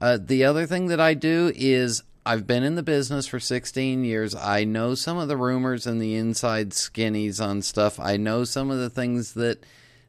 Uh, 0.00 0.16
the 0.24 0.44
other 0.44 0.64
thing 0.64 0.86
that 0.86 1.00
I 1.00 1.14
do 1.14 1.50
is 1.56 2.04
I've 2.24 2.46
been 2.46 2.62
in 2.62 2.76
the 2.76 2.84
business 2.84 3.26
for 3.26 3.40
16 3.40 4.04
years. 4.04 4.36
I 4.36 4.62
know 4.62 4.94
some 4.94 5.18
of 5.18 5.26
the 5.26 5.36
rumors 5.36 5.88
and 5.88 6.00
the 6.00 6.14
inside 6.14 6.70
skinnies 6.70 7.44
on 7.44 7.62
stuff. 7.62 7.98
I 7.98 8.16
know 8.16 8.44
some 8.44 8.70
of 8.70 8.78
the 8.78 8.90
things 8.90 9.34
that 9.34 9.66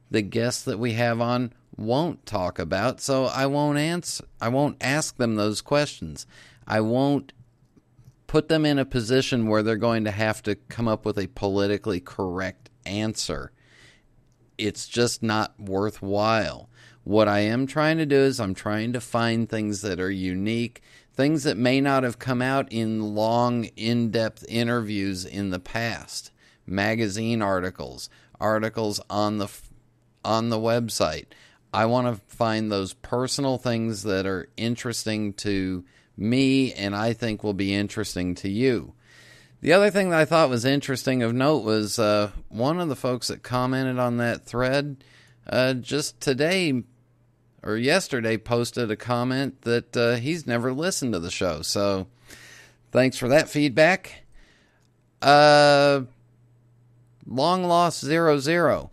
the 0.08 0.22
guests 0.22 0.62
that 0.62 0.78
we 0.78 0.92
have 0.92 1.20
on 1.20 1.52
won't 1.76 2.24
talk 2.24 2.60
about, 2.60 3.00
so 3.00 3.24
I 3.24 3.46
won't 3.46 3.78
answer 3.78 4.26
I 4.40 4.48
won't 4.48 4.76
ask 4.80 5.16
them 5.16 5.34
those 5.34 5.60
questions. 5.60 6.24
I 6.68 6.82
won't 6.82 7.32
put 8.28 8.48
them 8.48 8.64
in 8.64 8.78
a 8.78 8.84
position 8.84 9.48
where 9.48 9.64
they're 9.64 9.74
going 9.74 10.04
to 10.04 10.12
have 10.12 10.40
to 10.44 10.54
come 10.54 10.86
up 10.86 11.04
with 11.04 11.18
a 11.18 11.26
politically 11.26 11.98
correct 11.98 12.67
answer. 12.88 13.52
It's 14.56 14.88
just 14.88 15.22
not 15.22 15.58
worthwhile. 15.60 16.68
What 17.04 17.28
I 17.28 17.40
am 17.40 17.66
trying 17.66 17.98
to 17.98 18.06
do 18.06 18.16
is 18.16 18.40
I'm 18.40 18.54
trying 18.54 18.92
to 18.92 19.00
find 19.00 19.48
things 19.48 19.82
that 19.82 20.00
are 20.00 20.10
unique, 20.10 20.82
things 21.14 21.44
that 21.44 21.56
may 21.56 21.80
not 21.80 22.02
have 22.02 22.18
come 22.18 22.42
out 22.42 22.70
in 22.72 23.14
long, 23.14 23.64
in 23.76 24.10
depth 24.10 24.44
interviews 24.48 25.24
in 25.24 25.50
the 25.50 25.60
past, 25.60 26.30
magazine 26.66 27.40
articles, 27.40 28.10
articles 28.40 29.00
on 29.08 29.38
the, 29.38 29.48
on 30.24 30.50
the 30.50 30.58
website. 30.58 31.26
I 31.72 31.86
want 31.86 32.06
to 32.08 32.36
find 32.36 32.70
those 32.70 32.94
personal 32.94 33.58
things 33.58 34.02
that 34.02 34.26
are 34.26 34.48
interesting 34.56 35.32
to 35.34 35.84
me 36.16 36.72
and 36.72 36.94
I 36.94 37.12
think 37.12 37.42
will 37.44 37.54
be 37.54 37.74
interesting 37.74 38.34
to 38.36 38.48
you. 38.48 38.94
The 39.60 39.72
other 39.72 39.90
thing 39.90 40.10
that 40.10 40.20
I 40.20 40.24
thought 40.24 40.50
was 40.50 40.64
interesting 40.64 41.22
of 41.22 41.34
note 41.34 41.64
was 41.64 41.98
uh, 41.98 42.30
one 42.48 42.78
of 42.78 42.88
the 42.88 42.94
folks 42.94 43.26
that 43.26 43.42
commented 43.42 43.98
on 43.98 44.18
that 44.18 44.46
thread 44.46 45.02
uh, 45.48 45.74
just 45.74 46.20
today 46.20 46.84
or 47.64 47.76
yesterday 47.76 48.36
posted 48.36 48.88
a 48.90 48.96
comment 48.96 49.62
that 49.62 49.96
uh, 49.96 50.14
he's 50.14 50.46
never 50.46 50.72
listened 50.72 51.12
to 51.12 51.18
the 51.18 51.30
show. 51.30 51.62
So 51.62 52.06
thanks 52.92 53.18
for 53.18 53.26
that 53.28 53.48
feedback. 53.48 54.22
Uh, 55.20 56.02
long 57.26 57.64
lost 57.64 58.04
zero 58.04 58.38
zero. 58.38 58.90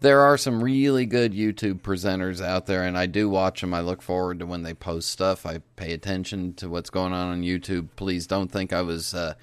There 0.00 0.20
are 0.20 0.36
some 0.36 0.62
really 0.62 1.06
good 1.06 1.32
YouTube 1.32 1.80
presenters 1.80 2.44
out 2.44 2.66
there, 2.66 2.84
and 2.84 2.96
I 2.96 3.06
do 3.06 3.28
watch 3.28 3.62
them. 3.62 3.74
I 3.74 3.80
look 3.80 4.02
forward 4.02 4.38
to 4.40 4.46
when 4.46 4.62
they 4.62 4.74
post 4.74 5.08
stuff. 5.08 5.46
I 5.46 5.58
pay 5.74 5.92
attention 5.92 6.52
to 6.54 6.68
what's 6.68 6.90
going 6.90 7.12
on 7.14 7.32
on 7.32 7.42
YouTube. 7.42 7.88
Please 7.96 8.26
don't 8.26 8.52
think 8.52 8.72
I 8.72 8.82
was 8.82 9.12
uh, 9.12 9.34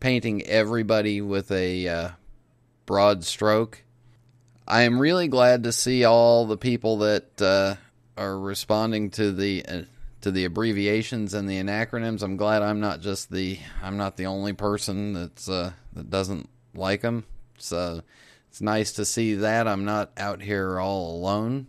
painting 0.00 0.42
everybody 0.46 1.20
with 1.20 1.52
a 1.52 1.86
uh, 1.86 2.08
broad 2.86 3.24
stroke. 3.24 3.84
I 4.66 4.82
am 4.82 4.98
really 4.98 5.28
glad 5.28 5.64
to 5.64 5.72
see 5.72 6.04
all 6.04 6.46
the 6.46 6.56
people 6.56 6.98
that 6.98 7.40
uh, 7.40 7.74
are 8.16 8.38
responding 8.38 9.10
to 9.10 9.32
the 9.32 9.64
uh, 9.66 9.82
to 10.22 10.30
the 10.30 10.44
abbreviations 10.44 11.34
and 11.34 11.48
the 11.48 11.58
acronyms. 11.58 12.22
I'm 12.22 12.36
glad 12.36 12.62
I'm 12.62 12.80
not 12.80 13.00
just 13.00 13.30
the 13.30 13.58
I'm 13.82 13.96
not 13.96 14.16
the 14.16 14.26
only 14.26 14.52
person 14.52 15.12
that's 15.12 15.48
uh, 15.48 15.72
that 15.92 16.10
doesn't 16.10 16.48
like 16.74 17.02
them. 17.02 17.24
So 17.58 18.02
it's 18.48 18.60
nice 18.60 18.92
to 18.92 19.04
see 19.04 19.34
that 19.34 19.68
I'm 19.68 19.84
not 19.84 20.12
out 20.16 20.42
here 20.42 20.78
all 20.80 21.16
alone. 21.16 21.66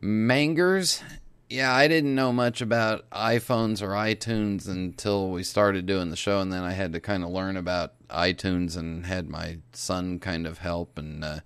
Mangers, 0.00 1.02
yeah, 1.48 1.74
I 1.74 1.88
didn't 1.88 2.14
know 2.14 2.32
much 2.32 2.60
about 2.60 3.08
iPhones 3.10 3.82
or 3.82 3.88
iTunes 3.88 4.68
until 4.68 5.30
we 5.30 5.42
started 5.42 5.86
doing 5.86 6.10
the 6.10 6.16
show, 6.16 6.40
and 6.40 6.52
then 6.52 6.62
I 6.62 6.72
had 6.72 6.92
to 6.94 7.00
kind 7.00 7.22
of 7.22 7.30
learn 7.30 7.56
about 7.56 7.92
iTunes 8.08 8.76
and 8.76 9.04
had 9.06 9.28
my 9.28 9.58
son 9.72 10.18
kind 10.18 10.46
of 10.46 10.58
help, 10.58 10.98
and 10.98 11.24
uh, 11.24 11.40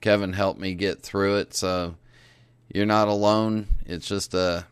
Kevin 0.00 0.32
helped 0.32 0.60
me 0.60 0.74
get 0.74 1.02
through 1.02 1.36
it. 1.36 1.54
So 1.54 1.96
you're 2.72 2.86
not 2.86 3.08
alone. 3.08 3.66
It's 3.84 4.08
just 4.08 4.34
a 4.34 4.66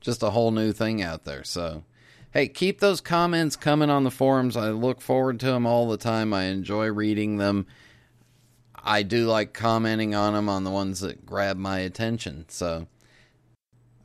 just 0.00 0.22
a 0.22 0.30
whole 0.30 0.50
new 0.50 0.72
thing 0.72 1.02
out 1.02 1.24
there. 1.24 1.44
So, 1.44 1.84
hey, 2.32 2.48
keep 2.48 2.80
those 2.80 3.00
comments 3.00 3.56
coming 3.56 3.90
on 3.90 4.04
the 4.04 4.10
forums. 4.10 4.56
I 4.56 4.70
look 4.70 5.00
forward 5.00 5.40
to 5.40 5.46
them 5.46 5.64
all 5.64 5.88
the 5.88 5.96
time. 5.96 6.34
I 6.34 6.44
enjoy 6.44 6.90
reading 6.90 7.36
them. 7.36 7.66
I 8.84 9.04
do 9.04 9.26
like 9.26 9.52
commenting 9.52 10.14
on 10.14 10.32
them 10.34 10.48
on 10.48 10.64
the 10.64 10.70
ones 10.70 11.00
that 11.00 11.24
grab 11.24 11.56
my 11.56 11.78
attention. 11.78 12.46
So, 12.48 12.88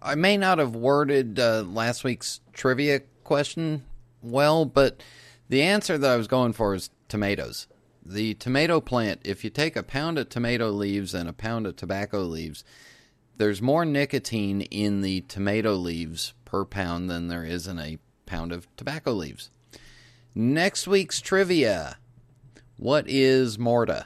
I 0.07 0.15
may 0.15 0.37
not 0.37 0.59
have 0.59 0.73
worded 0.73 1.37
uh, 1.37 1.63
last 1.63 2.05
week's 2.05 2.39
trivia 2.53 3.01
question 3.25 3.83
well, 4.21 4.63
but 4.63 5.03
the 5.49 5.61
answer 5.61 5.97
that 5.97 6.09
I 6.09 6.15
was 6.15 6.29
going 6.29 6.53
for 6.53 6.73
is 6.73 6.89
tomatoes. 7.09 7.67
The 8.05 8.35
tomato 8.35 8.79
plant, 8.79 9.19
if 9.25 9.43
you 9.43 9.49
take 9.49 9.75
a 9.75 9.83
pound 9.83 10.17
of 10.17 10.29
tomato 10.29 10.69
leaves 10.69 11.13
and 11.13 11.27
a 11.27 11.33
pound 11.33 11.67
of 11.67 11.75
tobacco 11.75 12.21
leaves, 12.21 12.63
there's 13.35 13.61
more 13.61 13.83
nicotine 13.83 14.61
in 14.61 15.01
the 15.01 15.21
tomato 15.27 15.73
leaves 15.73 16.33
per 16.45 16.63
pound 16.63 17.09
than 17.09 17.27
there 17.27 17.43
is 17.43 17.67
in 17.67 17.77
a 17.77 17.97
pound 18.25 18.53
of 18.53 18.73
tobacco 18.77 19.11
leaves. 19.11 19.51
Next 20.33 20.87
week's 20.87 21.19
trivia 21.19 21.97
What 22.77 23.09
is 23.09 23.59
Morta? 23.59 24.05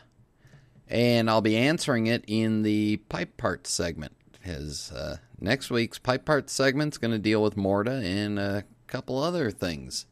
And 0.87 1.29
I'll 1.29 1.41
be 1.41 1.57
answering 1.57 2.07
it 2.07 2.25
in 2.25 2.63
the 2.63 2.97
pipe 3.07 3.37
parts 3.37 3.71
segment. 3.71 4.15
Because 4.41 4.91
uh, 4.91 5.17
next 5.39 5.69
week's 5.69 5.99
pipe 5.99 6.25
parts 6.25 6.51
segment 6.51 6.95
is 6.95 6.97
going 6.97 7.11
to 7.11 7.19
deal 7.19 7.43
with 7.43 7.55
Morta 7.55 8.01
and 8.03 8.39
a 8.39 8.63
couple 8.87 9.21
other 9.21 9.51
things. 9.51 10.07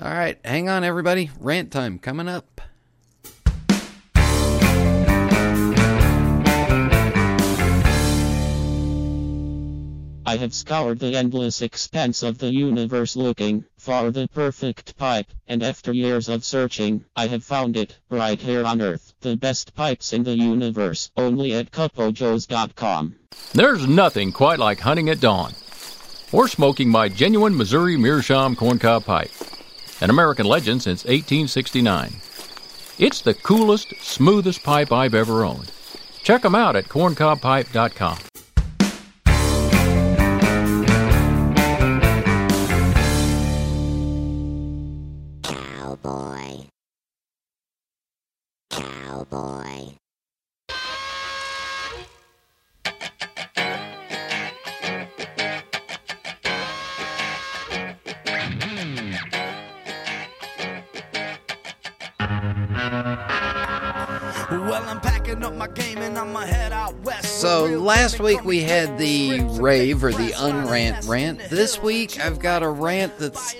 All 0.00 0.12
right, 0.12 0.38
hang 0.44 0.68
on, 0.68 0.82
everybody. 0.82 1.30
Rant 1.38 1.70
time 1.70 1.98
coming 1.98 2.28
up. 2.28 2.60
I 10.28 10.38
have 10.38 10.52
scoured 10.52 10.98
the 10.98 11.14
endless 11.14 11.62
expanse 11.62 12.24
of 12.24 12.38
the 12.38 12.52
universe 12.52 13.14
looking 13.14 13.64
for 13.78 14.10
the 14.10 14.26
perfect 14.26 14.96
pipe, 14.96 15.28
and 15.46 15.62
after 15.62 15.92
years 15.92 16.28
of 16.28 16.44
searching, 16.44 17.04
I 17.14 17.28
have 17.28 17.44
found 17.44 17.76
it 17.76 17.96
right 18.10 18.40
here 18.40 18.64
on 18.64 18.82
Earth. 18.82 19.14
The 19.20 19.36
best 19.36 19.72
pipes 19.76 20.12
in 20.12 20.24
the 20.24 20.36
universe, 20.36 21.12
only 21.16 21.54
at 21.54 21.70
CupoJoes.com. 21.70 23.14
There's 23.52 23.86
nothing 23.86 24.32
quite 24.32 24.58
like 24.58 24.80
hunting 24.80 25.10
at 25.10 25.20
dawn 25.20 25.54
or 26.32 26.48
smoking 26.48 26.88
my 26.88 27.08
genuine 27.08 27.56
Missouri 27.56 27.96
Meerschaum 27.96 28.56
corncob 28.56 29.04
pipe, 29.04 29.30
an 30.00 30.10
American 30.10 30.46
legend 30.46 30.82
since 30.82 31.04
1869. 31.04 32.16
It's 32.98 33.20
the 33.20 33.34
coolest, 33.34 33.94
smoothest 34.00 34.64
pipe 34.64 34.90
I've 34.90 35.14
ever 35.14 35.44
owned. 35.44 35.70
Check 36.24 36.42
them 36.42 36.56
out 36.56 36.74
at 36.74 36.86
corncobpipe.com. 36.86 38.18
So 67.22 67.66
last 67.66 68.20
week 68.20 68.44
we 68.44 68.62
had 68.62 68.96
the 68.98 69.40
rave 69.60 70.02
or 70.02 70.12
the 70.12 70.32
unrant 70.38 71.04
rant. 71.04 71.40
This 71.50 71.80
week 71.82 72.18
I've 72.18 72.38
got 72.38 72.62
a 72.62 72.68
rant 72.68 73.18
that's 73.18 73.54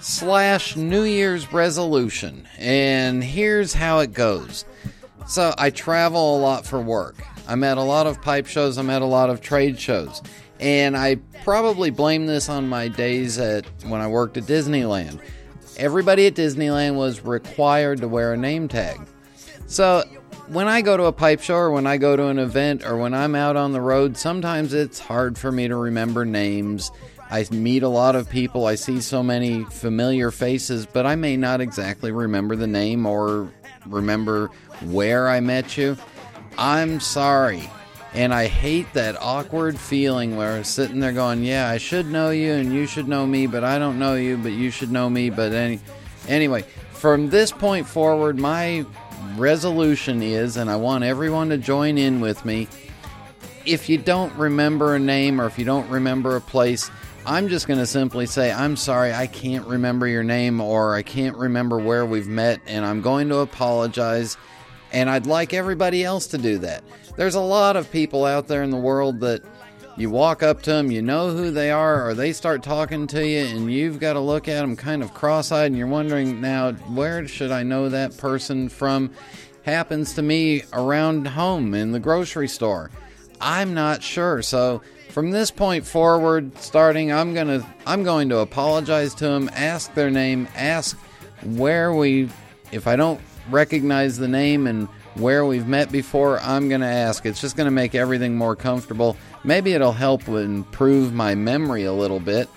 slash 0.00 0.76
New 0.76 1.02
Year's 1.02 1.52
resolution. 1.52 2.46
And 2.58 3.24
here's 3.24 3.74
how 3.74 3.98
it 4.00 4.12
goes. 4.12 4.64
So 5.26 5.54
I 5.58 5.70
travel 5.70 6.36
a 6.36 6.40
lot 6.40 6.66
for 6.66 6.80
work. 6.80 7.16
I'm 7.48 7.64
at 7.64 7.78
a 7.78 7.82
lot 7.82 8.06
of 8.06 8.22
pipe 8.22 8.46
shows, 8.46 8.78
I'm 8.78 8.90
at 8.90 9.02
a 9.02 9.06
lot 9.06 9.30
of 9.30 9.40
trade 9.40 9.78
shows. 9.78 10.22
And 10.60 10.96
I 10.96 11.16
probably 11.44 11.90
blame 11.90 12.26
this 12.26 12.48
on 12.48 12.68
my 12.68 12.88
days 12.88 13.38
at 13.38 13.66
when 13.84 14.00
I 14.00 14.06
worked 14.06 14.36
at 14.36 14.44
Disneyland. 14.44 15.20
Everybody 15.76 16.26
at 16.26 16.34
Disneyland 16.34 16.96
was 16.96 17.24
required 17.24 18.00
to 18.02 18.08
wear 18.08 18.32
a 18.32 18.36
name 18.36 18.68
tag. 18.68 19.00
So 19.66 20.04
when 20.50 20.66
I 20.66 20.82
go 20.82 20.96
to 20.96 21.04
a 21.04 21.12
pipe 21.12 21.40
show 21.40 21.54
or 21.54 21.70
when 21.70 21.86
I 21.86 21.96
go 21.96 22.16
to 22.16 22.26
an 22.26 22.40
event 22.40 22.84
or 22.84 22.96
when 22.96 23.14
I'm 23.14 23.36
out 23.36 23.54
on 23.54 23.72
the 23.72 23.80
road, 23.80 24.16
sometimes 24.16 24.74
it's 24.74 24.98
hard 24.98 25.38
for 25.38 25.52
me 25.52 25.68
to 25.68 25.76
remember 25.76 26.24
names. 26.24 26.90
I 27.30 27.46
meet 27.52 27.84
a 27.84 27.88
lot 27.88 28.16
of 28.16 28.28
people, 28.28 28.66
I 28.66 28.74
see 28.74 29.00
so 29.00 29.22
many 29.22 29.62
familiar 29.66 30.32
faces, 30.32 30.86
but 30.86 31.06
I 31.06 31.14
may 31.14 31.36
not 31.36 31.60
exactly 31.60 32.10
remember 32.10 32.56
the 32.56 32.66
name 32.66 33.06
or 33.06 33.48
remember 33.86 34.48
where 34.86 35.28
I 35.28 35.38
met 35.38 35.78
you. 35.78 35.96
I'm 36.58 36.98
sorry. 36.98 37.70
And 38.12 38.34
I 38.34 38.48
hate 38.48 38.92
that 38.94 39.16
awkward 39.22 39.78
feeling 39.78 40.36
where 40.36 40.56
I'm 40.56 40.64
sitting 40.64 40.98
there 40.98 41.12
going, 41.12 41.44
Yeah, 41.44 41.68
I 41.68 41.78
should 41.78 42.06
know 42.06 42.30
you 42.30 42.54
and 42.54 42.74
you 42.74 42.88
should 42.88 43.06
know 43.06 43.24
me, 43.24 43.46
but 43.46 43.62
I 43.62 43.78
don't 43.78 44.00
know 44.00 44.16
you, 44.16 44.36
but 44.36 44.50
you 44.50 44.72
should 44.72 44.90
know 44.90 45.08
me. 45.08 45.30
But 45.30 45.52
any, 45.52 45.78
anyway, 46.26 46.62
from 46.90 47.30
this 47.30 47.52
point 47.52 47.86
forward, 47.86 48.36
my 48.36 48.84
resolution 49.36 50.22
is, 50.22 50.56
and 50.56 50.70
I 50.70 50.76
want 50.76 51.04
everyone 51.04 51.48
to 51.50 51.58
join 51.58 51.98
in 51.98 52.20
with 52.20 52.44
me. 52.44 52.68
If 53.66 53.88
you 53.88 53.98
don't 53.98 54.34
remember 54.34 54.94
a 54.94 54.98
name 54.98 55.40
or 55.40 55.46
if 55.46 55.58
you 55.58 55.64
don't 55.64 55.88
remember 55.90 56.36
a 56.36 56.40
place, 56.40 56.90
I'm 57.26 57.48
just 57.48 57.66
going 57.68 57.78
to 57.78 57.86
simply 57.86 58.26
say, 58.26 58.50
I'm 58.50 58.76
sorry, 58.76 59.12
I 59.12 59.26
can't 59.26 59.66
remember 59.66 60.06
your 60.06 60.24
name 60.24 60.60
or 60.60 60.94
I 60.94 61.02
can't 61.02 61.36
remember 61.36 61.78
where 61.78 62.06
we've 62.06 62.28
met, 62.28 62.60
and 62.66 62.84
I'm 62.84 63.02
going 63.02 63.28
to 63.28 63.38
apologize. 63.38 64.36
And 64.92 65.08
I'd 65.08 65.26
like 65.26 65.54
everybody 65.54 66.02
else 66.02 66.26
to 66.28 66.38
do 66.38 66.58
that. 66.58 66.82
There's 67.16 67.34
a 67.34 67.40
lot 67.40 67.76
of 67.76 67.90
people 67.92 68.24
out 68.24 68.48
there 68.48 68.62
in 68.62 68.70
the 68.70 68.76
world 68.76 69.20
that 69.20 69.42
you 70.00 70.08
walk 70.08 70.42
up 70.42 70.62
to 70.62 70.70
them, 70.70 70.90
you 70.90 71.02
know 71.02 71.30
who 71.30 71.50
they 71.50 71.70
are, 71.70 72.08
or 72.08 72.14
they 72.14 72.32
start 72.32 72.62
talking 72.62 73.06
to 73.08 73.26
you, 73.26 73.44
and 73.44 73.70
you've 73.70 74.00
got 74.00 74.14
to 74.14 74.20
look 74.20 74.48
at 74.48 74.62
them 74.62 74.74
kind 74.74 75.02
of 75.02 75.12
cross 75.12 75.52
eyed, 75.52 75.66
and 75.66 75.76
you're 75.76 75.86
wondering, 75.86 76.40
now, 76.40 76.72
where 76.72 77.28
should 77.28 77.50
I 77.50 77.62
know 77.62 77.90
that 77.90 78.16
person 78.16 78.70
from? 78.70 79.10
Happens 79.62 80.14
to 80.14 80.22
me 80.22 80.62
around 80.72 81.28
home 81.28 81.74
in 81.74 81.92
the 81.92 82.00
grocery 82.00 82.48
store. 82.48 82.90
I'm 83.42 83.74
not 83.74 84.02
sure. 84.02 84.40
So, 84.40 84.80
from 85.10 85.32
this 85.32 85.50
point 85.50 85.84
forward, 85.84 86.56
starting, 86.58 87.12
I'm 87.12 87.34
gonna 87.34 87.66
I'm 87.84 88.02
going 88.02 88.30
to 88.30 88.38
apologize 88.38 89.14
to 89.16 89.24
them, 89.24 89.50
ask 89.52 89.92
their 89.92 90.10
name, 90.10 90.48
ask 90.54 90.96
where 91.42 91.92
we, 91.92 92.30
if 92.72 92.86
I 92.86 92.96
don't 92.96 93.20
recognize 93.50 94.16
the 94.16 94.28
name 94.28 94.66
and 94.66 94.88
where 95.14 95.44
we've 95.44 95.66
met 95.66 95.90
before, 95.92 96.38
I'm 96.40 96.68
gonna 96.68 96.86
ask. 96.86 97.26
It's 97.26 97.40
just 97.40 97.56
gonna 97.56 97.70
make 97.70 97.94
everything 97.94 98.36
more 98.36 98.56
comfortable. 98.56 99.16
Maybe 99.42 99.72
it'll 99.72 99.92
help 99.92 100.28
improve 100.28 101.14
my 101.14 101.34
memory 101.34 101.84
a 101.84 101.92
little 101.92 102.20
bit, 102.20 102.48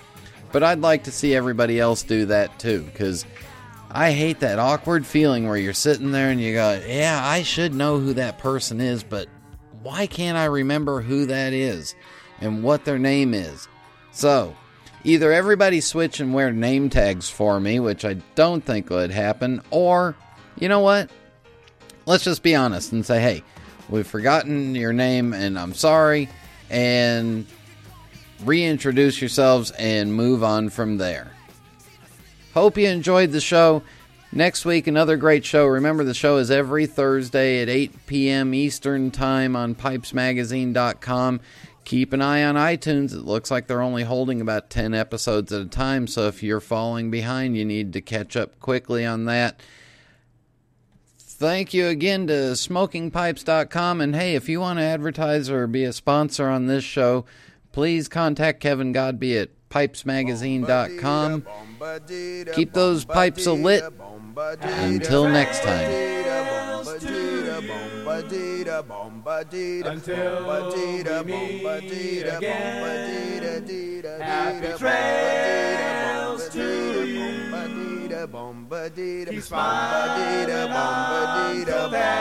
but 0.52 0.62
I'd 0.62 0.80
like 0.80 1.04
to 1.04 1.12
see 1.12 1.34
everybody 1.34 1.80
else 1.80 2.02
do 2.02 2.26
that 2.26 2.58
too, 2.58 2.82
because 2.82 3.24
I 3.90 4.12
hate 4.12 4.40
that 4.40 4.58
awkward 4.58 5.06
feeling 5.06 5.48
where 5.48 5.56
you're 5.56 5.72
sitting 5.72 6.12
there 6.12 6.30
and 6.30 6.40
you 6.40 6.52
go, 6.52 6.82
Yeah, 6.86 7.20
I 7.22 7.42
should 7.42 7.74
know 7.74 7.98
who 7.98 8.12
that 8.14 8.38
person 8.38 8.80
is, 8.80 9.02
but 9.02 9.28
why 9.82 10.06
can't 10.06 10.36
I 10.36 10.44
remember 10.46 11.00
who 11.00 11.26
that 11.26 11.52
is 11.52 11.94
and 12.40 12.62
what 12.62 12.84
their 12.84 12.98
name 12.98 13.32
is? 13.32 13.66
So, 14.12 14.54
either 15.04 15.32
everybody 15.32 15.80
switch 15.80 16.20
and 16.20 16.34
wear 16.34 16.52
name 16.52 16.90
tags 16.90 17.30
for 17.30 17.60
me, 17.60 17.80
which 17.80 18.04
I 18.04 18.14
don't 18.34 18.62
think 18.64 18.90
would 18.90 19.10
happen, 19.10 19.62
or, 19.70 20.16
you 20.58 20.68
know 20.68 20.80
what? 20.80 21.10
Let's 22.04 22.24
just 22.24 22.42
be 22.42 22.54
honest 22.54 22.92
and 22.92 23.06
say, 23.06 23.20
Hey, 23.20 23.42
we've 23.88 24.06
forgotten 24.06 24.74
your 24.74 24.92
name 24.92 25.32
and 25.32 25.58
I'm 25.58 25.72
sorry 25.72 26.28
and 26.74 27.46
reintroduce 28.44 29.20
yourselves 29.20 29.70
and 29.72 30.12
move 30.12 30.42
on 30.42 30.68
from 30.68 30.98
there. 30.98 31.30
Hope 32.52 32.76
you 32.76 32.88
enjoyed 32.88 33.30
the 33.30 33.40
show. 33.40 33.84
Next 34.32 34.64
week, 34.64 34.88
another 34.88 35.16
great 35.16 35.44
show. 35.44 35.66
Remember, 35.66 36.02
the 36.02 36.14
show 36.14 36.38
is 36.38 36.50
every 36.50 36.86
Thursday 36.86 37.62
at 37.62 37.68
8 37.68 38.06
p.m. 38.06 38.52
Eastern 38.52 39.12
Time 39.12 39.54
on 39.54 39.76
pipesmagazine.com. 39.76 41.40
Keep 41.84 42.12
an 42.12 42.20
eye 42.20 42.42
on 42.42 42.56
iTunes. 42.56 43.12
It 43.12 43.24
looks 43.24 43.52
like 43.52 43.68
they're 43.68 43.80
only 43.80 44.02
holding 44.02 44.40
about 44.40 44.68
10 44.70 44.94
episodes 44.94 45.52
at 45.52 45.60
a 45.60 45.66
time, 45.66 46.08
so 46.08 46.26
if 46.26 46.42
you're 46.42 46.58
falling 46.58 47.12
behind, 47.12 47.56
you 47.56 47.64
need 47.64 47.92
to 47.92 48.00
catch 48.00 48.36
up 48.36 48.58
quickly 48.58 49.06
on 49.06 49.26
that. 49.26 49.60
Thank 51.44 51.74
you 51.74 51.88
again 51.88 52.26
to 52.28 52.32
smokingpipes.com. 52.32 54.00
And 54.00 54.16
hey, 54.16 54.34
if 54.34 54.48
you 54.48 54.60
want 54.60 54.78
to 54.78 54.82
advertise 54.82 55.50
or 55.50 55.66
be 55.66 55.84
a 55.84 55.92
sponsor 55.92 56.48
on 56.48 56.68
this 56.68 56.84
show, 56.84 57.26
please 57.70 58.08
contact 58.08 58.60
Kevin 58.60 58.94
Godbee 58.94 59.42
at 59.42 59.50
pipesmagazine.com. 59.68 61.44
Keep 62.54 62.72
those 62.72 63.04
pipes 63.04 63.46
lit. 63.46 63.84
Until 64.62 65.28
next 65.28 65.62
time. 65.62 65.90
Until 69.84 70.46
we 71.24 71.66
again. 72.22 73.20
Happy 73.20 73.60
dee-da, 73.66 74.18
bum, 74.18 74.78
trails 74.78 76.48
ba-dee-da, 78.14 78.26
to 78.26 78.26
ba-dee-da, 78.26 78.26
bum, 78.26 78.68
ba-dee-da, 78.68 79.30
Keep 79.30 79.48
ba-dee-da, 79.50 80.60
smiling 80.62 80.72
bum, 80.72 80.94
ba-dee-da, 81.10 81.84
until 81.84 82.14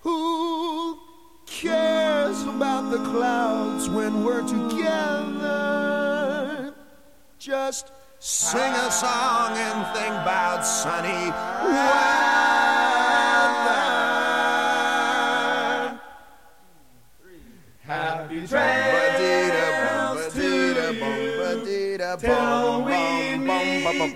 Who 0.00 0.98
cares 1.46 2.42
about 2.42 2.90
the 2.90 2.98
clouds 3.10 3.88
when 3.88 4.24
we're 4.24 4.42
together? 4.42 5.94
Just 7.38 7.92
sing 8.18 8.72
a 8.72 8.90
song 8.90 9.56
and 9.56 9.86
think 9.94 10.14
about 10.22 10.64
sunny 10.64 11.30
weather. 11.62 12.24
Happy 17.82 18.46
trails 18.46 18.73
meet 24.06 24.14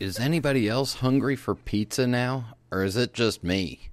Is 0.00 0.18
anybody 0.18 0.68
else 0.68 0.94
hungry 0.94 1.36
for 1.36 1.54
pizza 1.54 2.06
now, 2.06 2.56
or 2.70 2.82
is 2.84 2.96
it 2.96 3.14
just 3.14 3.42
me? 3.42 3.88